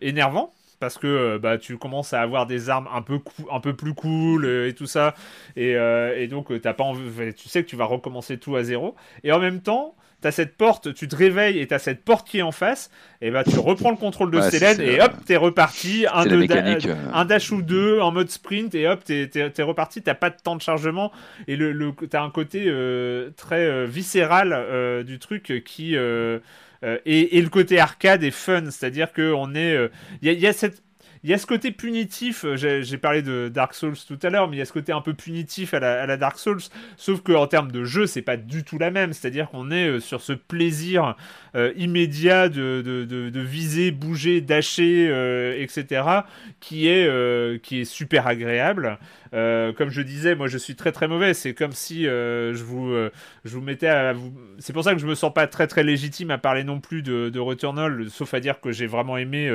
[0.00, 0.52] énervant.
[0.78, 3.18] Parce que bah, tu commences à avoir des armes un peu,
[3.50, 5.14] un peu plus cool et tout ça.
[5.56, 8.94] Et, et donc, as pas envie, tu sais que tu vas recommencer tout à zéro.
[9.24, 9.96] Et en même temps,
[10.26, 13.30] t'as cette porte, tu te réveilles et t'as cette porte qui est en face, et
[13.30, 16.04] bah tu reprends le contrôle de ouais, et hop, t'es reparti.
[16.12, 16.94] Un, euh.
[17.14, 20.02] un, dash ou deux en mode sprint et hop, t'es es, reparti.
[20.02, 21.12] T'as pas de temps de chargement
[21.46, 25.94] et le, le t'as un côté euh, très euh, viscéral du truc qui.
[25.94, 29.76] Et, et, le côté arcade est fun, c'est-à-dire qu'on est.
[30.22, 30.82] Il y, y, a cette
[31.22, 34.48] il y a ce côté punitif, euh, j'ai parlé de Dark Souls tout à l'heure,
[34.48, 36.60] mais il y a ce côté un peu punitif à la, Dark Souls,
[36.96, 39.12] sauf qu'en termes de jeu, c'est pas du tout la même.
[39.12, 41.16] C'est-à-dire qu'on est euh, sur ce plaisir
[41.54, 46.02] euh, immédiat de, viser, bouger, dasher, etc.,
[46.60, 48.98] qui est super agréable.
[49.76, 51.34] Comme je disais, moi je suis très très mauvais.
[51.34, 52.92] C'est comme si je, vous,
[53.44, 54.32] je vous mettais à vous.
[54.58, 57.02] C'est pour ça que je me sens pas très très légitime à parler non plus
[57.02, 59.50] de, de Returnal, sauf à dire que j'ai vraiment aimé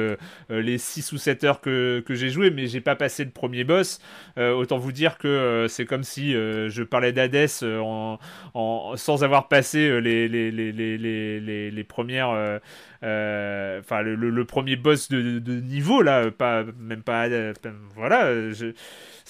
[0.50, 3.64] les 6 ou 7 heures que, que j'ai joué, mais j'ai pas passé le premier
[3.64, 4.00] boss.
[4.38, 10.52] autant vous dire que c'est comme si je parlais d'Hades sans avoir passé les, les,
[10.52, 12.60] les, les, les premières
[13.04, 17.54] euh, enfin le, premier boss de, niveau là, pas même pas, euh,
[17.96, 18.28] voilà,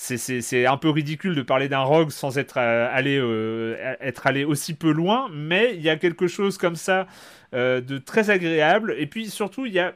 [0.03, 3.17] c'est un peu ridicule de parler d'un rogue sans être euh, allé
[4.01, 7.07] être allé aussi peu loin, mais il y a quelque chose comme ça
[7.53, 9.93] de très agréable et puis surtout il y a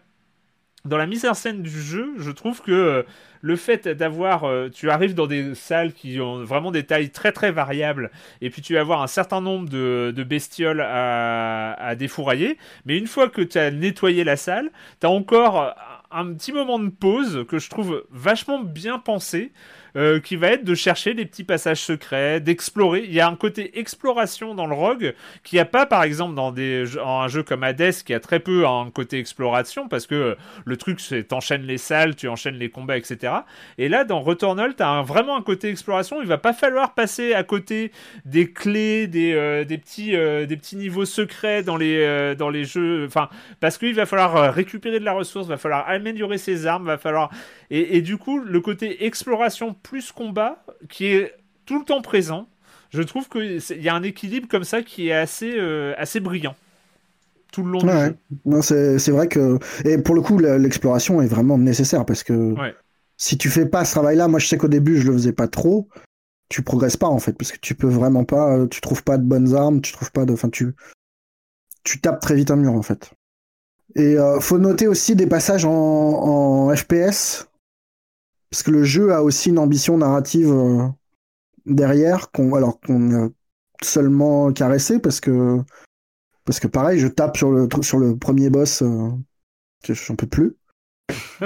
[0.86, 3.06] dans la mise en scène du jeu, je trouve que
[3.42, 7.32] le fait d'avoir, euh, tu arrives dans des salles qui ont vraiment des tailles très
[7.32, 8.12] très variables,
[8.42, 13.08] et puis tu vas avoir un certain nombre de, bestioles à, à, défourailler, mais une
[13.08, 15.76] fois que tu as nettoyé la salle, tu as encore
[16.12, 19.52] un petit moment de pause que je trouve vachement bien pensé.
[19.98, 23.06] Euh, qui va être de chercher des petits passages secrets, d'explorer.
[23.06, 25.14] Il y a un côté exploration dans le Rogue
[25.44, 28.68] qui n'y a pas, par exemple, dans un jeu comme Hades qui a très peu
[28.68, 30.36] un côté exploration parce que
[30.66, 33.32] le truc, c'est t'enchaînes les salles, tu enchaînes les combats, etc.
[33.78, 36.22] Et là, dans Returnal, tu as vraiment un côté exploration.
[36.22, 37.94] Il va pas falloir passer à côté
[38.26, 43.06] des clés, des, euh, petits, euh, des petits niveaux secrets dans les, dans les jeux.
[43.08, 43.30] Enfin,
[43.62, 47.32] parce qu'il va falloir récupérer de la ressource, va falloir améliorer ses armes, va falloir.
[47.70, 51.34] Et, et du coup, le côté exploration plus combat qui est
[51.66, 52.48] tout le temps présent.
[52.92, 56.56] Je trouve qu'il y a un équilibre comme ça qui est assez, euh, assez brillant
[57.52, 58.18] tout le long du jeu.
[58.46, 59.58] Non, c'est vrai que.
[59.86, 62.54] Et pour le coup, l'exploration est vraiment nécessaire parce que
[63.18, 65.48] si tu fais pas ce travail-là, moi je sais qu'au début je le faisais pas
[65.48, 65.88] trop,
[66.50, 68.68] tu progresses pas en fait parce que tu peux vraiment pas.
[68.68, 70.34] Tu trouves pas de bonnes armes, tu trouves pas de.
[70.34, 70.76] Enfin, tu.
[71.84, 73.12] Tu tapes très vite un mur en fait.
[73.96, 77.48] Et euh, faut noter aussi des passages en, en FPS
[78.50, 80.88] parce que le jeu a aussi une ambition narrative euh,
[81.66, 83.30] derrière, qu'on, alors qu'on a
[83.82, 85.60] seulement caressé, parce que,
[86.46, 89.10] parce que pareil, je tape sur le, sur le premier boss, euh,
[89.88, 90.56] j'en peux plus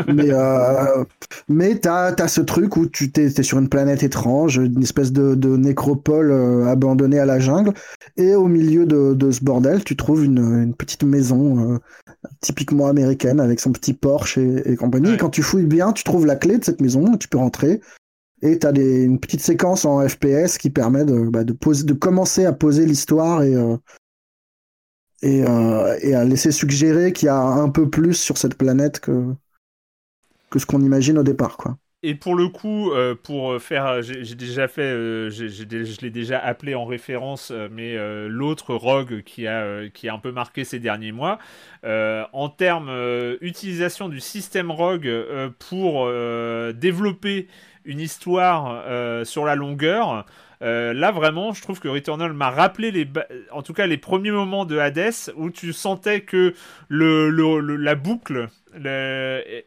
[0.07, 1.03] mais euh,
[1.47, 5.11] mais t'as as ce truc où tu t'es es sur une planète étrange, une espèce
[5.11, 7.73] de, de nécropole euh, abandonnée à la jungle,
[8.17, 11.77] et au milieu de, de ce bordel, tu trouves une, une petite maison euh,
[12.41, 15.13] typiquement américaine avec son petit Porsche et, compagnie.
[15.13, 17.81] Et quand tu fouilles bien, tu trouves la clé de cette maison, tu peux rentrer.
[18.41, 21.93] Et t'as des, une petite séquence en FPS qui permet de, bah, de, poser, de
[21.93, 23.55] commencer à poser l'histoire et,
[25.21, 29.33] et, et à laisser suggérer qu'il y a un peu plus sur cette planète que,
[30.49, 31.77] que ce qu'on imagine au départ, quoi.
[32.01, 36.73] Et pour le coup, euh, pour faire, j'ai déjà fait, euh, je l'ai déjà appelé
[36.73, 37.97] en référence, euh, mais
[38.29, 41.39] l'autre Rogue qui a, qui un peu marqué ces derniers mois,
[41.83, 42.91] en termes
[43.41, 45.09] utilisation du système Rogue
[45.59, 46.09] pour
[46.73, 47.47] développer
[47.85, 50.25] une histoire sur la longueur.
[50.61, 53.07] Là vraiment, je trouve que Returnal m'a rappelé les,
[53.51, 56.53] en tout cas les premiers moments de Hades où tu sentais que
[56.87, 58.49] le, le la boucle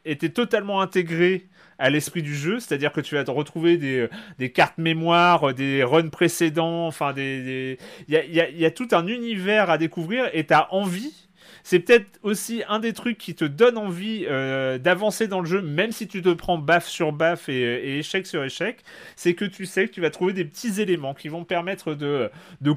[0.04, 1.46] était totalement intégré
[1.82, 4.08] à l'esprit du jeu, c'est-à-dire que tu vas te retrouver des,
[4.38, 7.76] des, cartes mémoire, des runs précédents, enfin des...
[8.06, 11.21] Il y a, y a, tout un univers à découvrir et tu as envie
[11.64, 15.62] c'est peut-être aussi un des trucs qui te donne envie euh, d'avancer dans le jeu,
[15.62, 18.82] même si tu te prends baffe sur baffe et, et, échec sur échec,
[19.16, 22.30] c'est que tu sais que tu vas trouver des petits éléments qui vont permettre de,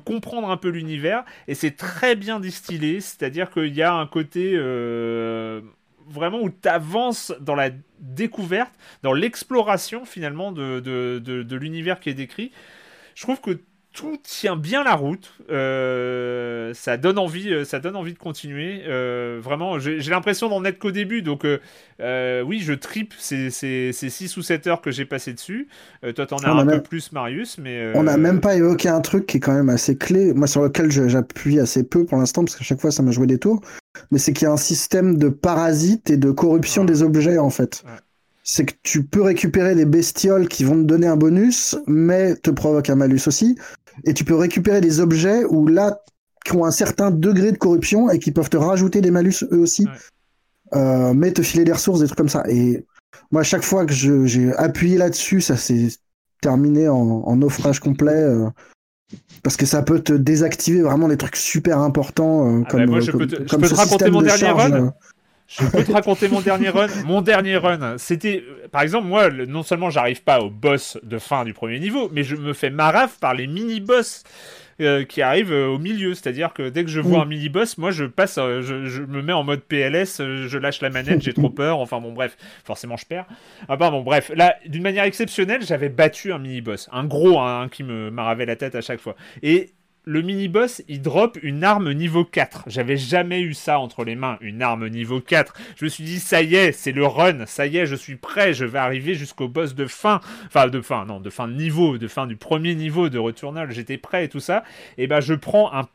[0.06, 4.54] comprendre un peu l'univers, et c'est très bien distillé, c'est-à-dire qu'il y a un côté...
[4.56, 5.62] Euh,
[6.08, 12.52] vraiment où tu avances dans la découverte, dans l'exploration finalement de, l'univers qui est décrit.
[13.16, 13.60] Je trouve que
[13.96, 15.34] tout tient bien la route.
[15.50, 18.84] Euh, ça donne envie, euh, ça donne envie de continuer.
[18.86, 21.22] Euh, vraiment, j'ai l'impression d'en être qu'au début.
[21.22, 25.68] Donc, oui, je tripe ces, ces, 6 ou 7 heures que j'ai passé dessus.
[26.16, 29.26] toi, t'en as un peu plus, Marius, mais on n'a même pas évoqué un truc
[29.26, 30.34] qui est quand même assez clé.
[30.34, 33.26] Moi, sur lequel j'appuie assez peu pour l'instant, parce qu'à chaque fois, ça m'a joué
[33.26, 33.62] des tours
[34.12, 37.50] mais c'est qu'il y a un système de parasites et de corruption des objets en
[37.50, 37.84] fait.
[38.44, 42.52] C'est que tu peux récupérer des bestioles qui vont te donner un bonus, mais te
[42.52, 43.58] provoquent un malus aussi.
[44.04, 46.00] Et tu peux récupérer des objets où là,
[46.44, 49.60] qui ont un certain degré de corruption et qui peuvent te rajouter des malus eux
[49.60, 49.88] aussi,
[50.76, 52.44] euh, mais te filer des ressources, des trucs comme ça.
[52.50, 52.86] Et
[53.32, 55.90] moi, à chaque fois que j'ai appuyé là-dessus, ça s'est
[56.42, 58.14] terminé en, en, naufrage complet.
[58.14, 58.48] Euh,
[59.44, 62.86] parce que ça peut te désactiver vraiment des trucs super importants euh, ah comme, bah
[62.88, 64.94] moi, je peux te, je peux te raconter mon dernier run.
[65.48, 66.88] Je peux te raconter mon dernier run?
[67.06, 71.46] Mon dernier run, c'était, par exemple, moi, non seulement j'arrive pas au boss de fin
[71.46, 74.24] du premier niveau, mais je me fais maraf par les mini-boss.
[74.82, 76.14] Euh, qui arrive euh, au milieu.
[76.16, 79.32] C'est-à-dire que dès que je vois un mini-boss, moi je passe, euh, je, me mets
[79.32, 81.80] en mode PLS, je lâche la manette, j'ai trop peur.
[81.80, 82.36] Enfin bon, bref,
[82.66, 83.26] forcément je perds.
[83.70, 86.90] Ah bon, bref, là, d'une manière exceptionnelle, j'avais battu un mini-boss.
[86.92, 89.16] Un gros, hein, qui me m'arravait la tête à chaque fois.
[89.44, 89.70] Et
[90.06, 92.66] le mini-boss, il drop une arme niveau 4.
[92.68, 95.54] J'avais jamais eu ça entre les mains, une arme niveau 4.
[95.76, 98.16] Je me suis dit, ça y est, c'est le run, ça y est, je suis
[98.16, 100.22] prêt, je vais arriver jusqu'au boss de fin.
[100.46, 103.72] Enfin, de fin, non, de fin de niveau, de fin du premier niveau de Returnal,
[103.72, 104.64] j'étais prêt et tout ça.
[104.98, 105.88] Et ben, je prends un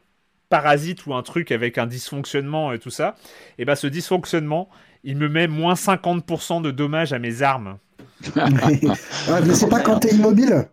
[0.48, 3.14] parasite ou un truc avec un dysfonctionnement et tout ça.
[3.58, 4.68] Et ben, ce dysfonctionnement,
[5.04, 7.78] il me met moins 50% de dommages à mes armes.
[8.36, 10.68] ouais, mais c'est pas quand t'es immobile?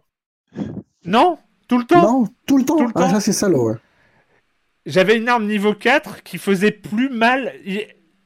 [1.05, 1.38] Non,
[1.68, 2.77] tout le temps Non, tout le temps.
[2.77, 3.10] Tout le ah, temps.
[3.10, 3.76] ça, c'est salaud, ouais.
[4.85, 7.53] J'avais une arme niveau 4 qui faisait plus mal.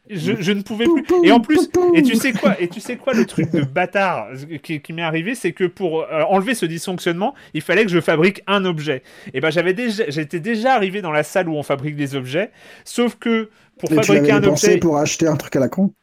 [0.09, 1.03] Je, je ne pouvais plus.
[1.23, 4.27] Et en plus, et tu sais quoi Et tu sais quoi le truc de bâtard
[4.61, 7.99] qui, qui m'est arrivé, c'est que pour euh, enlever ce dysfonctionnement, il fallait que je
[7.99, 9.01] fabrique un objet.
[9.33, 12.51] Et ben j'avais déjà, j'étais déjà arrivé dans la salle où on fabrique des objets,
[12.83, 13.49] sauf que
[13.79, 15.93] pour Et fabriquer un objet, pour acheter un truc à la con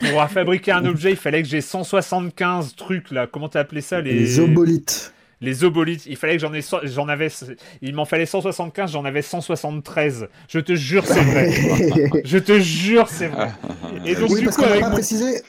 [0.00, 3.26] pour fabriquer un objet, il fallait que j'ai 175 trucs là.
[3.26, 4.12] Comment t'as appelé ça les...
[4.12, 5.12] Les obolites.
[5.40, 7.28] Les obolites, il fallait que j'en ai, so- j'en avais,
[7.82, 10.28] il m'en fallait 175, j'en avais 173.
[10.48, 11.50] Je te jure, c'est vrai.
[12.24, 13.50] Je te jure, c'est vrai.
[14.04, 15.42] Et donc oui, du parce coup, qu'on n'a avec pas mon- précisé.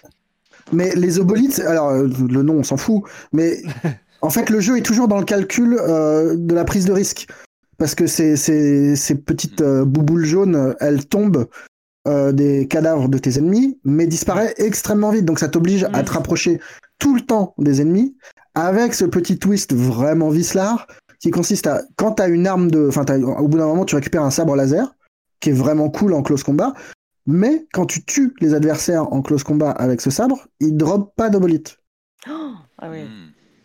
[0.72, 3.04] Mais les obolites, alors euh, le nom, on s'en fout.
[3.32, 3.62] Mais
[4.22, 7.28] en fait, le jeu est toujours dans le calcul euh, de la prise de risque.
[7.78, 11.48] Parce que ces, ces, ces petites euh, bouboules jaunes, elles tombent
[12.08, 15.26] euh, des cadavres de tes ennemis, mais disparaissent extrêmement vite.
[15.26, 16.60] Donc ça t'oblige à te rapprocher
[17.00, 18.16] tout le temps des ennemis,
[18.56, 20.88] avec ce petit twist vraiment vicelard,
[21.20, 22.88] qui consiste à, quand t'as une arme de...
[22.88, 24.96] Enfin, t'as- au bout d'un moment, tu récupères un sabre laser,
[25.40, 26.74] qui est vraiment cool en close combat,
[27.26, 31.30] mais quand tu tues les adversaires en close combat avec ce sabre, ils dropent pas
[31.30, 31.78] d'obolite.
[32.80, 33.06] Ah oui.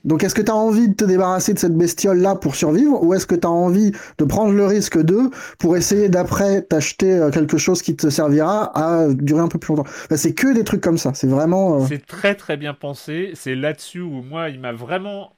[0.05, 3.15] Donc est-ce que tu as envie de te débarrasser de cette bestiole-là pour survivre ou
[3.15, 7.31] est-ce que tu as envie de prendre le risque d'eux pour essayer d'après t'acheter euh,
[7.31, 9.91] quelque chose qui te servira à durer un peu plus longtemps?
[10.15, 11.83] C'est que des trucs comme ça, c'est vraiment...
[11.83, 13.33] euh, C'est très très bien pensé.
[13.35, 15.33] C'est là-dessus où moi, il m'a vraiment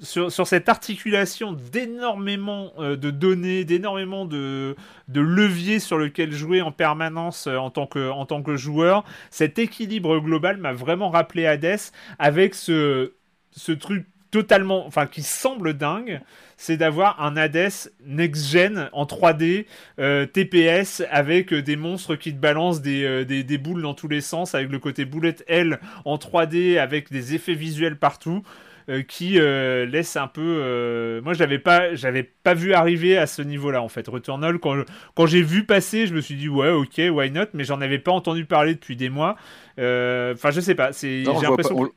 [0.00, 4.74] sur, cette articulation d'énormément euh, de données, d'énormément de,
[5.08, 9.58] de leviers sur lequel jouer en permanence en, tant que, en tant que joueur, cet
[9.58, 11.78] équilibre global m'a vraiment rappelé Hades
[12.18, 13.12] avec ce,
[13.52, 16.20] ce truc totalement, enfin qui semble dingue,
[16.56, 17.70] c'est d'avoir un Hades
[18.06, 19.66] next-gen en 3D,
[19.98, 23.92] euh, TPS, avec euh, des monstres qui te balancent des, euh, des, des boules dans
[23.94, 28.42] tous les sens, avec le côté bullet L en 3D, avec des effets visuels partout.
[28.88, 31.20] euh, qui laisse un peu.
[31.22, 34.08] Moi, j'avais pas, j'avais pas vu arriver à ce niveau-là en fait.
[34.08, 34.82] Returnal, quand je-
[35.14, 38.00] quand j'ai vu passer, je me suis dit ouais, ok, why not, mais j'en avais
[38.00, 39.36] pas entendu parler depuis des mois.
[39.78, 40.92] Enfin, je sais pas.
[40.92, 41.78] C'est, Non, on, j'ai pas- l'impression.
[41.78, 41.92] on- que-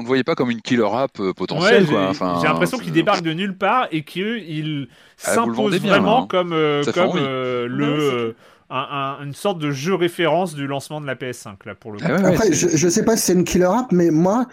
[0.00, 1.82] on ne voyait pas comme une killer app euh, Ouais, potentielle.
[1.86, 2.08] j'ai quoi.
[2.10, 4.88] Enfin, j'ai l'impression qu'il débarque de nulle part et qu'il
[5.24, 6.26] Ah, le s'impose vraiment là, hein.
[6.28, 8.36] comme, euh, comme euh, le,
[8.70, 11.98] un- un- une sorte de jeu référence du lancement de la PS5 là pour le
[11.98, 12.04] coup.
[12.06, 14.46] Ah ouais, ouais, Après, je, je sais pas si c'est une killer app, mais moi,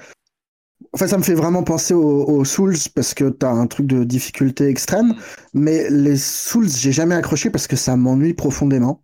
[0.94, 4.04] enfin, ça me fait vraiment penser aux, aux Souls parce que t'as un truc de
[4.04, 5.16] difficulté extrême.
[5.54, 9.02] Mais les Souls, j'ai jamais accroché parce que ça m'ennuie profondément.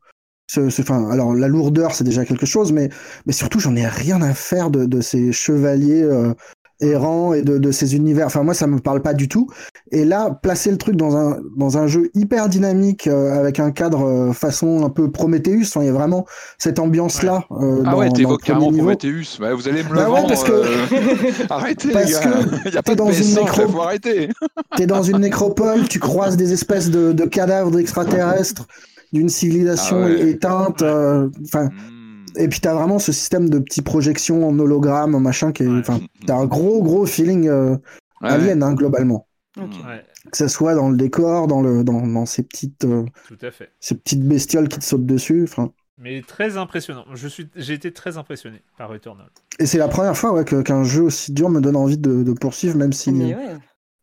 [0.53, 2.89] Ce- ce- Enfin, alors la lourdeur, c'est déjà quelque chose, mais,
[3.25, 6.33] mais surtout, j'en ai rien à faire de, de ces chevaliers euh,
[6.81, 8.25] errants et de, de ces univers.
[8.27, 9.47] Enfin, moi, ça me parle pas du tout.
[9.91, 13.71] Et là, placer le truc dans un, dans un jeu hyper dynamique euh, avec un
[13.71, 16.25] cadre euh, façon un peu Prometheus, il y a vraiment
[16.57, 17.45] cette ambiance-là.
[17.51, 18.71] euh, Ah dans- ouais, t'évoques carrément.
[18.71, 19.37] Prometheus.
[19.39, 20.27] Vous allez me le Bah ouais, vendre.
[20.27, 20.63] parce que-
[21.49, 22.19] Arrêtez, Parce les gars.
[22.19, 24.29] que Il n'y a pas t'es de dans une PS5, nécro- faut arrêter.
[24.75, 28.67] T'es dans une nécropole, tu croises des espèces de, de cadavres d'extraterrestres
[29.13, 30.29] d'une civilisation Ah ouais.
[30.31, 30.81] éteinte.
[30.81, 32.25] euh, Enfin, Hmm.
[32.37, 35.79] et puis t'as vraiment ce système de petites projections en hologramme, en machin, qui Ouais.
[35.79, 37.77] enfin, t'as un gros gros feeling euh,
[38.21, 38.29] Ouais.
[38.29, 39.27] alien hein, globalement.
[39.55, 39.61] Hmm.
[39.87, 43.37] Ouais, Que ce soit dans le décor, dans le, dans, dans ces petites, euh, tout
[43.45, 43.69] à fait.
[43.79, 45.43] ces petites bestioles qui te sautent dessus.
[45.43, 47.05] Enfin, Mais très impressionnant.
[47.13, 49.27] Je suis, j'ai été très impressionné par Returnal.
[49.59, 52.23] et c'est la première fois ouais, que- qu'un jeu aussi dur me donne envie de,
[52.23, 53.57] de poursuivre, même si Mais ouais.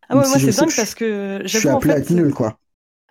[0.09, 2.03] Ah ouais, moi si c'est dingue parce que je suis j'avoue en appelé à fait
[2.03, 2.59] être nul, quoi.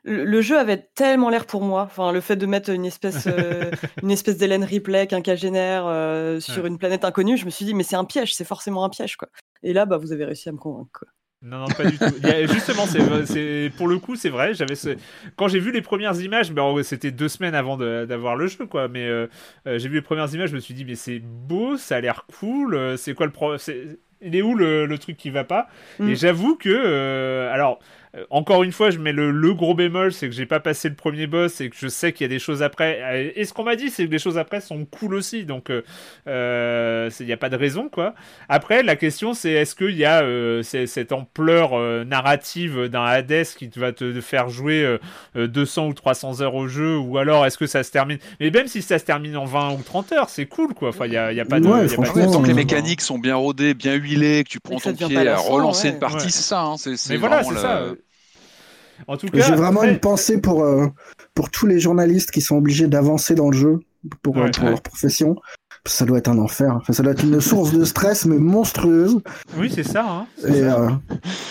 [0.09, 1.83] Le, le jeu avait tellement l'air pour moi.
[1.83, 3.71] Enfin le fait de mettre une espèce euh,
[4.03, 6.69] une espèce d'Hélène Ripley quinquagénaire euh, sur Ouais.
[6.69, 9.15] une planète inconnue, je me suis dit mais c'est un piège, c'est forcément un piège
[9.15, 9.29] quoi.
[9.63, 11.07] Et là bah vous avez réussi à me convaincre quoi.
[11.41, 12.03] Non, non, pas du tout.
[12.51, 12.85] Justement,
[13.25, 14.53] c'est, pour le coup, c'est vrai.
[14.53, 14.97] J'avais ce-
[15.37, 18.65] Quand j'ai vu les premières images, ben, en- c'était deux semaines avant d'avoir le jeu,
[18.65, 18.89] quoi.
[18.89, 19.27] Mais euh,
[19.65, 22.01] euh, j'ai vu les premières images, je me suis dit, mais c'est beau, ça a
[22.01, 22.97] l'air cool.
[22.97, 23.57] C'est quoi le pro...
[23.57, 25.69] c'est- Il est où le, le truc qui va pas?
[25.99, 26.09] Mm.
[26.09, 27.79] Et j'avoue que, euh, alors,
[28.31, 30.95] encore une fois, je mets le, le gros bémol, c'est que j'ai pas passé le
[30.95, 32.99] premier boss et que je sais qu'il y a des choses après.
[33.03, 35.45] Euh, Et ce qu'on m'a dit, c'est que les choses après sont cool aussi.
[35.45, 38.13] Donc, il n'y a pas de raison, quoi.
[38.47, 43.45] Après, la question, c'est est-ce qu'il y a euh, cette ampleur euh, narrative d'un Hades
[43.57, 44.97] qui va te faire jouer euh,
[45.35, 48.17] euh, 200 ou 300 heures au jeu, ou alors est-ce que ça se termine?
[48.39, 50.89] Mais même si ça se termine en 20 ou 30 heures, c'est cool, quoi.
[50.89, 51.67] Enfin, il n'y a, y a pas de.
[51.67, 53.93] Ouais, y a pas de- franchement, Tant que les euh, mécaniques sont bien rodées, bien
[53.95, 55.93] huilées, que tu prends ton pied à relancer ouais.
[55.93, 56.31] une partie, Ouais.
[56.31, 56.61] c'est ça.
[56.61, 57.83] hein, c'est- c'est Mais voilà, c'est la- ça.
[59.07, 60.87] En tout cas, J'ai vraiment après- une pensée pour, euh,
[61.33, 63.79] pour tous les journalistes qui sont obligés d'avancer dans le jeu
[64.21, 64.51] pour, Ouais.
[64.51, 65.35] pour leur profession.
[65.85, 66.75] Ça doit être un enfer.
[66.75, 69.17] Enfin, ça doit être une source de stress, mais monstrueuse.
[69.57, 70.05] Oui, c'est ça.
[70.07, 70.25] Hein.
[70.45, 70.89] Euh,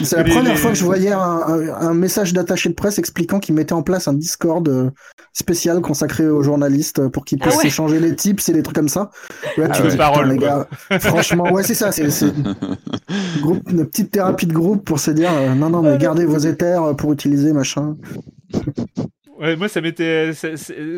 [0.02, 2.74] c'est la Les- première les- fois que je voyais un, un- un message d'attaché de
[2.74, 4.90] presse expliquant qu'il mettait en place un Discord euh,
[5.32, 7.62] spécial consacré aux journalistes pour qu'ils Ah puissent ouais.
[7.64, 9.10] s'échanger les tips et les trucs comme ça.
[9.56, 9.88] Là, Ah tu ouais.
[9.88, 10.68] dis, Parole, les gars,
[11.00, 11.90] franchement, ouais, c'est ça.
[11.90, 12.04] C'est
[13.68, 16.94] une, petite thérapie de groupe pour se dire, euh, non, non, mais gardez vos éthers
[16.96, 17.96] pour utiliser machin.
[19.40, 20.32] Ouais, moi, ça m'était.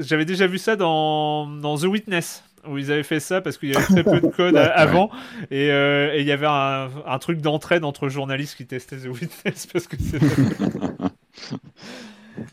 [0.00, 3.70] J'avais déjà vu ça dans, dans The Witness, où ils avaient fait ça parce qu'il
[3.70, 4.70] y avait très peu de code Ouais.
[4.74, 5.10] avant.
[5.50, 9.06] Et euh, et il y avait un, un truc d'entraide entre journalistes qui testaient The
[9.06, 10.18] Witness parce que c'est.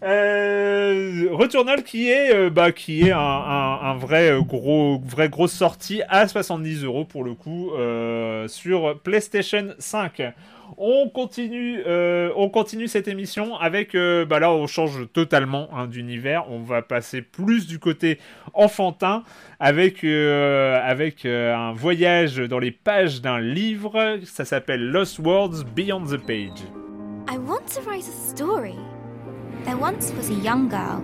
[0.04, 5.30] Euh, Returnal qui est, euh, bah, qui est un, un, un vrai euh, gros, vraie
[5.30, 7.72] grosse sortie à 70 euros pour le coup
[8.48, 10.22] sur PlayStation 5.
[10.80, 15.88] On continue, euh, on continue cette émission avec, euh, bah là, on change totalement hein,
[15.88, 16.46] d'univers.
[16.52, 18.20] On va passer plus du côté
[18.54, 19.24] enfantin
[19.60, 24.20] avec euh, avec euh, un voyage dans les pages d'un livre.
[24.26, 26.62] Ça s'appelle Lost Worlds Beyond the Page.
[27.28, 28.76] I want to write a story.
[29.66, 31.02] There once was a young girl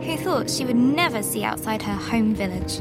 [0.00, 2.80] who thought she would never see outside her home village.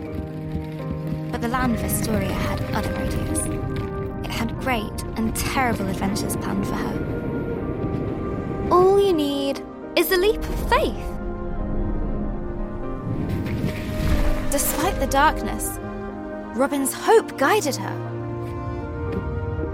[1.33, 3.66] But the land of Astoria had other ideas.
[4.29, 8.67] Had great and terrible adventures planned for her.
[8.71, 9.63] All you need
[9.95, 11.03] is a leap of faith.
[14.51, 15.79] Despite the darkness,
[16.55, 18.03] Robin's hope guided her.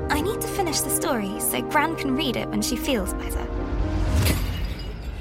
[0.10, 3.48] I need to finish the story so Gran can read it when she feels better.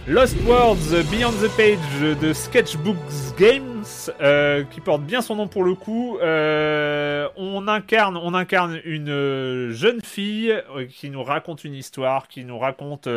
[0.08, 3.84] Lost Worlds Beyond the Page de Sketchbooks Games,
[4.20, 6.18] euh, qui porte bien son nom pour le coup.
[6.20, 10.60] Euh, on incarne, une euh, jeune fille
[10.90, 13.08] qui nous raconte une histoire, qui nous raconte,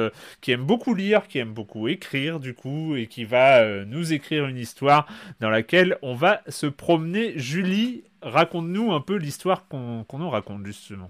[0.42, 4.46] qui aime beaucoup lire, qui aime beaucoup écrire du coup, et qui va nous écrire
[4.46, 5.08] une histoire
[5.40, 7.34] dans laquelle on va se promener.
[7.36, 11.10] Julie, raconte-nous un peu l'histoire qu'on nous raconte justement.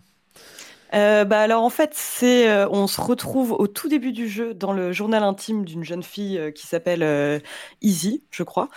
[0.93, 4.53] Euh, bah alors en fait, c'est euh, on se retrouve au tout début du jeu
[4.53, 7.41] dans le journal intime d'une jeune fille euh, qui s'appelle
[7.81, 8.69] Izzy, je crois.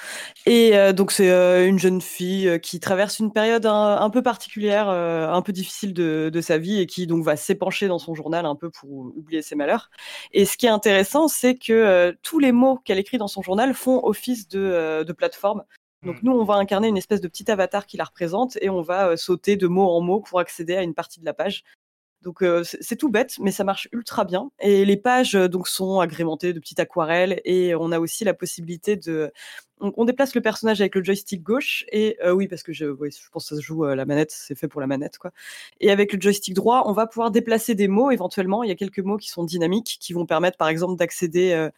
[0.47, 1.30] Et donc c'est
[1.68, 6.30] une jeune fille qui traverse une période un, un peu particulière, un peu difficile de,
[6.32, 9.43] de sa vie et qui donc va s'épancher dans son journal un peu pour oublier
[9.43, 9.90] ses malheurs.
[10.32, 13.74] Et ce qui est intéressant, c'est que tous les mots qu'elle écrit dans son journal
[13.74, 15.64] font office de, de plateforme.
[16.05, 18.82] Donc nous, on va incarner une espèce de petit avatar qui la représente et on
[18.82, 21.64] va euh, sauter de mot en mot pour accéder à une partie de la page.
[22.23, 24.51] Donc euh, c'est tout bête, mais ça marche ultra bien.
[24.59, 28.97] Et les pages donc sont agrémentées de petites aquarelles et on a aussi la possibilité
[28.97, 29.32] de,
[29.81, 33.11] on, déplace le personnage avec le joystick gauche et euh, oui parce que je, oui,
[33.12, 35.31] je pense que ça se joue euh, la manette, c'est fait pour la manette quoi.
[35.78, 38.65] Et avec le joystick droit, on va pouvoir déplacer des mots éventuellement.
[38.65, 41.69] Il y a quelques mots qui sont dynamiques, qui vont permettre par exemple d'accéder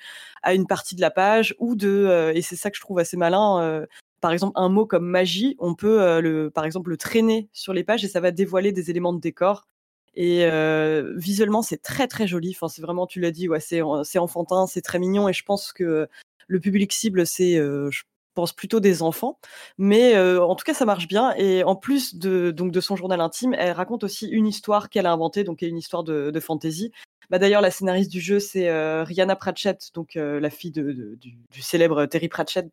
[0.42, 3.16] à une partie de la page ou de, et c'est ça que je trouve assez
[3.18, 3.86] malin.
[4.20, 7.84] par exemple, un mot comme magie, on peut le, par exemple le traîner sur les
[7.84, 9.66] pages et ça va dévoiler des éléments de décor.
[10.14, 12.50] Et euh, visuellement, c'est très très joli.
[12.56, 13.80] Enfin, c'est vraiment, tu l'as dit, ouais, c'est
[14.18, 15.28] enfantin, c'est très mignon.
[15.28, 16.08] Et je pense que
[16.48, 18.02] le public cible, c'est, euh, je
[18.34, 19.38] pense plutôt des enfants.
[19.78, 21.32] Mais euh, en tout cas, ça marche bien.
[21.36, 25.06] Et en plus de donc de son journal intime, elle raconte aussi une histoire qu'elle
[25.06, 26.92] a inventée, donc une histoire de, de fantasy.
[27.30, 30.90] Bah, D'ailleurs, la scénariste du jeu, c'est euh, Rihanna Pratchett, donc euh, la fille de,
[30.92, 32.68] de- du, du célèbre Terry Pratchett.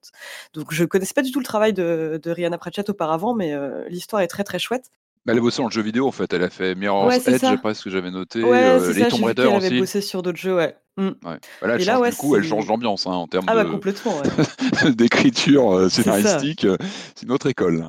[0.53, 3.87] Donc, je connaissais pas du tout le travail de, de Rihanna Pratchett auparavant, mais euh,
[3.89, 4.89] l'histoire est très très chouette.
[5.27, 6.31] Bah, elle a bossé le jeu vidéo en fait.
[6.33, 7.51] Elle a fait Mirror's Ouais, Edge, ça.
[7.51, 8.41] après ce que j'avais noté.
[8.43, 9.79] Ouais, euh, les ça, Tomb Raider qu'elle avait aussi.
[9.79, 10.75] bossé sur d'autres jeux, ouais.
[10.97, 11.07] Mm.
[11.07, 11.13] Ouais.
[11.23, 13.45] Bah, là, elle Et là, change ouais, du coup, elle change d'ambiance hein, en termes
[13.47, 13.69] Ah bah de-
[14.91, 16.65] d'écriture euh, scénaristique.
[16.65, 16.77] euh,
[17.15, 17.85] C'est une autre école.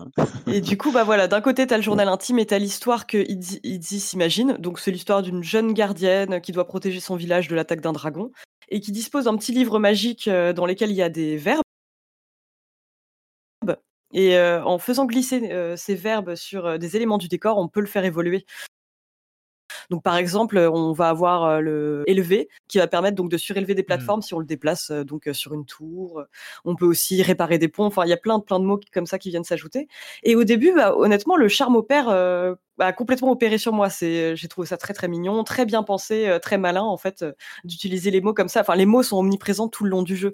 [0.47, 2.59] Et du coup, bah voilà, d'un côté, tu as le journal intime et tu as
[2.59, 4.57] l'histoire que Izzy Izzy s'imagine.
[4.59, 8.31] Donc, c'est l'histoire d'une jeune gardienne qui doit protéger son village de l'attaque d'un dragon
[8.71, 11.63] et qui dispose d'un petit livre magique euh, dans lequel il y a des verbes.
[14.13, 17.69] Et euh, en faisant glisser euh, ces verbes sur euh, des éléments du décor, on
[17.69, 18.47] peut le faire évoluer.
[19.91, 23.75] Donc, par exemple, on va avoir euh, le élevé qui va permettre donc de surélever
[23.75, 26.25] des plateformes si on le déplace euh, donc euh, sur une tour.
[26.65, 27.85] On peut aussi réparer des ponts.
[27.87, 29.89] Enfin, il y a plein de plein de mots comme ça qui viennent s'ajouter.
[30.23, 33.91] Et au début, bah, honnêtement, le charme opère euh, a complètement opéré sur moi.
[33.91, 37.23] C'est, j'ai trouvé ça très très mignon, très bien pensé, euh, très malin en fait
[37.23, 37.33] euh,
[37.65, 38.61] d'utiliser les mots comme ça.
[38.61, 40.33] Enfin, les mots sont omniprésents tout le long du jeu,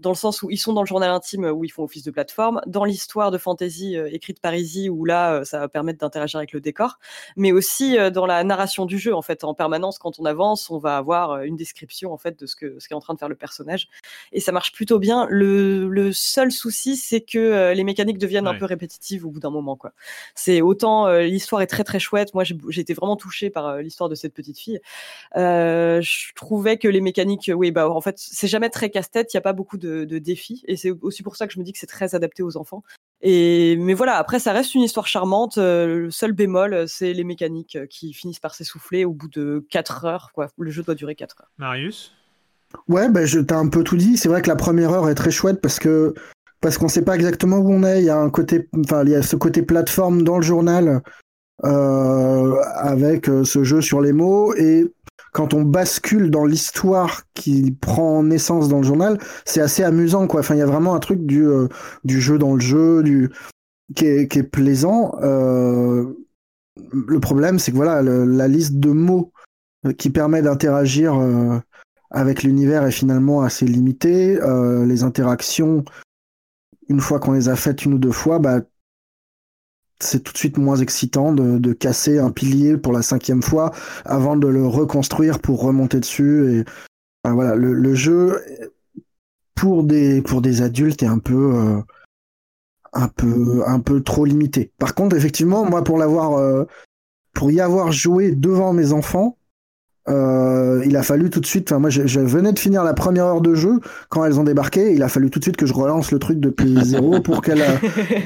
[0.00, 2.10] dans le sens où ils sont dans le journal intime où ils font office de
[2.10, 5.98] plateforme, dans l'histoire de fantasy euh, écrite par Izzy où là, euh, ça va permettre
[6.00, 6.98] d'interagir avec le décor,
[7.36, 9.44] mais aussi euh, dans la narration du jeu en fait.
[9.44, 12.56] En permanence, quand on avance, on va avoir euh, une description en fait de ce
[12.56, 13.88] que ce qu'est en train de faire le personnage,
[14.32, 15.26] et ça marche plutôt bien.
[15.30, 19.40] Le, le seul souci, c'est que euh, les mécaniques deviennent un peu répétitives au bout
[19.40, 19.92] d'un moment quoi.
[20.34, 22.34] C'est autant euh, l'histoire est très très très chouette.
[22.34, 24.80] Moi, j'ai été vraiment touchée par l'histoire de cette petite fille.
[25.34, 29.32] je trouvais que les mécaniques, oui, bah en fait, c'est jamais très casse-tête.
[29.32, 31.58] Il y a pas beaucoup de, de défis, et c'est aussi pour ça que je
[31.60, 32.82] me dis que c'est très adapté aux enfants.
[33.26, 35.56] Et mais voilà, après ça reste une histoire charmante.
[35.56, 40.30] le seul bémol, c'est les mécaniques qui finissent par s'essouffler au bout de 4 heures.
[40.34, 40.48] Quoi.
[40.58, 41.50] Le jeu doit durer 4 heures.
[41.58, 42.12] Marius?
[42.88, 44.16] Ouais, bah, je t'ai un peu tout dit.
[44.16, 46.14] C'est vrai que la première heure est très chouette parce que
[46.60, 48.00] parce qu'on sait pas exactement où on est.
[48.00, 50.88] Il y a un côté, enfin, il y a ce côté plateforme dans le journal
[50.88, 51.00] euh,
[51.62, 54.92] avec euh, ce jeu sur les mots et
[55.32, 60.40] quand on bascule dans l'histoire qui prend naissance dans le journal, c'est assez amusant quoi.
[60.40, 61.68] Enfin, il y a vraiment un truc du euh,
[62.04, 63.30] du jeu dans le jeu, du
[63.94, 65.16] qui est, qui est plaisant.
[65.22, 66.04] Euh,
[66.92, 69.32] le problème, c'est que voilà, la liste de mots
[69.98, 71.14] qui permet d'interagir
[72.10, 74.40] avec l'univers est finalement assez limitée.
[74.84, 75.84] les interactions
[76.88, 78.60] une fois qu'on les a faites une ou deux fois, bah,
[80.00, 83.72] c'est tout de suite moins excitant de, casser un pilier pour la cinquième fois
[84.04, 86.64] avant de le reconstruire pour remonter dessus.
[87.24, 88.40] Et voilà, le, jeu
[89.54, 91.80] pour des pour des adultes est un peu euh,
[92.92, 94.72] un peu un peu trop limité.
[94.78, 96.64] Par contre, effectivement, moi pour l'avoir euh,
[97.34, 99.38] pour y avoir joué devant mes enfants,
[100.08, 101.72] euh, il a fallu tout de suite.
[101.72, 104.92] Enfin, moi, je, venais de finir la première heure de jeu quand elles ont débarqué.
[104.92, 107.62] Il a fallu tout de suite que je relance le truc depuis zéro pour qu'elle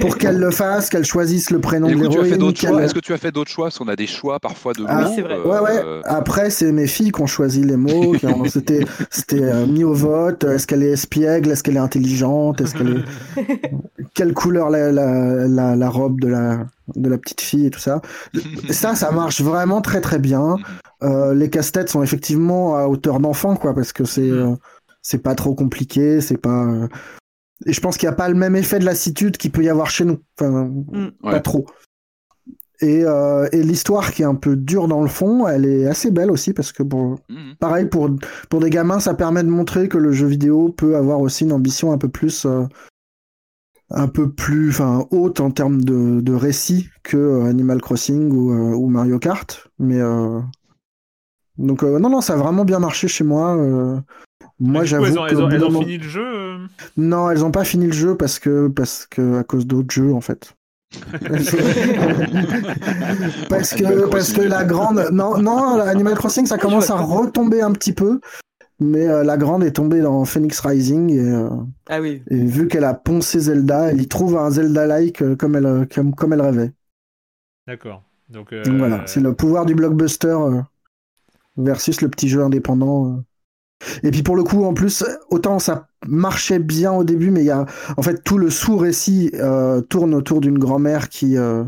[0.00, 2.42] pour qu'elle le fasse, qu'elle choisisse le prénom de l'héroïne.
[2.80, 3.66] Est-ce que tu as fait d'autres choix?
[3.66, 5.12] Parce qu'on a des choix parfois de ah, mots.
[5.14, 5.36] c'est vrai.
[5.36, 6.00] Euh, ouais, ouais.
[6.04, 8.14] Après, c'est mes filles qui ont choisi les mots.
[8.48, 10.44] C'était c'était euh, mis au vote.
[10.44, 13.04] Est-ce qu'elle est espiègle Est-ce qu'elle est intelligente Est-ce qu'elle
[13.36, 13.72] est
[14.14, 17.78] quelle couleur la, la, la, la robe de la de la petite fille et tout
[17.78, 18.00] ça.
[18.70, 20.56] ça, ça marche vraiment très très bien.
[21.04, 24.56] Euh, les casse-têtes sont effectivement à hauteur d'enfant, quoi, parce que c'est euh,
[25.00, 26.64] c'est pas trop compliqué, c'est pas.
[26.64, 26.88] Euh,
[27.66, 29.68] et je pense qu'il n'y a pas le même effet de lassitude qu'il peut y
[29.68, 30.18] avoir chez nous.
[30.36, 31.10] Enfin, mm.
[31.22, 31.66] pas trop.
[32.80, 33.04] Et,
[33.52, 36.52] et l'histoire qui est un peu dure dans le fond, elle est assez belle aussi
[36.52, 37.54] parce que pour, mm.
[37.60, 38.10] pareil pour
[38.50, 41.52] pour des gamins, ça permet de montrer que le jeu vidéo peut avoir aussi une
[41.52, 42.44] ambition un peu plus
[43.90, 48.88] un peu plus enfin haute en termes de, de récit que Animal Crossing ou, ou
[48.88, 50.00] Mario Kart mais
[51.58, 53.56] donc euh, non, non, ça a vraiment bien marché chez moi.
[53.56, 53.98] Euh.
[54.60, 55.06] moi, j'avoue.
[55.06, 56.58] Elles, ont, elles, ont, fini le jeu euh?
[56.96, 60.14] Non, elles ont pas fini le jeu parce que parce que à cause d'autres jeux
[60.14, 60.54] en fait.
[63.50, 67.72] parce que parce que la grande non non Animal Crossing ça commence à retomber un
[67.72, 68.20] petit peu
[68.80, 71.48] mais la grande est tombée dans Phoenix Rising et,
[71.88, 72.22] ah oui.
[72.30, 76.14] et vu qu'elle a poncé Zelda elle y trouve un Zelda like comme elle comme,
[76.14, 76.72] comme elle rêvait
[77.66, 80.36] d'accord donc, donc, voilà c'est le pouvoir du blockbuster
[81.58, 83.12] versus le petit jeu indépendant.
[83.12, 83.16] Euh.
[84.02, 87.46] Et puis pour le coup, en plus, autant ça marchait bien au début, mais il
[87.46, 91.64] y a en fait tout le sous-récit euh, tourne autour d'une grand-mère qui euh,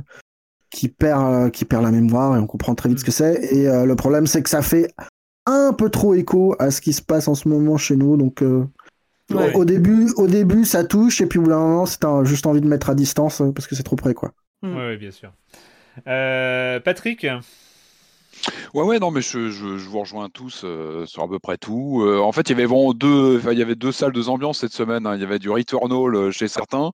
[0.70, 3.44] qui perd qui perd la mémoire et on comprend très vite ce que c'est.
[3.52, 4.92] Et le problème, c'est que ça fait
[5.46, 8.42] un peu trop écho à ce qui se passe en ce moment chez nous, donc.
[9.32, 12.60] Au, début, au début, ça touche, et puis au bout d'un moment, c'est juste envie
[12.60, 14.32] de mettre à distance parce que c'est trop près, quoi.
[14.62, 15.32] Oui, bien sûr.
[16.04, 17.26] Patrick,
[18.74, 21.56] Ouais, ouais, non, mais je, je, je vous rejoins tous euh, sur à peu près
[21.56, 22.02] tout.
[22.04, 24.58] Euh, en fait, il y avait vraiment deux, il y avait deux salles, deux ambiances
[24.60, 25.06] cette semaine.
[25.06, 25.14] hein.
[25.16, 26.90] Il y avait du Returnal euh, chez certains,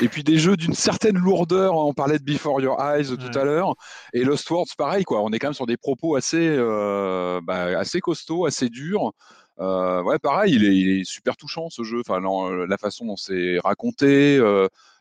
[0.00, 1.74] et puis des jeux d'une certaine lourdeur.
[1.74, 3.74] On parlait de Before Your Eyes tout à l'heure,
[4.12, 5.22] et Lost Words, pareil, quoi.
[5.22, 9.12] On est quand même sur des propos assez, euh, bah, assez costauds, assez durs.
[9.58, 12.00] Ouais, pareil, il est, il est super touchant ce jeu.
[12.00, 14.40] Enfin, la, la façon dont c'est raconté.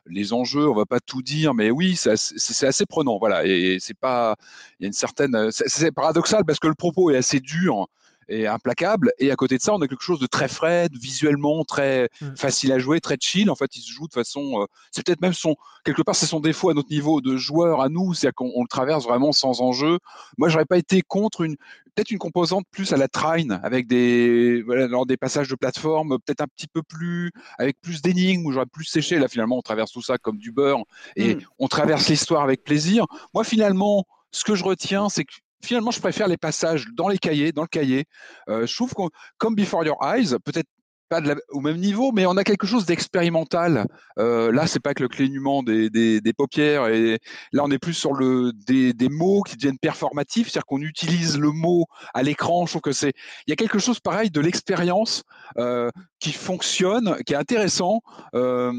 [0.09, 3.45] Les enjeux, on va pas tout dire, mais oui, c'est assez, prenant, voilà.
[3.45, 4.35] Et, c'est pas,
[4.79, 7.87] il y a une certaine, c'est paradoxal parce que le propos est assez dur
[8.29, 11.63] et implacable, et à côté de ça, on a quelque chose de très frais, visuellement
[11.63, 12.35] très mmh.
[12.37, 13.49] facile à jouer, très chill.
[13.49, 16.25] En fait, il se joue de façon, euh, c'est peut-être même son, quelque part, c'est
[16.25, 19.61] son défaut à notre niveau de joueur à nous, c'est qu'on le traverse vraiment sans
[19.61, 19.99] enjeu.
[20.37, 21.55] Moi, j'aurais pas été contre une,
[21.95, 26.17] peut-être une composante plus à la train, avec des, voilà, dans des passages de plateforme,
[26.19, 29.19] peut-être un petit peu plus, avec plus d'énigmes, où j'aurais plus séché.
[29.19, 30.83] Là, finalement, on traverse tout ça comme du beurre,
[31.15, 31.41] et mmh.
[31.57, 33.05] on traverse l'histoire avec plaisir.
[33.33, 35.33] Moi, finalement, ce que je retiens, c'est que
[35.63, 38.05] finalement, je préfère les passages dans les cahiers, dans le cahier.
[38.49, 39.01] Euh, je trouve que
[39.37, 40.67] comme Before Your Eyes, peut-être
[41.09, 43.87] pas au même niveau, mais on a quelque chose d'expérimental.
[44.19, 47.19] Euh, là, c'est pas que le clignement des, des, paupières, et
[47.51, 51.37] là, on est plus sur le des, des mots qui deviennent performatifs, c'est-à-dire qu'on utilise
[51.37, 52.65] le mot à l'écran.
[52.65, 53.13] Je trouve que c'est,
[53.47, 55.23] il y a quelque chose pareil de l'expérience
[55.57, 58.01] euh, qui fonctionne, qui est intéressant.
[58.35, 58.71] Euh,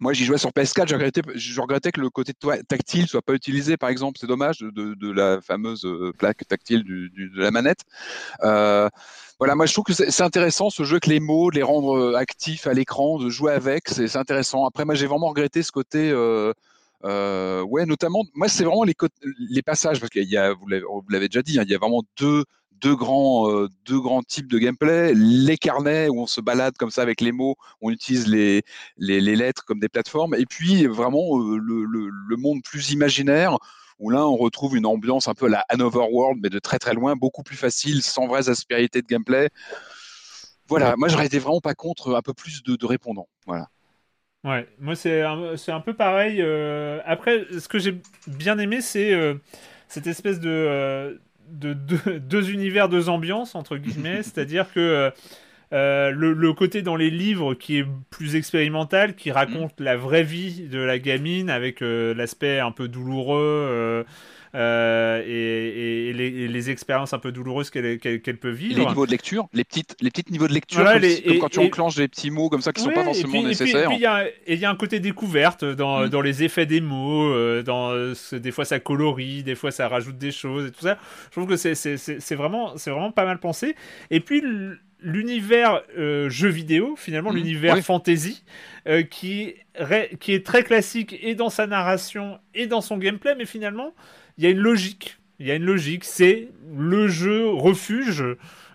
[0.00, 2.32] moi, j'y jouais sur PS4, je regrettais, je regrettais que le côté
[2.66, 4.18] tactile soit pas utilisé, par exemple.
[4.18, 7.80] C'est dommage de, la fameuse euh, plaque tactile de la manette.
[8.42, 8.88] Euh,
[9.38, 11.96] voilà, moi je trouve que c'est intéressant ce jeu que les mots, de les rendre
[11.96, 14.66] euh, actifs à l'écran, de jouer avec, c'est intéressant.
[14.66, 16.12] Après, moi j'ai vraiment regretté ce côté
[17.04, 18.94] ouais, notamment, moi, c'est vraiment les,
[19.50, 20.66] les passages, parce qu'il y a, vous
[21.10, 22.44] l'avez déjà dit, hein, il y a vraiment deux,
[22.80, 25.12] deux grands, euh, deux grands types de gameplay.
[25.14, 28.62] Les carnets où on se balade comme ça avec les mots, on utilise les,
[28.96, 30.34] les, les lettres comme des plateformes.
[30.34, 33.56] Et puis vraiment euh, le, le, le, monde plus imaginaire
[33.98, 36.78] où là on retrouve une ambiance un peu à la Hanover World, mais de très
[36.78, 39.50] très loin, beaucoup plus facile, sans vraies aspérités de gameplay.
[40.68, 43.28] Voilà, moi j'aurais été vraiment pas contre un peu plus de, de répondants.
[43.46, 43.68] Voilà.
[44.42, 46.40] Ouais, moi c'est un, un, peu pareil.
[46.40, 47.00] Euh...
[47.04, 49.34] Après, ce que j'ai bien aimé, c'est euh,
[49.88, 51.18] cette espèce de, euh,
[51.50, 54.22] de, de, deux univers, deux ambiances, entre guillemets.
[54.22, 55.12] C'est-à-dire que
[55.72, 59.84] euh, le, le, côté dans les livres qui est plus expérimental, qui raconte mmh.
[59.84, 64.04] la vraie vie de la gamine avec euh, l'aspect un peu douloureux
[64.54, 68.78] euh, et, et, les, et, les, expériences un peu douloureuses qu'elle qu qu peut vivre.
[68.80, 71.38] Les niveaux de lecture, les petites, les petites niveaux de lecture, voilà, comme, les, comme
[71.38, 73.42] quand tu enclenches des petits mots comme ça qui ne ouais, sont pas forcément puis,
[73.44, 73.90] nécessaires.
[73.90, 76.08] Et il y, y, a un côté découverte dans, mmh.
[76.08, 77.94] dans les effets des mots, euh, dans,
[78.32, 80.98] des fois ça colorie, des fois ça rajoute des choses et tout ça.
[81.26, 83.76] Je trouve que c'est vraiment, vraiment pas mal pensé.
[84.10, 84.42] Et puis
[85.02, 88.42] l'univers euh, jeu vidéo, finalement, mmh, l'univers fantasy,
[88.88, 89.54] euh, qui,
[90.20, 93.94] qui est très classique et dans sa narration et dans son gameplay, mais finalement,
[94.38, 95.18] il y a une logique.
[95.38, 98.24] Il y a une logique, c'est le jeu refuge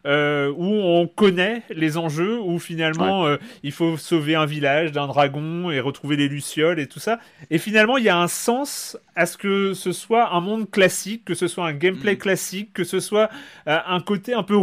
[0.05, 3.31] euh, où on connaît les enjeux, où finalement ouais.
[3.31, 7.19] euh, il faut sauver un village d'un dragon et retrouver les lucioles et tout ça.
[7.49, 11.25] Et finalement, il y a un sens à ce que ce soit un monde classique,
[11.25, 12.19] que ce soit un gameplay mmh.
[12.19, 13.29] classique, que ce soit
[13.67, 14.55] euh, un côté un peu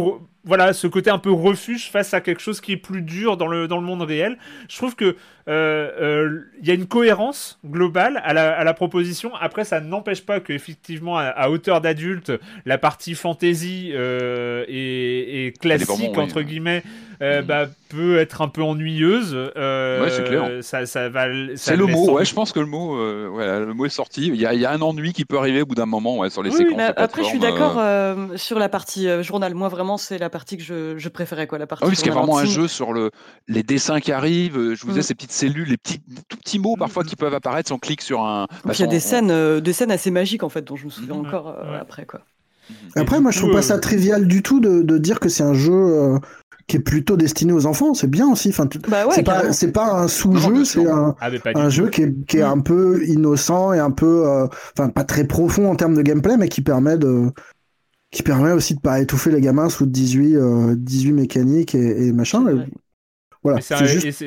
[0.45, 3.47] voilà, ce côté un peu refuge face à quelque chose qui est plus dur dans
[3.47, 4.37] le, dans le monde réel.
[4.69, 5.15] Je trouve que
[5.45, 9.35] il euh, euh, y a une cohérence globale à la, à la proposition.
[9.35, 12.31] Après, ça n'empêche pas qu'effectivement, à, à hauteur d'adulte,
[12.65, 16.83] la partie fantasy euh, et, et classique, bon, entre guillemets,
[17.21, 17.45] euh, mmh.
[17.45, 19.35] bah, peut être un peu ennuyeuse.
[19.35, 20.49] Euh, ouais, c'est clair.
[20.61, 21.25] Ça, ça va.
[21.55, 22.11] C'est le mot.
[22.11, 24.27] Ouais, je pense que le mot, euh, ouais, le mot est sorti.
[24.27, 26.17] Il y, a, il y, a, un ennui qui peut arriver au bout d'un moment,
[26.17, 26.77] ouais, sur les oui, séquences.
[26.77, 29.53] Mais après, je suis d'accord euh, sur la partie journal.
[29.53, 31.83] Moi, vraiment, c'est la partie que je, je préférais, quoi, la partie.
[31.83, 33.11] Ah oui, parce qu'il y a vraiment un jeu sur le,
[33.47, 34.73] les dessins qui arrivent.
[34.73, 35.03] Je vous disais mmh.
[35.03, 37.07] ces petites cellules, les petits, tout petits mots parfois mmh.
[37.07, 38.47] qui peuvent apparaître si on clique sur un.
[38.65, 41.15] il y a des scènes, des scènes assez magiques en fait, dont je me souviens
[41.15, 42.21] encore après, quoi.
[42.95, 45.53] Après, moi, je trouve pas ça trivial du tout de, de dire que c'est un
[45.53, 46.17] jeu
[46.67, 48.49] qui est plutôt destiné aux enfants, c'est bien aussi.
[48.49, 52.03] Enfin, bah ouais, c'est pas c'est pas un sous-jeu, c'est un, ah, un jeu qui
[52.03, 55.75] est, qui est un peu innocent et un peu, euh, enfin pas très profond en
[55.75, 57.31] termes de gameplay, mais qui permet de
[58.11, 62.13] qui permet aussi de pas étouffer les gamins sous 18 euh, 18 mécaniques et, et
[62.13, 62.43] machin.
[62.43, 62.65] Ouais.
[63.43, 64.23] Voilà, c'est juste...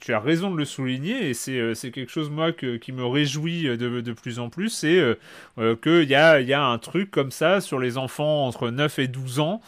[0.00, 3.04] tu as raison de le souligner et c'est euh, quelque chose moi que, qui me
[3.04, 5.16] réjouit de, de plus en plus, c'est euh,
[5.58, 9.00] euh, qu'il y a, y a un truc comme ça sur les enfants entre 9
[9.00, 9.60] et 12 ans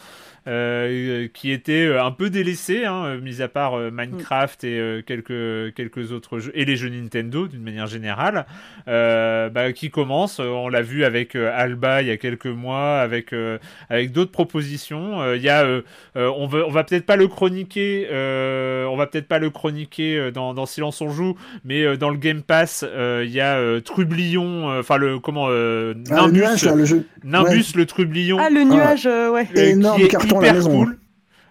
[0.47, 5.01] euh, qui était euh, un peu délaissé, hein, mis à part euh, Minecraft et euh,
[5.01, 8.45] quelques, quelques autres jeux, et les jeux Nintendo d'une manière générale,
[8.87, 13.33] euh, bah, qui commence, on l'a vu avec Alba il y a quelques mois, avec,
[13.89, 15.33] avec d'autres propositions.
[15.33, 15.65] Il y a,
[16.15, 20.53] on, veut, on va peut-être pas le chroniquer, on va peut-être pas le chroniquer dans,
[20.53, 25.19] dans Silence on joue, mais dans le Game Pass, il y a Trublion, enfin le
[25.19, 27.05] comment Nimbus, ah, le, nuage, là, le, jeu...
[27.23, 27.63] Nimbus ouais.
[27.75, 28.37] le Trublion.
[28.39, 29.47] Ah le nuage, ouais.
[29.55, 30.99] énorme carton hyper cool.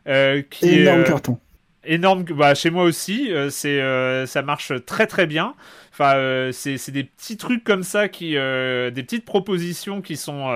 [0.06, 1.38] Euh, qui énorme est, carton.
[1.86, 5.54] Énorme, bah, chez moi aussi, euh, c'est, euh, ça marche très très bien.
[5.92, 10.50] Enfin, euh, c'est, c'est des petits trucs comme ça, qui, des petites propositions qui sont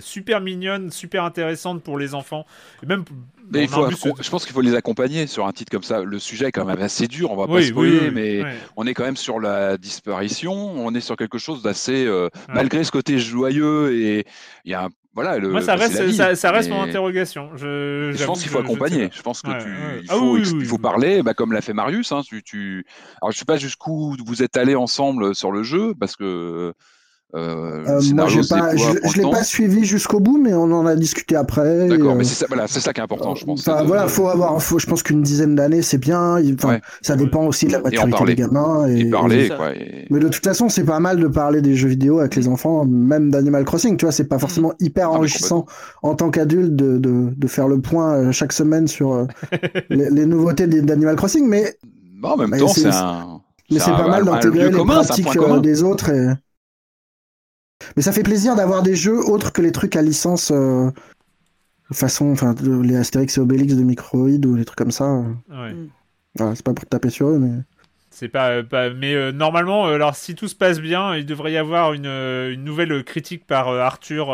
[0.00, 2.46] super mignonnes, super intéressantes pour les enfants.
[2.82, 3.04] Et même
[3.52, 6.02] mais il faut, je pense qu'il faut les accompagner sur un titre comme ça.
[6.02, 8.44] Le sujet est quand même assez dur, on va pas oui, spoiler, oui, oui, mais
[8.76, 12.54] on est quand même sur la disparition, on est sur quelque chose d'assez, euh, ouais.
[12.54, 14.24] malgré ce côté joyeux et
[14.64, 17.50] il y a un voilà, le, Moi, ça reste, vie, ça, ça, reste mon interrogation.
[17.56, 19.08] Je, je pense qu'il faut accompagner.
[19.10, 19.68] Je, je, pense que tu,
[20.02, 22.12] il ah faut, ah, oui, il faut parler, bah, comme l'a fait Marius.
[22.12, 22.86] Hein, tu, tu...
[23.20, 26.72] Alors, je sais pas jusqu'où vous êtes allés ensemble sur le jeu, parce que
[27.36, 30.96] euh, euh, moi, pas, je, je l'ai pas suivi jusqu'au bout, mais on en a
[30.96, 31.86] discuté après.
[31.86, 32.14] D'accord, euh...
[32.16, 33.60] mais c'est ça, voilà, ça qui est important, je pense.
[33.66, 36.38] Enfin, voilà, faut avoir, faut, je pense qu'une dizaine d'années, c'est bien.
[36.54, 36.80] Enfin, ouais.
[37.02, 38.88] Ça dépend aussi de la maturité des gamins.
[38.88, 39.72] Et, et parler, et quoi.
[39.74, 40.06] Et...
[40.10, 42.84] Mais de toute façon, c'est pas mal de parler des jeux vidéo avec les enfants,
[42.84, 43.96] même d'Animal Crossing.
[43.96, 45.66] Tu vois, c'est pas forcément hyper enrichissant
[46.02, 49.26] en tant qu'adulte de, de, de, faire le point euh, chaque semaine sur
[49.90, 51.76] les, les, nouveautés d'Animal Crossing, mais.
[52.20, 53.40] Bon, en même temps, c'est un.
[53.70, 55.28] Mais c'est pas mal d'intégrer les pratiques
[55.62, 56.10] des autres.
[56.10, 56.26] Et...
[57.96, 60.90] Mais ça fait plaisir d'avoir des jeux autres que les trucs à licence euh,
[61.92, 65.22] façon, enfin, les Astérix et Obélix de Microïd ou les trucs comme ça.
[65.50, 65.74] Ouais.
[66.36, 67.62] Voilà, c'est pas pour taper sur eux, mais.
[68.20, 71.52] C'est pas, pas, mais euh, normalement, euh, alors si tout se passe bien, il devrait
[71.52, 74.26] y avoir une, euh, une nouvelle critique par Arthur,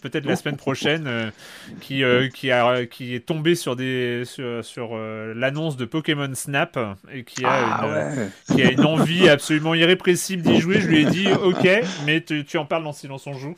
[0.00, 1.32] peut-être la semaine prochaine,
[1.80, 2.04] qui
[2.34, 6.78] qui, a, qui est tombé sur des sur, sur l'annonce de Pokémon Snap
[7.12, 8.28] et qui a Ah, une, ouais.
[8.54, 10.80] qui a une envie absolument irrépressible d'y jouer.
[10.80, 11.68] Je lui ai dit OK,
[12.06, 13.56] mais tu, tu en parles dans Silence on joue.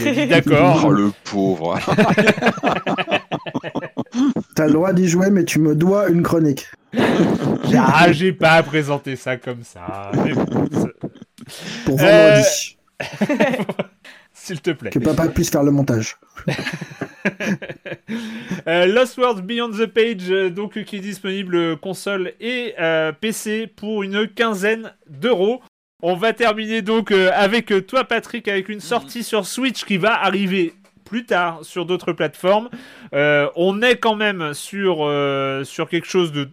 [0.00, 0.84] Il a dit d'accord.
[0.86, 1.76] Oh, le pauvre.
[4.54, 6.66] T'as le droit d'y jouer, mais tu me dois une chronique.
[7.76, 10.12] Ah, j'ai pas présenté ça comme ça.
[11.84, 12.76] Pour Euh, vendredi.
[14.32, 14.90] S'il te plaît.
[14.90, 16.16] Que papa puisse faire le montage.
[18.68, 23.66] Euh, Lost World Beyond the Page, euh, donc qui est disponible console et euh, PC
[23.66, 25.62] pour une quinzaine d'euros.
[26.02, 30.74] On va terminer donc avec toi Patrick avec une sortie sur Switch qui va arriver
[31.04, 32.68] plus tard sur d'autres plateformes.
[33.14, 36.48] Euh, on est quand même sur euh, sur quelque chose de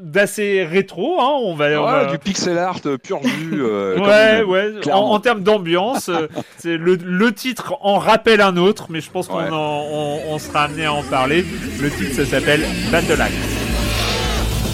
[0.00, 1.20] d'assez rétro.
[1.20, 3.52] Hein, on va, on Ouais, va- du pixel art euh, pur jus.
[3.62, 4.90] euh, Ouais, ouais.
[4.92, 6.10] En, termes d'ambiance,
[6.58, 9.48] c'est le, le titre en rappelle un autre, mais je pense qu'on Ouais.
[9.50, 11.44] en- on, on sera amené à en parler.
[11.80, 13.32] Le titre, ça s'appelle Battle Axe.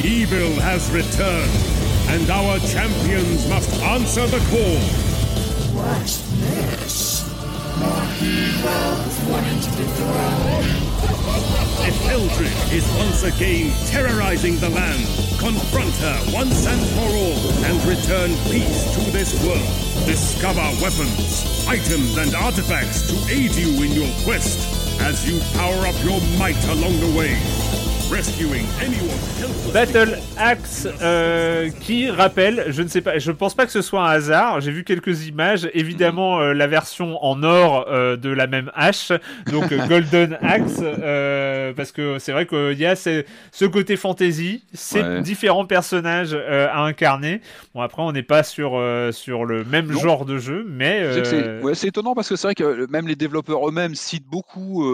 [0.02, 1.50] Evil has returned,
[2.08, 4.78] and our champions must answer the call.
[5.74, 7.07] What's this?
[11.80, 15.06] If Eldritch is once again terrorizing the land,
[15.38, 20.06] confront her once and for all and return peace to this world.
[20.06, 24.59] Discover weapons, items, and artifacts to aid you in your quest
[25.00, 27.77] as you power up your might along the way.
[28.10, 29.72] Rescuing anyone helpless.
[29.74, 34.01] Battle Axe, euh, qui rappelle, je ne sais pas, je pense pas que ce soit
[34.02, 34.62] un hasard.
[34.62, 39.12] J'ai vu quelques images, évidemment euh, la version en or euh, de la même hache,
[39.52, 44.64] donc Golden Axe, euh, parce que c'est vrai qu'il y a ce, ce côté fantasy,
[44.72, 45.20] ces Ouais.
[45.20, 47.40] différents personnages euh, à incarner.
[47.74, 49.98] Bon après, on n'est pas sur euh, sur le même Non.
[50.01, 53.68] genre de jeu, mais C'est ouais, étonnant parce que c'est vrai que même les développeurs
[53.68, 54.85] eux-mêmes citent beaucoup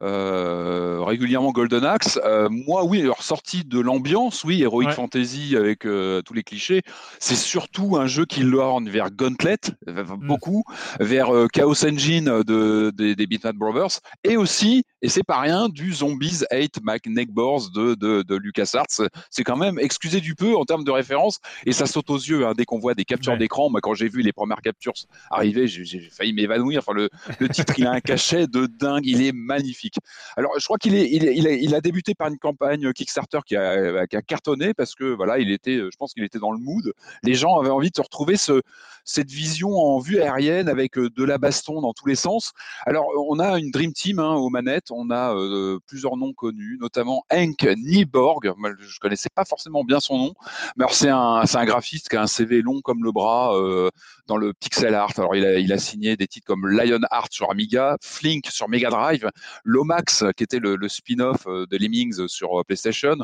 [0.00, 2.18] régulièrement Golden Axe.
[2.24, 4.92] Euh, moi, oui, alors sorti de l'ambiance, oui, Heroic Ouais.
[4.92, 6.82] Fantasy avec euh, tous les clichés,
[7.18, 9.56] c'est surtout un jeu qui lorne vers Gauntlet,
[9.88, 10.26] euh, Mm.
[10.26, 10.64] beaucoup,
[11.00, 15.92] vers euh, Chaos Engine de, des, des Brothers, et aussi, et c'est pas rien, du
[15.92, 18.86] Zombies 8 McNeckbors de, de, de LucasArts.
[19.30, 22.46] C'est quand même, excusez du peu en termes de référence, et ça saute aux yeux
[22.46, 23.38] hein, dès qu'on voit des captures Ouais.
[23.38, 23.70] d'écran.
[23.70, 24.92] Moi, quand j'ai vu les premières captures
[25.30, 26.80] arriver, j'ai j'ai failli m'évanouir.
[26.80, 27.08] Enfin, le,
[27.38, 29.93] le titre, il a un cachet de dingue, il est magnifique.
[30.36, 34.94] Alors, je crois qu'il a, débuté par une campagne Kickstarter qui a, a cartonné parce
[34.94, 36.92] que voilà, il était, je pense qu'il était dans le mood.
[37.22, 38.62] Les gens avaient envie de se retrouver ce,
[39.04, 42.52] cette vision en vue aérienne avec euh, de la baston dans tous les sens.
[42.86, 46.78] Alors, on a une Dream Team hein, aux manettes, on a euh, plusieurs noms connus,
[46.80, 48.52] notamment Hank Nieborg.
[48.80, 50.34] Je connaissais pas forcément bien son nom,
[50.76, 53.90] mais c'est un, graphiste qui a un CV long comme le bras euh,
[54.26, 55.12] dans le pixel art.
[55.18, 58.90] Alors, il a, il a signé des titres comme Lionheart sur Amiga, Flink sur Mega
[58.90, 59.28] Drive,
[59.74, 63.16] Lomax, qui était le, le spin-off euh, de Lemmings sur euh, PlayStation.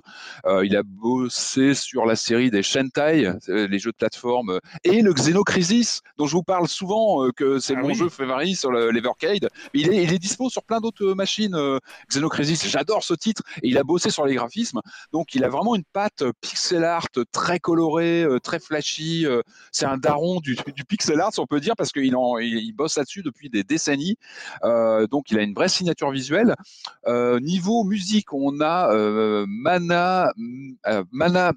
[0.46, 5.12] Euh, il a bossé sur la série des Shentai, les jeux de plateforme, et le
[5.12, 7.94] Xenocrisis, dont je vous parle souvent, que c'est Ah mon oui.
[7.94, 9.48] jeu favori sur le- l'Evercade.
[9.74, 11.56] Il est, il est dispo sur plein d'autres machines.
[12.08, 14.80] Xenocrisis, j'adore ce titre, et il a bossé sur les graphismes.
[15.12, 19.26] Donc, il a vraiment une patte pixel art très colorée, très flashy.
[19.72, 22.72] c'est un daron du, du pixel art, on peut dire, parce qu'il en- il, il
[22.72, 24.16] bosse là-dessus depuis des décennies.
[24.64, 26.39] Euh, donc, il a une vraie signature visuelle.
[27.06, 30.32] Euh, niveau musique, on a euh, Mana,
[30.86, 31.52] euh, Mana,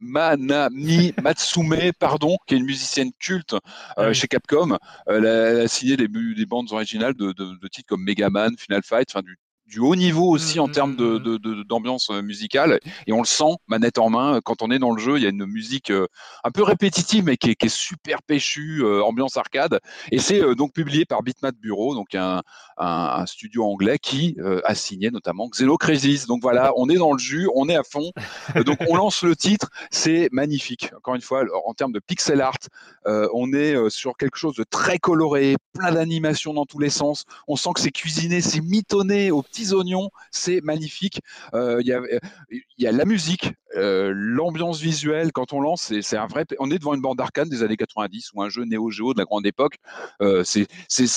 [0.00, 3.54] Manami Matsume, pardon, qui est une musicienne culte
[3.98, 4.14] oui.
[4.14, 4.76] chez Capcom.
[5.06, 6.08] Elle, a, elle a signé des,
[6.46, 9.36] bandes originales de, de- de titres comme Mega Man, Final Fight, enfin du,
[9.70, 11.18] du haut niveau aussi en Mhm, termes de- mhm.
[11.22, 12.80] de- de- d'ambiance euh, musicale.
[13.06, 15.26] Et on le sent, manette en main, quand on est dans le jeu, il y
[15.26, 16.06] a une musique euh,
[16.44, 19.78] un peu répétitive, mais qui est, qui est super péchue, euh, ambiance arcade.
[20.10, 22.42] Et c'est euh, donc publié par Bitmap Bureau, donc un,
[22.78, 22.84] un-
[23.20, 26.26] un studio anglais qui euh, a signé notamment Xenocrisis.
[26.26, 28.10] Donc voilà, on est dans le jus, on est à fond.
[28.56, 30.90] Euh, donc on lance le titre, c'est magnifique.
[30.96, 32.56] Encore une fois, en termes de pixel art,
[33.06, 36.90] euh, on est euh, sur quelque chose de très coloré, plein d'animations dans tous les
[36.90, 37.24] sens.
[37.46, 41.20] On sent que c'est cuisiné, c'est mitonné aux petits oignons, c'est magnifique.
[41.54, 41.86] Euh, Il
[42.78, 45.32] y, a, la musique, euh, l'ambiance visuelle.
[45.32, 46.44] Quand on lance, c'est un vrai.
[46.58, 49.18] On est devant une bande d'arcade des années 90 ou un jeu Neo Geo de
[49.18, 49.76] la grande époque.
[50.22, 50.66] Euh, c'est,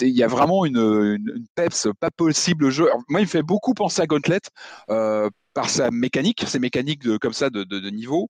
[0.01, 2.89] il y a vraiment une, peps pas possible jeu.
[3.09, 4.41] Moi, il me fait beaucoup penser à Gauntlet
[4.89, 8.29] euh, par sa mécanique, ses mécaniques de, comme ça de niveau.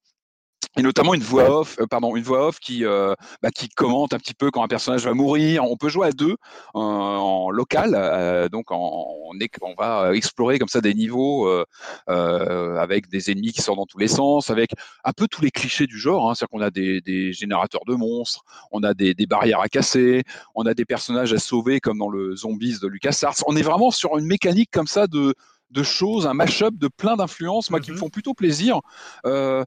[0.77, 4.13] Et notamment une voix off, euh, pardon, une voix off qui, euh, bah, qui commente
[4.13, 5.63] un petit peu quand un personnage va mourir.
[5.65, 6.35] On peut jouer à deux
[6.73, 11.47] en, en local, euh, donc en, on, est, on va explorer comme ça des niveaux
[11.47, 11.65] euh,
[12.09, 14.71] euh, avec des ennemis qui sortent dans tous les sens, avec
[15.03, 16.29] un peu tous les clichés du genre.
[16.29, 19.69] Hein, C'est-à-dire qu'on a des, des, générateurs de monstres, on a des, des, barrières à
[19.69, 20.23] casser,
[20.55, 23.35] on a des personnages à sauver comme dans le Zombies de LucasArts.
[23.47, 25.35] On est vraiment sur une mécanique comme ça de
[25.73, 28.79] de choses, un mash-up de plein d'influences, moi, qui me font plutôt plaisir.
[29.25, 29.63] Euh,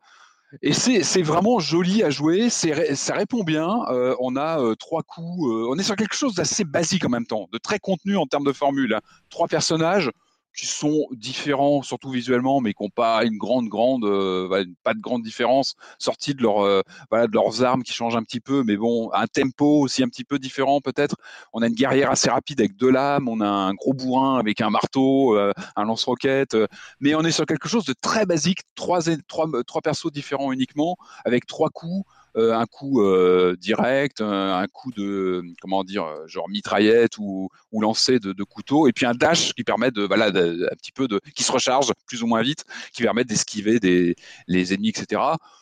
[0.62, 3.82] et c'est vraiment joli à jouer, ça répond bien.
[3.88, 7.08] Euh, on a euh, trois coups, euh, on est sur quelque chose d'assez basique en
[7.08, 8.94] même temps, de très contenu en termes de formule.
[8.94, 9.00] Hein.
[9.28, 10.10] Trois personnages,
[10.56, 15.00] qui sont différents, surtout visuellement, mais qui n'ont pas une grande, grande, euh, pas de
[15.00, 16.80] grande différence, sortis de, leur, euh,
[17.12, 20.24] de leurs armes qui changent un petit peu, mais bon, un tempo aussi un petit
[20.24, 21.16] peu différent peut-être.
[21.52, 24.62] On a une guerrière assez rapide avec deux lames, on a un gros bourrin avec
[24.62, 26.56] un marteau, euh, un lance-roquette,
[27.00, 30.96] mais on est sur quelque chose de très basique, trois, trois, trois persos différents uniquement,
[31.24, 32.06] avec trois coups.
[32.36, 38.18] Euh, un coup euh, direct, un, coup de comment dire, euh, genre mitraillette ou, lancer
[38.18, 41.20] de, de, couteau, et puis un dash qui permet de, voilà, un petit peu de,
[41.34, 44.16] qui se recharge plus ou moins vite, qui permet d'esquiver des
[44.48, 45.20] les ennemis, etc.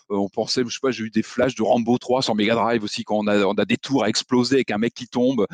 [0.08, 2.84] on pensait, je sais pas, j'ai eu des flashs de Rambo 3 sur Mega Drive
[2.84, 5.46] aussi quand on a, des tours à exploser avec un mec qui tombe.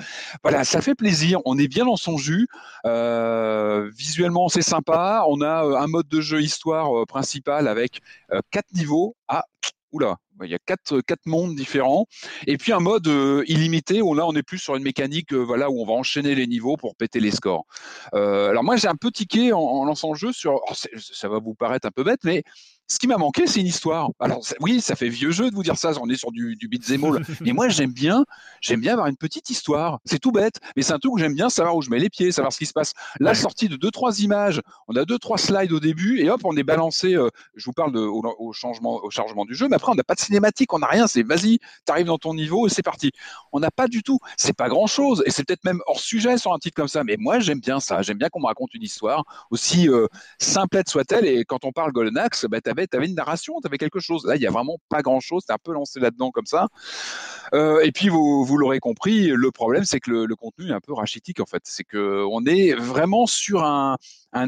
[0.42, 1.40] Voilà, ça fait plaisir.
[1.44, 2.48] On est bien dans son jus.
[2.86, 5.24] Euh, visuellement, c'est sympa.
[5.28, 8.00] On a un mode de jeu histoire principal avec
[8.32, 9.16] euh, quatre niveaux.
[9.28, 9.44] Ah,
[9.92, 12.06] oula, il y a quatre, quatre mondes différents.
[12.46, 15.38] Et puis un mode euh, illimité où là, on est plus sur une mécanique euh,
[15.38, 17.66] voilà, où on va enchaîner les niveaux pour péter les scores.
[18.14, 20.60] Euh, alors moi, j'ai un peu tiqué en, en lançant le jeu sur...
[20.68, 22.42] Oh, ça va vous paraître un peu bête, mais
[22.90, 24.10] ce qui m'a manqué, c'est une histoire.
[24.18, 25.92] Alors oui, ça fait vieux jeu de vous dire ça.
[26.02, 27.22] On est sur du, du beat'em all.
[27.40, 28.24] mais moi, j'aime bien,
[28.60, 30.00] j'aime bien avoir une petite histoire.
[30.04, 32.10] C'est tout bête, mais c'est un truc où j'aime bien savoir où je mets les
[32.10, 32.92] pieds, savoir ce qui se passe.
[33.20, 36.40] La sortie de deux trois images, on a deux trois slides au début et hop,
[36.42, 37.14] on est balancé.
[37.14, 39.94] Euh, je vous parle de, au, au, changement, au chargement du jeu, mais après on
[39.94, 41.06] n'a pas de cinématique, on n'a rien.
[41.06, 43.12] C'est vas-y, t'arrives dans ton niveau et c'est parti.
[43.52, 44.18] On n'a pas du tout.
[44.36, 47.04] C'est pas grand chose et c'est peut-être même hors sujet sur un titre comme ça.
[47.04, 48.02] Mais moi, j'aime bien ça.
[48.02, 49.22] J'aime bien qu'on me raconte une histoire
[49.52, 50.08] aussi euh,
[50.40, 51.24] simplette soit-elle.
[51.24, 54.24] Et quand on parle Golden Axe, bah, t'avais avais une narration, tu avais quelque chose.
[54.26, 55.44] Là, il y a vraiment pas grand-chose.
[55.46, 56.68] Tu un peu lancé là-dedans comme ça.
[57.54, 60.80] Euh, et puis, vous, vous l'aurez compris, le problème, c'est que le, contenu est un
[60.80, 61.62] peu rachitique, en fait.
[61.64, 63.96] C'est qu'on est vraiment sur un,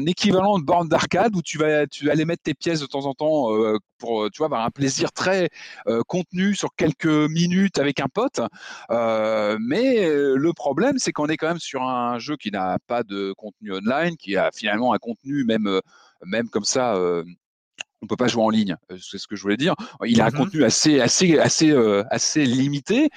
[0.07, 3.53] équivalent de borne d'arcade où tu vas, aller mettre tes pièces de temps en temps
[3.53, 5.49] euh, pour tu vois, avoir un plaisir très
[5.87, 8.39] euh, contenu sur quelques minutes avec un pote.
[8.89, 13.33] Mais le problème, c'est qu'on est quand même sur un jeu qui n'a pas de
[13.33, 16.95] contenu online, qui a finalement un contenu même comme ça
[18.03, 19.75] on peut pas jouer en ligne, c'est ce que je voulais dire.
[20.05, 23.09] Il a un mmh contenu assez, assez, assez, euh, assez limité.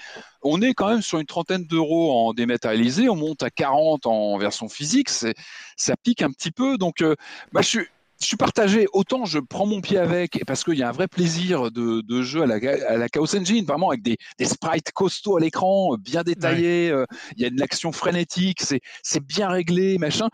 [0.43, 3.09] On est quand même sur une trentaine d'euros en dématérialisé.
[3.09, 5.09] On monte à 40 en version physique.
[5.09, 6.79] Ça pique un petit peu.
[6.79, 7.17] Donc, euh,
[7.53, 7.87] bah, je suis,
[8.21, 8.87] je suis partagé.
[8.93, 12.23] Autant je prends mon pied avec parce qu'il y a un vrai plaisir de, de
[12.23, 12.55] jeu à la,
[12.89, 16.93] à la, Chaos Engine, vraiment avec des, des sprites costauds à l'écran, bien détaillés.
[16.93, 16.99] Ouais.
[16.99, 17.07] Euh,
[17.37, 20.29] il y a de l'action frénétique, c'est bien réglé, machin.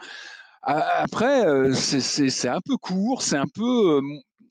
[0.65, 4.01] Après, euh, c'est un peu court, c'est un peu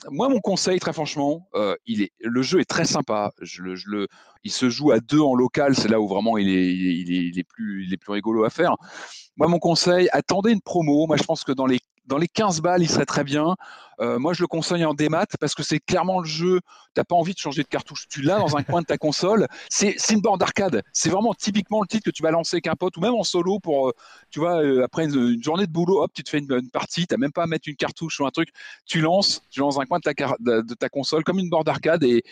[0.09, 3.31] moi, mon conseil, très franchement, euh, il est, le jeu est très sympa.
[3.41, 4.07] Je le, je le,
[4.43, 7.25] il se joue à deux en local, c'est là où vraiment il est, il est,
[7.27, 8.75] il est plus, il est plus rigolo à faire.
[9.37, 11.07] Moi, mon conseil, attendez une promo.
[11.07, 13.55] Moi, je pense que dans les dans les 15 balles, il serait très bien.
[13.99, 16.59] Euh, moi, je le conseille en démat parce que c'est clairement le jeu.
[16.93, 18.07] T'as pas envie de changer de cartouche.
[18.09, 19.47] Tu l'as dans un coin de ta console.
[19.69, 20.81] C'est une borne d'arcade.
[20.91, 23.23] C'est vraiment typiquement le titre que tu vas lancer avec un pote ou même en
[23.23, 23.93] solo pour, euh,
[24.31, 27.05] tu vois, euh, après une, journée de boulot, hop, tu te fais une, partie.
[27.05, 28.49] T'as même pas à mettre une cartouche ou un truc.
[28.85, 32.03] Tu lances, tu lances un coin de ta, de ta console comme une borne d'arcade
[32.03, 32.23] et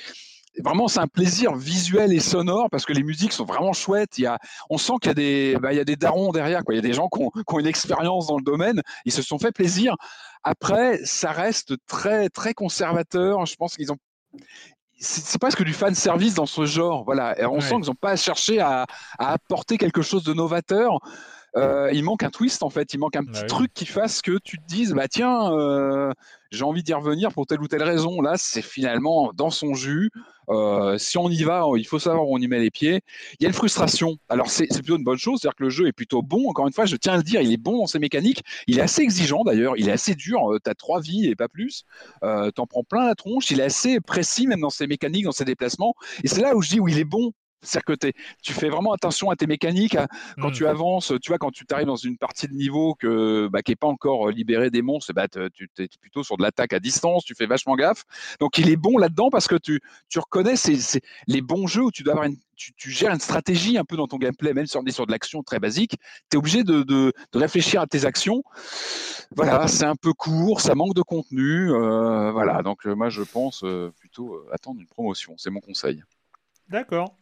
[0.64, 4.18] vraiment c'est un plaisir visuel et sonore parce que les musiques sont vraiment chouettes.
[4.18, 4.40] Il y a,
[4.70, 6.74] on sent qu'il y a des, bah, il y a des darons derrière, quoi.
[6.74, 8.82] Il y a des gens qui ont, qui ont, une expérience dans le domaine.
[9.06, 9.96] Ils se sont fait plaisir.
[10.44, 13.46] Après, ça reste très très conservateur.
[13.46, 13.98] Je pense qu'ils ont
[15.02, 17.06] c'est presque du fan service dans ce genre.
[17.06, 17.62] Voilà, et on ouais.
[17.62, 18.86] sent qu'ils n'ont pas cherché à,
[19.18, 21.00] à, apporter quelque chose de novateur.
[21.56, 23.48] Euh, il manque un twist en fait, il manque un petit ouais.
[23.48, 26.12] truc qui fasse que tu te dises bah tiens, euh,
[26.52, 28.22] j'ai envie d'y revenir pour telle ou telle raison.
[28.22, 30.12] Là, c'est finalement dans son jus.
[30.50, 33.02] Euh, si on y va, il faut savoir où on y met les pieds.
[33.40, 34.18] Il y a une frustration.
[34.30, 36.50] Alors c'est plutôt une bonne chose, c'est-à-dire que le jeu est plutôt bon.
[36.50, 38.44] Encore une fois, je tiens à le dire, il est bon dans ses mécaniques.
[38.68, 39.76] Il est assez exigeant d'ailleurs.
[39.78, 40.54] Il est assez dur.
[40.54, 41.84] Euh, tu as trois vies et pas plus.
[42.22, 43.52] T'en prends plein la tronche.
[43.52, 45.94] Il est assez précis même dans ses mécaniques, dans ses déplacements.
[46.24, 48.12] Et c'est là où je dis où il est bon c'est-à-dire que
[48.42, 50.08] tu fais vraiment attention à tes mécaniques à,
[50.42, 50.54] quand mmh.
[50.54, 51.14] tu avances.
[51.22, 53.88] Tu vois, quand tu arrives dans une partie de niveau que, bah, qui n'est pas
[53.88, 57.24] encore libérée des monstres, bah, tu es plutôt sur de l'attaque à distance.
[57.24, 58.04] Tu fais vachement gaffe.
[58.40, 61.84] Donc, il est bon là-dedans parce que tu, tu reconnais ces, ces, les bons jeux
[61.84, 64.54] où tu dois avoir une, tu, tu gères une stratégie un peu dans ton gameplay,
[64.54, 65.98] même si on est sur de l'action très basique,
[66.30, 68.44] tu es obligé de, de, de réfléchir à tes actions.
[69.36, 71.72] Voilà, c'est un peu court, ça manque de contenu.
[71.72, 75.60] euh, voilà, donc euh, moi je pense euh, plutôt euh, attendre une promotion, c'est mon
[75.60, 76.04] conseil.
[76.70, 77.16] D'accord.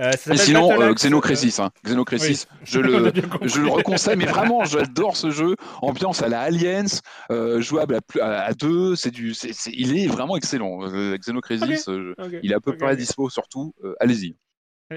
[0.00, 1.70] Euh, ça Et sinon, euh, Xenocrasis, hein.
[1.84, 2.58] Xenocrasis, Oui.
[2.64, 3.12] je, le,
[3.42, 5.54] je le reconseille, mais vraiment, j'adore ce jeu.
[5.82, 6.86] Ambiance à la Aliens,
[7.30, 10.82] euh, jouable à, à, à deux, c'est du, c'est, c'est- il est vraiment excellent.
[10.82, 12.98] Euh, Xenocrasis, euh, ok, il est à peu près ok.
[12.98, 13.74] dispo surtout.
[14.00, 14.34] allez-y.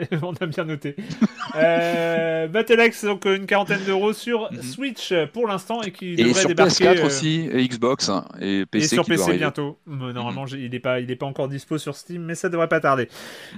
[0.22, 0.96] On a bien noté.
[1.58, 4.62] Euh, Battle Axe, donc une quarantaine d'euros sur Mhm.
[4.62, 8.10] Switch euh, pour l'instant et qui Et devrait sur débarquer PS4 euh, aussi, et Xbox
[8.10, 9.78] hein, et PC et sur qui PC bientôt.
[9.88, 12.50] Euh, Normalement, j'ai- il n'est pas, il est pas encore dispo sur Steam, mais ça
[12.50, 13.08] devrait pas tarder.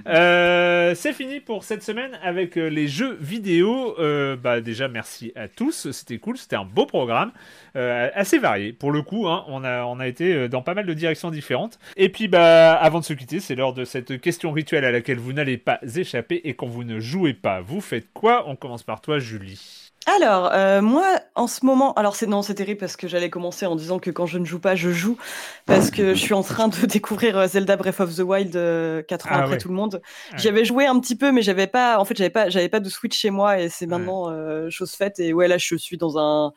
[0.06, 3.96] Euh, c'est fini pour cette semaine avec euh, les jeux vidéo.
[3.98, 5.90] Euh, bah déjà, merci à tous.
[5.90, 7.32] C'était cool, c'était un beau programme,
[7.74, 8.72] euh, assez varié.
[8.72, 11.30] Pour le coup, hein, on a, on a été euh, dans pas mal de directions
[11.30, 11.80] différentes.
[11.96, 15.18] Et puis, bah, avant de se quitter, c'est l'heure de cette question rituelle à laquelle
[15.18, 16.27] vous n'allez pas échapper.
[16.30, 18.44] Et quand vous ne jouez pas, vous faites quoi?
[18.48, 19.88] On commence par toi, Julie.
[20.06, 23.66] Alors, euh, moi, en ce moment, alors c'est non, c'est terrible parce que j'allais commencer
[23.66, 25.18] en disant que quand je ne joue pas, je joue
[25.66, 29.02] parce que je suis en train de découvrir euh, Zelda Breath of the Wild euh,
[29.02, 29.58] quatre ans Ah après ouais.
[29.58, 30.00] tout le monde.
[30.32, 30.38] Ouais.
[30.38, 32.88] J'avais joué un petit peu, mais j'avais pas, en fait, j'avais pas, j'avais pas de
[32.88, 35.18] Switch chez moi et c'est maintenant euh, chose faite.
[35.20, 36.52] Et ouais, là, je suis dans un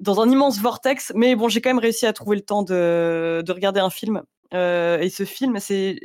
[0.00, 3.42] dans un immense vortex, mais bon, j'ai quand même réussi à trouver le temps de
[3.44, 4.22] de regarder un film.
[4.52, 5.98] Et ce film, c'est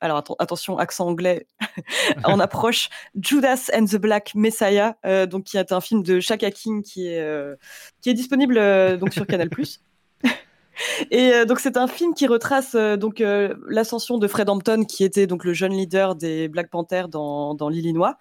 [0.00, 1.46] alors atten- attention, accent anglais
[2.24, 2.88] en approche,
[3.20, 7.08] Judas and the Black Messiah, euh, donc qui est un film de Shaka King qui
[7.08, 7.56] est euh,
[8.00, 9.48] qui disponible euh, sur Canal+.
[11.12, 13.22] Et donc c'est un film qui retrace donc
[13.68, 17.68] l'ascension de Fred Hampton qui était donc le jeune leader des Black Panthers dans, dans
[17.68, 18.16] l'Illinois.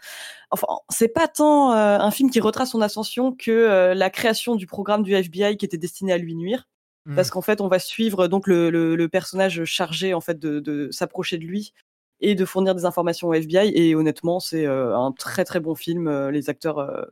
[0.52, 5.02] Enfin, c'est pas tant un film qui retrace son ascension que la création du programme
[5.02, 6.68] du FBI qui était destiné à lui nuire.
[7.06, 7.16] Mm.
[7.16, 10.60] Parce qu'en fait, on va suivre donc le, le, le personnage chargé en fait de,
[10.60, 11.74] de s'approcher de lui
[12.22, 13.72] et de fournir des informations au FBI.
[13.76, 16.08] Et honnêtement, c'est euh, un très très bon film.
[16.08, 17.04] Euh, Les acteurs, euh,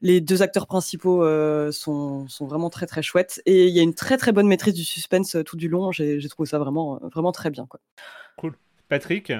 [0.00, 3.40] les deux acteurs principaux euh, sont, sont vraiment très très chouettes.
[3.46, 5.92] Et il y a une très très bonne maîtrise du suspense tout du long.
[5.92, 7.66] J'ai j'ai trouvé ça vraiment vraiment très bien.
[7.66, 7.80] Quoi.
[8.36, 8.54] Cool.
[8.90, 9.32] Patrick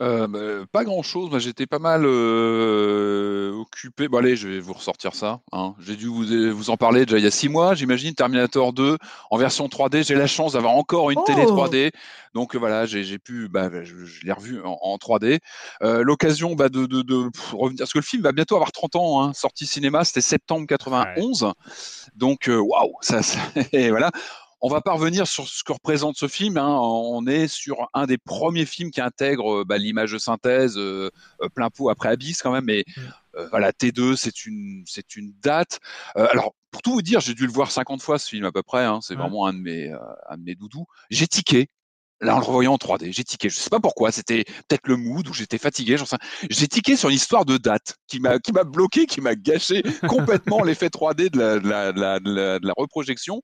[0.00, 4.06] Euh, bah, pas grand chose, moi j'étais pas mal euh, occupé.
[4.06, 5.40] Bon allez, je vais vous ressortir ça.
[5.50, 5.74] hein.
[5.80, 6.24] J'ai dû vous,
[6.54, 8.96] vous en parler déjà il y a six mois, j'imagine, Terminator 2
[9.32, 10.06] en version 3D.
[10.06, 11.90] J'ai la chance d'avoir encore une télé Oh 3D,
[12.32, 15.40] donc euh, voilà, j'ai pu, bah, bah, je, je l'ai revu en, en 3D.
[15.82, 18.70] Euh, L'occasion bah, de, de, de pff, revenir, parce que le film va bientôt avoir
[18.70, 19.32] 30 ans, hein.
[19.34, 21.52] sorti cinéma, c'était septembre 91,
[22.14, 23.40] donc waouh, ça, ça
[23.72, 24.12] et voilà.
[24.60, 26.56] On va pas revenir sur ce que représente ce film.
[26.56, 26.78] hein.
[26.80, 31.10] On est sur un des premiers films qui intègre euh, bah, l'image de synthèse euh,
[31.42, 32.64] euh, plein pot après Abyss quand même.
[32.64, 32.84] Mais
[33.36, 35.78] euh, voilà, T2, c'est une, c'est une date.
[36.16, 38.52] Euh, alors, pour tout vous dire, j'ai dû le voir 50 fois ce film à
[38.52, 38.84] peu près.
[38.84, 38.98] hein.
[39.00, 39.20] C'est Ouais.
[39.20, 39.98] vraiment un de mes, euh,
[40.28, 40.86] un de mes doudous.
[41.10, 41.68] J'ai tiqué.
[42.20, 43.48] Là, en le revoyant en 3D, j'ai tiqué.
[43.48, 44.10] Je sais pas pourquoi.
[44.10, 45.96] C'était peut-être le mood ou j'étais fatigué.
[45.96, 46.48] j'en sais rien.
[46.50, 49.82] J'ai tiqué sur une histoire de date qui m'a, qui m'a bloqué, qui m'a gâché
[50.08, 53.40] complètement l'effet 3D de la, de la, de la, de la- de la reprojection.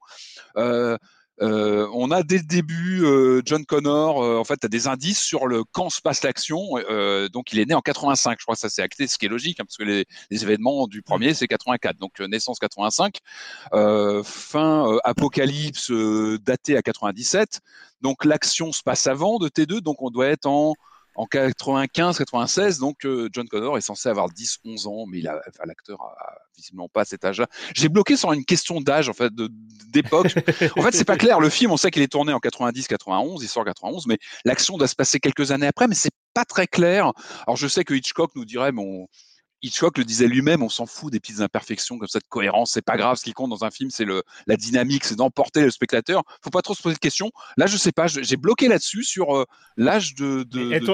[0.56, 0.96] Euh,
[1.42, 4.22] euh, on a dès le début euh, John Connor.
[4.22, 6.60] euh, en fait, tu as des indices sur le quand se passe l'action.
[6.88, 8.36] euh, donc, il est né en 85.
[8.38, 10.42] Je crois que ça s'est acté, ce qui est logique, hein, parce que les, les
[10.44, 11.96] événements du premier, c'est 84.
[11.98, 13.18] Donc, euh, naissance 85.
[13.72, 17.60] Euh, fin euh, apocalypse euh, daté à 97.
[18.00, 19.80] Donc, l'action se passe avant de T2.
[19.80, 20.74] Donc, on doit être en
[21.14, 26.02] en 95, 96, donc euh, John Connor est censé avoir 10, 11 ans, mais l'acteur
[26.02, 27.46] a, a visiblement pas cet âge-là.
[27.74, 29.32] J'ai bloqué sur une question d'âge, en fait,
[29.88, 30.34] d'époque.
[30.76, 31.40] en fait, c'est pas clair.
[31.40, 34.18] Le film, on sait qu'il est tourné en 90, 91, il sort en 91, mais
[34.44, 37.12] l'action doit se passer quelques années après, mais c'est pas très clair.
[37.46, 39.06] Alors, je sais que Hitchcock nous dirait, bon,
[39.64, 42.84] Hitchcock le disait lui-même, on s'en fout des petites imperfections comme ça de cohérence, c'est
[42.84, 43.16] pas grave.
[43.16, 46.22] Ce qui compte dans un film, c'est le la dynamique, c'est d'emporter le spectateur.
[46.42, 47.30] Faut pas trop se poser de questions.
[47.56, 49.44] Là, je sais pas, j'ai bloqué là-dessus sur euh,
[49.76, 50.46] l'âge de.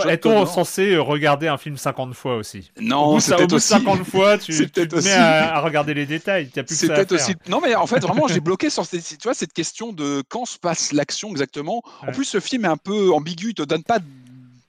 [0.09, 2.70] Est-on censé euh, regarder un film 50 fois aussi?
[2.80, 6.06] Non, c'est peut-être aussi- 50 fois, tu, tu te mets aussi- à, à regarder les
[6.06, 6.48] détails.
[6.52, 7.26] T'as plus que C'est ça à peut-être faire.
[7.28, 7.34] aussi.
[7.48, 10.44] Non, mais en fait, vraiment, j'ai bloqué sur cette, tu vois, cette question de quand
[10.44, 11.82] se passe l'action exactement.
[12.02, 12.12] En Ouais.
[12.12, 14.05] plus, ce film est un peu ambigu, il te donne pas, de-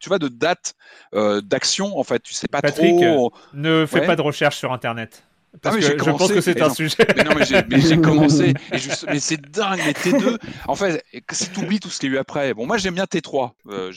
[0.01, 0.75] tu vois, de date
[1.13, 1.97] euh, d'action.
[1.97, 3.31] En fait, tu sais pas Patrick, trop.
[3.53, 4.07] ne fais Ouais.
[4.07, 5.23] pas de recherche sur Internet.
[5.61, 6.73] Parce Ah que je pense que c'est mais un non.
[6.73, 6.95] sujet.
[7.15, 8.53] Mais non, mais j'ai, mais commencé.
[8.71, 10.37] Et mais c'est dingue, mais T2.
[10.67, 12.53] En fait, si tu oublies tout ce qu'il y a eu après.
[12.53, 13.51] Bon, moi, j'aime bien T3.
[13.69, 13.91] Euh,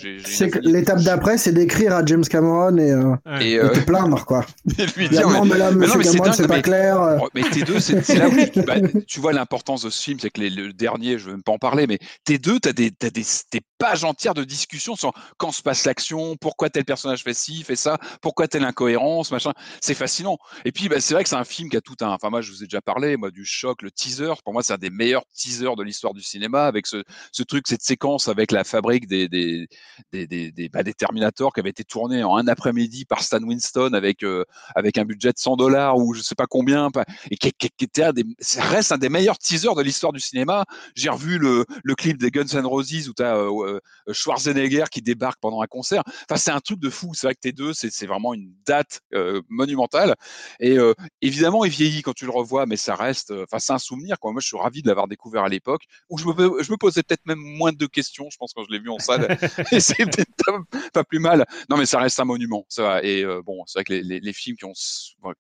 [0.63, 3.47] l'étape d'après, c'est d'écrire à James Cameron et, euh, Ouais.
[3.47, 4.45] Et, et euh, te plaindre, quoi.
[4.79, 6.57] et lui dire, non, mais là, mais monsieur non, mais c'est Cameron, dingue, c'est pas
[6.57, 7.01] mais- clair.
[7.01, 7.19] euh.
[7.19, 8.75] Ouais, Mais T2, c'est là où tu, bah,
[9.07, 11.43] tu vois l'importance de ce film, c'est que les- le dernier, je ne veux même
[11.43, 11.99] pas en parler, mais
[12.29, 15.85] T2, tu as, des, t'as des, des pages entières de discussions sur quand se passe
[15.85, 19.53] l'action, pourquoi tel personnage fait ci, fait ça, pourquoi telle incohérence, machin.
[19.81, 20.39] C'est fascinant.
[20.65, 22.09] Et puis, bah, c'est vrai que c'est un, film qui a tout un.
[22.09, 24.33] Enfin, moi, je vous ai déjà parlé, moi, du choc, le teaser.
[24.45, 27.03] Pour moi, c'est un des meilleurs teasers de l'histoire du cinéma, avec ce,
[27.33, 29.69] ce, truc, cette séquence avec la fabrique des, des,
[30.13, 33.93] des, des, des, bah, Terminators qui avait été tournée en un après-midi par Stan Winston
[33.95, 34.45] avec, euh,
[34.75, 36.89] avec un budget de 100 dollars ou je sais pas combien,
[37.31, 37.49] et qui,
[37.81, 40.65] était un des, ça reste un des meilleurs teasers de l'histoire du cinéma.
[40.95, 43.81] J'ai revu le, le clip des Guns N' Roses où tu as euh,
[44.13, 46.03] Schwarzenegger qui débarque pendant un concert.
[46.29, 47.13] Enfin, c'est un truc de fou.
[47.15, 50.15] C'est vrai que tes deux, c'est vraiment une date euh, monumentale.
[50.61, 50.95] Et euh,
[51.35, 54.19] évidemment, il vieillit quand tu le revois, mais ça reste, enfin, c'est un souvenir.
[54.19, 54.33] Quoi.
[54.33, 57.03] Moi, je suis ravi de l'avoir découvert à l'époque où je me, je me posais
[57.03, 59.37] peut-être même moins de questions, je pense, quand je l'ai vu en salle.
[59.73, 61.45] et c'est peut-être pas, pas, plus mal.
[61.69, 62.65] Non, mais ça reste un monument.
[62.69, 63.03] Ça va.
[63.03, 64.73] Et euh, bon, c'est vrai que les, les, les, films qui ont,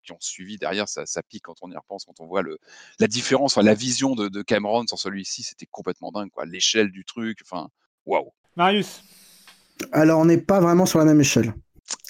[0.02, 2.58] qui ont suivi derrière, ça, ça, pique quand on y repense, quand on voit le,
[2.98, 6.28] la différence, enfin, la vision de, de Cameron sur celui-ci, c'était complètement dingue.
[6.46, 7.68] L'échelle du truc, enfin,
[8.04, 8.32] waouh.
[8.56, 9.02] Marius
[9.92, 11.54] Alors, on n'est pas vraiment sur la même échelle.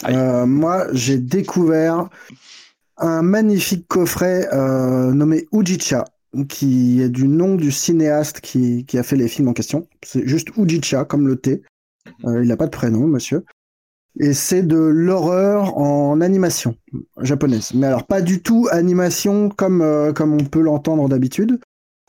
[0.04, 2.08] Euh, moi, j'ai découvert
[2.96, 6.04] un magnifique coffret euh, nommé Ujicha,
[6.48, 9.88] qui est du nom du cinéaste qui, qui a fait les films en question.
[10.02, 11.62] C'est juste Ujicha, comme le thé.
[12.24, 13.44] Euh, il n'a pas de prénom, monsieur.
[14.20, 16.76] Et c'est de l'horreur en animation
[17.20, 17.72] japonaise.
[17.74, 21.58] Mais alors, pas du tout animation comme, euh, comme on peut l'entendre d'habitude.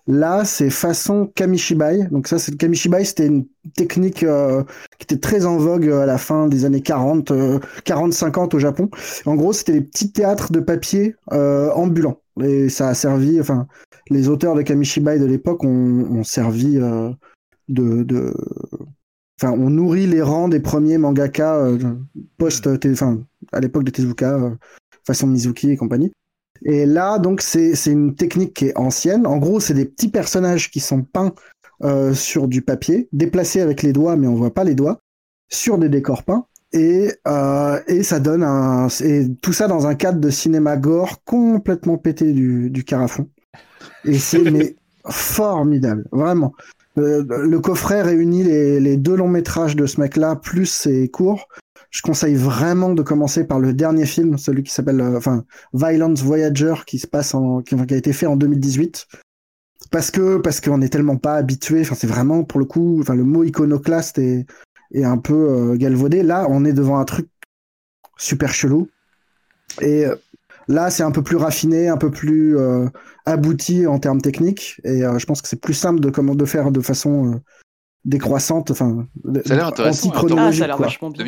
[0.07, 2.07] Là, c'est façon Kamishibai.
[2.11, 4.64] Donc ça, c'est le Kamishibai, c'était une technique euh,
[4.99, 8.90] qui était très en vogue à la fin des années 40, euh, 40-50 au Japon.
[9.26, 12.19] En gros, c'était les petits théâtres de papier euh, ambulants.
[12.41, 13.68] Et ça a servi, enfin,
[14.10, 17.10] les auteurs de Kamishibai de l'époque ont, ont, servi euh,
[17.69, 18.32] de, de,
[19.41, 21.95] enfin, on nourrit les rangs des premiers mangaka euh,
[22.38, 24.52] post, enfin, à l'époque de Tezuka,
[25.06, 26.11] façon Mizuki et compagnie.
[26.64, 29.27] Et là, donc, c'est une technique qui est ancienne.
[29.27, 31.34] En gros, c'est des petits personnages qui sont peints
[31.84, 34.99] euh, sur du papier, déplacés avec les doigts, mais on voit pas les doigts,
[35.49, 36.45] sur des décors peints.
[36.72, 38.88] Et, euh, et ça donne un.
[39.02, 43.30] Et tout ça dans un cadre de cinéma gore complètement pété du, du carafon.
[44.03, 44.76] Et c'est mais
[45.10, 46.53] formidable, vraiment.
[46.95, 51.48] Le, le coffret réunit les, les, deux longs métrages de ce mec-là, plus ses cours.
[51.95, 56.23] Je conseille vraiment de commencer par le dernier film, celui qui s'appelle euh, enfin Violence
[56.23, 59.07] Voyager, qui se passe en, qui, a été fait en 2018.
[59.91, 61.80] Parce que parce qu'on n'est tellement pas habitué.
[61.80, 64.45] Enfin, c'est vraiment pour le coup, enfin le mot iconoclaste est,
[64.91, 66.22] est un peu euh, galvaudé.
[66.22, 67.30] Là, on est devant un truc
[68.17, 68.89] super chelou.
[69.80, 70.15] Et euh,
[70.67, 72.57] là, c'est un peu plus raffiné, un peu plus
[73.26, 74.81] abouti en termes techniques.
[74.84, 77.39] Et je pense que c'est plus simple de comment de faire de façon
[78.06, 79.07] décroissante, enfin,
[79.45, 80.11] ça a l'air intéressant.
[80.14, 81.26] Ah, ça a l'air vachement bien.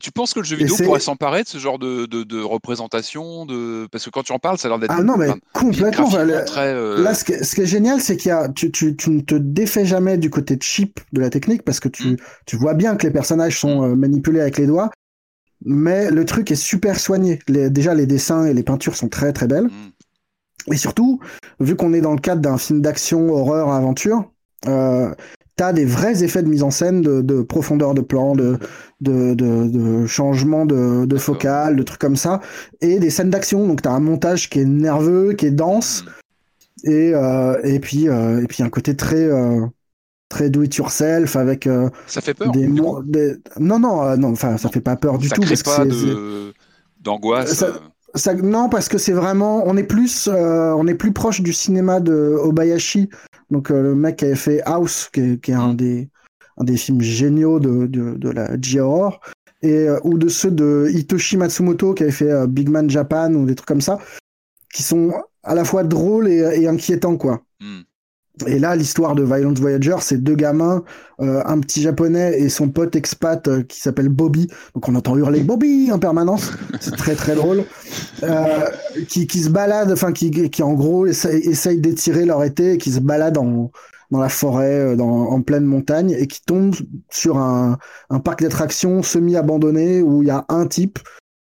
[0.00, 3.46] Tu penses que le jeu vidéo pourrait s'emparer de ce genre de, de, de, représentation
[3.46, 3.86] de...
[3.90, 4.94] Parce que quand tu en parles, ça a l'air d'être.
[4.96, 6.08] Ah non, mais complètement.
[6.08, 7.00] Très, euh...
[7.02, 9.20] Là, ce qui, ce qui, est génial, c'est qu'il y a, tu, tu, tu, ne
[9.20, 12.16] te défais jamais du côté cheap de la technique parce que tu, mm.
[12.46, 14.90] tu vois bien que les personnages sont euh, manipulés avec les doigts.
[15.64, 17.38] Mais le truc est super soigné.
[17.46, 19.66] Les, déjà, les dessins et les peintures sont très très belles.
[19.66, 20.72] Mm.
[20.72, 21.20] Et surtout,
[21.60, 24.32] vu qu'on est dans le cadre d'un film d'action, horreur, aventure,
[24.66, 25.12] euh,
[25.56, 28.58] t'as des vrais effets de mise en scène, de, de profondeur de plan, de,
[29.00, 32.40] de, de, de changement de, de focal, de trucs comme ça,
[32.80, 33.66] et des scènes d'action.
[33.66, 36.04] Donc t'as un montage qui est nerveux, qui est dense,
[36.84, 39.66] et, euh, et, puis, euh, et puis un côté très, euh,
[40.28, 42.66] très do it yourself avec euh, ça fait peur des,
[43.04, 43.36] des...
[43.60, 46.52] non non non enfin ça fait pas peur du ça tout crée parce pas de
[47.00, 47.68] d'angoisse ça...
[48.14, 51.54] Ça, non, parce que c'est vraiment, on est plus, euh, on est plus proche du
[51.54, 53.08] cinéma de Obayashi,
[53.50, 56.08] donc euh, le mec qui avait fait House, qui est, qui est un des,
[56.56, 59.20] un des films géniaux de, de, de la J-horror,
[59.62, 63.46] et euh, ou de ceux de Hitoshi Matsumoto qui avait fait Big Man Japan ou
[63.46, 63.98] des trucs comme ça,
[64.72, 65.12] qui sont
[65.42, 67.42] à la fois drôles et, et inquiétants quoi.
[67.60, 67.80] Mm.
[68.46, 70.82] Et là, l'histoire de Violent Voyager, c'est deux gamins,
[71.20, 74.48] euh, un petit japonais et son pote expat euh, qui s'appelle Bobby.
[74.74, 76.50] Donc on entend hurler Bobby en permanence.
[76.80, 77.64] C'est très très drôle.
[78.22, 78.64] Euh,
[79.08, 82.90] qui, qui se baladent, enfin qui, qui en gros essayent d'étirer leur été, et qui
[82.90, 83.70] se baladent en,
[84.10, 86.74] dans la forêt, dans, en pleine montagne, et qui tombent
[87.10, 87.76] sur un,
[88.08, 90.98] un parc d'attractions semi-abandonné où il y a un type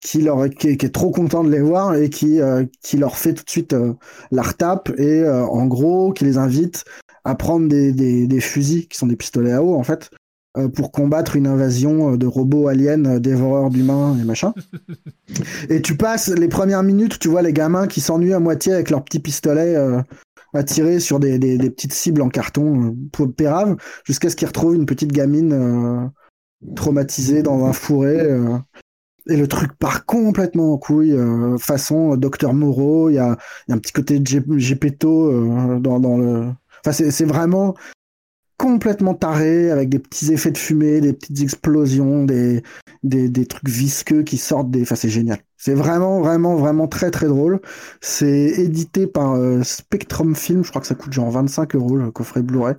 [0.07, 3.19] qui leur qui, qui, est trop content de les voir et qui euh, qui leur
[3.19, 3.95] fait tout de suite euh,
[4.31, 6.85] la retape et euh, en gros qui les invite
[7.25, 10.11] à prendre des, des, des, fusils qui sont des pistolets à eau en fait
[10.75, 14.55] pour combattre une invasion de robots aliens dévoreurs d'humains et machin.
[15.69, 18.89] et tu passes les premières minutes, tu vois les gamins qui s'ennuient à moitié avec
[18.89, 19.77] leurs petits pistolets
[20.55, 24.49] à tirer sur des, des, des, petites cibles en carton pour pérave jusqu'à ce qu'ils
[24.49, 26.11] retrouvent une petite gamine
[26.75, 28.23] traumatisée dans un fourré
[29.29, 33.37] et le truc part complètement en couille, euh, façon Docteur Moreau, il y a,
[33.69, 36.51] y a, un petit côté Gepetto euh, dans, dans le...
[36.85, 37.75] Enfin, c'est vraiment...
[38.59, 42.63] complètement taré avec des petits effets de fumée, des petites explosions, des,
[43.03, 44.83] des, des trucs visqueux qui sortent des.
[44.83, 45.39] Enfin, c'est génial.
[45.57, 47.61] C'est vraiment, vraiment, vraiment très, très drôle.
[48.01, 50.65] C'est édité par euh, Spectrum Film.
[50.65, 52.77] Je crois que ça coûte genre 25 euros le coffret Blu-ray.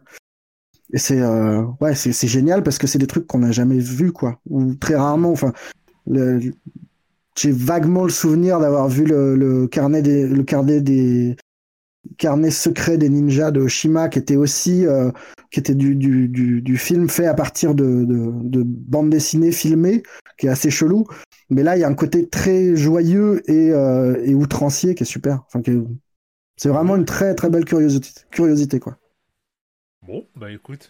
[0.93, 4.13] Et c'est euh, ouais, c'est génial parce que c'est des trucs qu'on n'a jamais vus
[4.13, 5.31] quoi, ou très rarement.
[5.31, 5.51] Enfin,
[6.09, 11.35] j'ai vaguement le souvenir d'avoir vu le, carnet des le carnet des
[12.17, 15.11] carnet secret des ninjas de Oshima qui était aussi euh,
[15.51, 16.27] qui était du, du,
[16.61, 20.03] du, film fait à partir de, de, de bande dessinée filmée
[20.37, 21.05] qui est assez chelou.
[21.49, 25.07] Mais là il y a un côté très joyeux et, euh, et outrancier qui est
[25.07, 25.43] super.
[25.47, 25.61] Enfin
[26.55, 28.97] c'est vraiment une très très belle curiosité curiosité quoi.
[30.07, 30.89] Bon, bah écoute,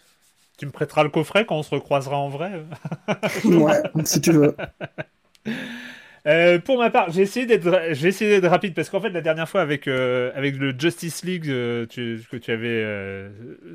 [0.58, 2.62] tu me prêteras le coffret quand on se recroisera en vrai.
[3.44, 4.54] ouais si tu veux
[6.26, 9.88] Euh, pour ma part, j'ai essayé d'être, rapide parce qu'en fait la dernière fois avec
[9.88, 12.84] euh, avec le Justice League euh, tu- que tu avais,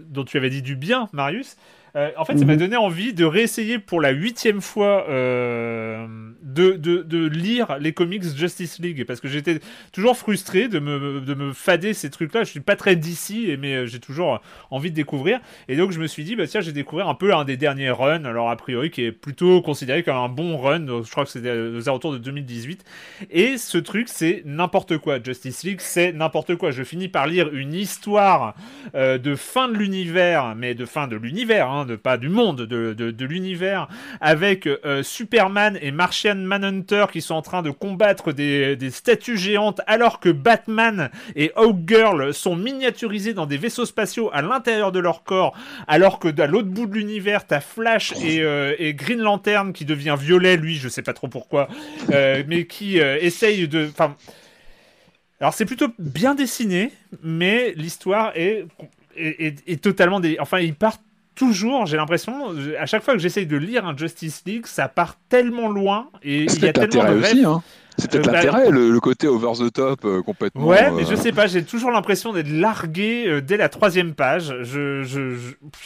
[0.06, 1.56] dont tu avais dit du bien, Marius.
[1.96, 2.60] Euh, en fait, ça m'a Mhm.
[2.60, 6.08] donné envie de réessayer pour la huitième fois euh,
[6.42, 9.60] de, de, de lire les comics Justice League parce que j'étais
[9.92, 12.44] toujours frustré de me, de me fader ces trucs-là.
[12.44, 14.42] Je suis pas très d'ici, mais euh, j'ai toujours
[14.72, 15.40] envie de découvrir.
[15.68, 17.58] Et donc je me suis dit, bah tiens, je vais découvrir un peu un des
[17.58, 21.26] derniers runs, alors a priori qui est plutôt considéré comme un bon run, je crois
[21.26, 22.84] que c'est aux alentours de 2018.
[23.32, 25.22] Et ce truc, c'est n'importe quoi.
[25.24, 26.72] Justice League, c'est n'importe quoi.
[26.72, 28.56] Je finis par lire une histoire
[28.96, 32.62] euh, de fin de l'univers, mais de fin de l'univers, hein, de pas du monde,
[32.62, 33.88] de, de, l'univers,
[34.22, 39.38] avec euh, Superman et Martian Manhunter qui sont en train de combattre des, des statues
[39.38, 45.00] géantes alors que Batman et Hawkgirl sont miniaturisés dans des vaisseaux spatiaux à l'intérieur de
[45.00, 45.56] leur corps,
[45.88, 49.86] alors que à l'autre bout de l'univers, t'as Flash et, euh, et Green Lantern qui
[49.86, 51.68] devient violet, lui, je sais pas trop pourquoi,
[52.12, 53.90] euh, mais qui essaye de...
[55.40, 56.92] Alors c'est plutôt bien dessiné,
[57.22, 58.66] mais l'histoire est,
[59.18, 60.20] est, est- totalement...
[60.20, 60.38] Dé...
[60.40, 60.98] Enfin, il part
[61.36, 65.16] toujours, j'ai l'impression, à chaque fois que j'essaye de lire un Justice League, ça part
[65.30, 67.46] tellement loin et C'est il y a peut-être tellement de rêves.
[67.46, 67.64] hein.
[68.00, 70.66] C'est peut-être Euh, bah, l'intérêt, le, le côté over the top euh, complètement.
[70.66, 74.16] Ouais, mais euh, je sais pas, j'ai toujours l'impression d'être largué euh, dès la troisième
[74.16, 74.52] page.
[74.64, 75.36] Je, je,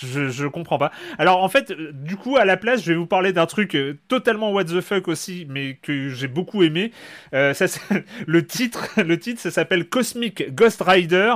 [0.02, 0.94] je, je, comprends pas.
[1.18, 4.54] Alors en fait, du coup, à la place, je vais vous parler d'un truc totalement
[4.54, 6.94] what the fuck aussi, mais que j'ai beaucoup aimé.
[7.34, 7.66] Ça,
[8.26, 11.34] le titre, le titre, ça s'appelle Cosmic Ghost Rider,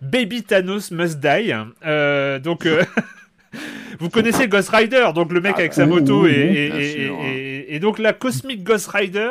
[0.00, 1.52] Baby Thanos Must Die.
[2.42, 2.66] Donc.
[4.00, 6.68] Vous connaissez Ghost Rider, donc le mec avec sa oui, moto oui, et, oui, et-
[6.70, 7.18] bien et- sûr.
[7.24, 9.30] et- et donc la Cosmic Ghost Rider,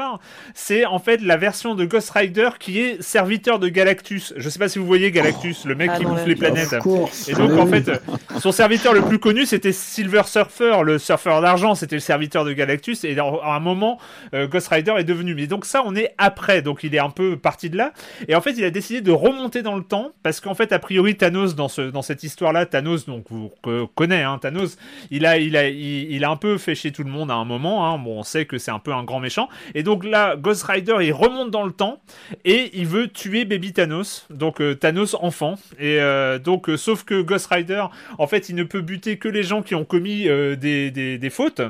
[0.53, 4.33] c'est en fait la version de Ghost Rider qui est serviteur de Galactus.
[4.37, 6.35] Je sais pas si vous voyez Galactus, le mec Ah qui non, bouffe là, les
[6.35, 6.79] planètes.
[6.79, 7.29] Course.
[7.29, 7.91] Et donc Oui, en fait,
[8.39, 12.53] son serviteur le plus connu c'était Silver Surfer, le surfeur d'argent, c'était le serviteur de
[12.53, 13.03] Galactus.
[13.03, 13.99] Et à un moment,
[14.33, 15.35] euh, Ghost Rider est devenu.
[15.35, 17.93] Mais donc ça, on est après, donc il est un peu parti de là.
[18.27, 20.79] Et en fait, il a décidé de remonter dans le temps parce qu'en fait, a
[20.79, 23.87] priori, Thanos dans ce dans cette histoire-là, Thanos, donc vous co-
[24.21, 24.77] hein, Thanos,
[25.09, 27.45] il a il a il, a un peu fait chier tout le monde à un
[27.45, 27.87] moment.
[27.87, 27.97] Hein.
[27.97, 29.49] Bon, on sait que c'est un peu un grand méchant.
[29.73, 32.01] Et donc là, Ghost Rider, il remonte dans le temps
[32.45, 35.55] et il veut tuer Baby Thanos, donc euh, Thanos enfant.
[35.79, 37.85] Et euh, donc, euh, sauf que Ghost Rider,
[38.17, 41.29] en fait, il ne peut buter que les gens qui ont commis des, des, des
[41.29, 41.61] fautes.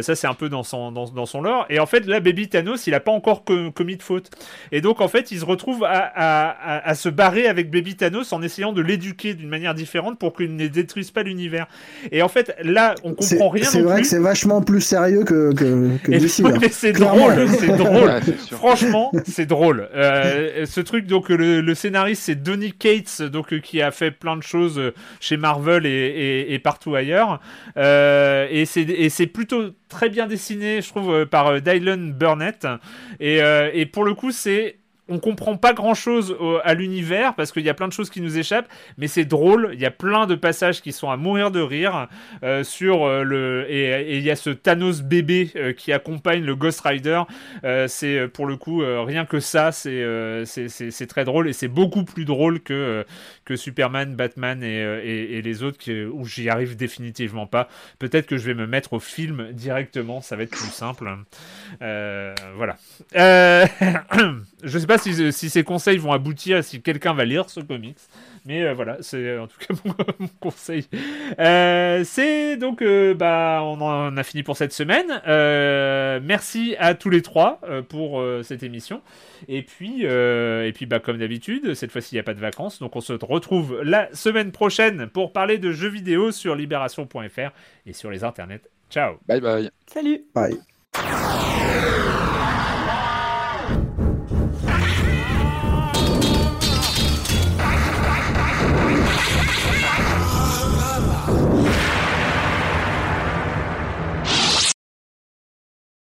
[0.00, 1.66] Ça, c'est un peu dans son, dans, son lore.
[1.68, 4.30] Et en fait, là, Baby Thanos, il a pas encore co- commis de faute.
[4.72, 7.96] Et donc, en fait, il se retrouve à, à, à, à se barrer avec Baby
[7.96, 11.66] Thanos en essayant de l'éduquer d'une manière différente pour qu'il ne détruise pas l'univers.
[12.12, 14.02] Et en fait, là, on comprend rien c'est vrai plus.
[14.02, 16.42] que c'est vachement plus sérieux que, que, DC.
[16.72, 18.04] c'est drôle, c'est drôle.
[18.08, 18.20] Ouais.
[18.50, 19.88] Franchement, c'est drôle.
[19.94, 24.10] Euh, ce truc, donc le, le scénariste, c'est Donny Cates, donc euh, qui a fait
[24.10, 27.40] plein de choses euh, chez Marvel et, et- et partout ailleurs.
[27.76, 32.66] Euh, et c'est plutôt très bien dessiné, je trouve, par Dylan Burnett.
[33.20, 34.76] Et, euh, et pour le coup, c'est
[35.08, 38.20] on comprend pas grand chose à l'univers parce qu'il y a plein de choses qui
[38.22, 39.70] nous échappent, mais c'est drôle.
[39.74, 42.08] Il y a plein de passages qui sont à mourir de rire
[42.42, 46.56] euh, sur euh, le et il y a ce Thanos bébé euh, qui accompagne le
[46.56, 47.22] Ghost Rider.
[47.86, 50.04] C'est pour le coup rien que ça, c'est
[50.46, 53.04] c'est- très drôle et c'est beaucoup plus drôle que
[53.44, 55.78] que Superman, Batman et, et, les autres
[56.10, 57.68] où j'y arrive définitivement pas.
[57.98, 61.10] Peut-être que je vais me mettre au film directement, ça va être plus simple.
[61.80, 62.76] Voilà.
[64.64, 67.98] Je sais pas si, si ces conseils vont aboutir, si quelqu'un va lire ce comics.
[68.46, 70.86] Mais euh, voilà, c'est euh, en tout cas mon, mon conseil.
[71.38, 75.22] Euh, c'est donc, euh, bah, on en a fini pour cette semaine.
[75.26, 79.00] Euh, merci à tous les trois euh, pour euh, cette émission.
[79.48, 82.40] Et puis, euh, et puis bah, comme d'habitude, cette fois-ci, il n'y a pas de
[82.40, 82.80] vacances.
[82.80, 87.50] Donc, on se retrouve la semaine prochaine pour parler de jeux vidéo sur libération.fr
[87.86, 88.60] et sur les internets.
[88.90, 89.70] Ciao Bye bye.
[89.86, 90.58] Salut Bye.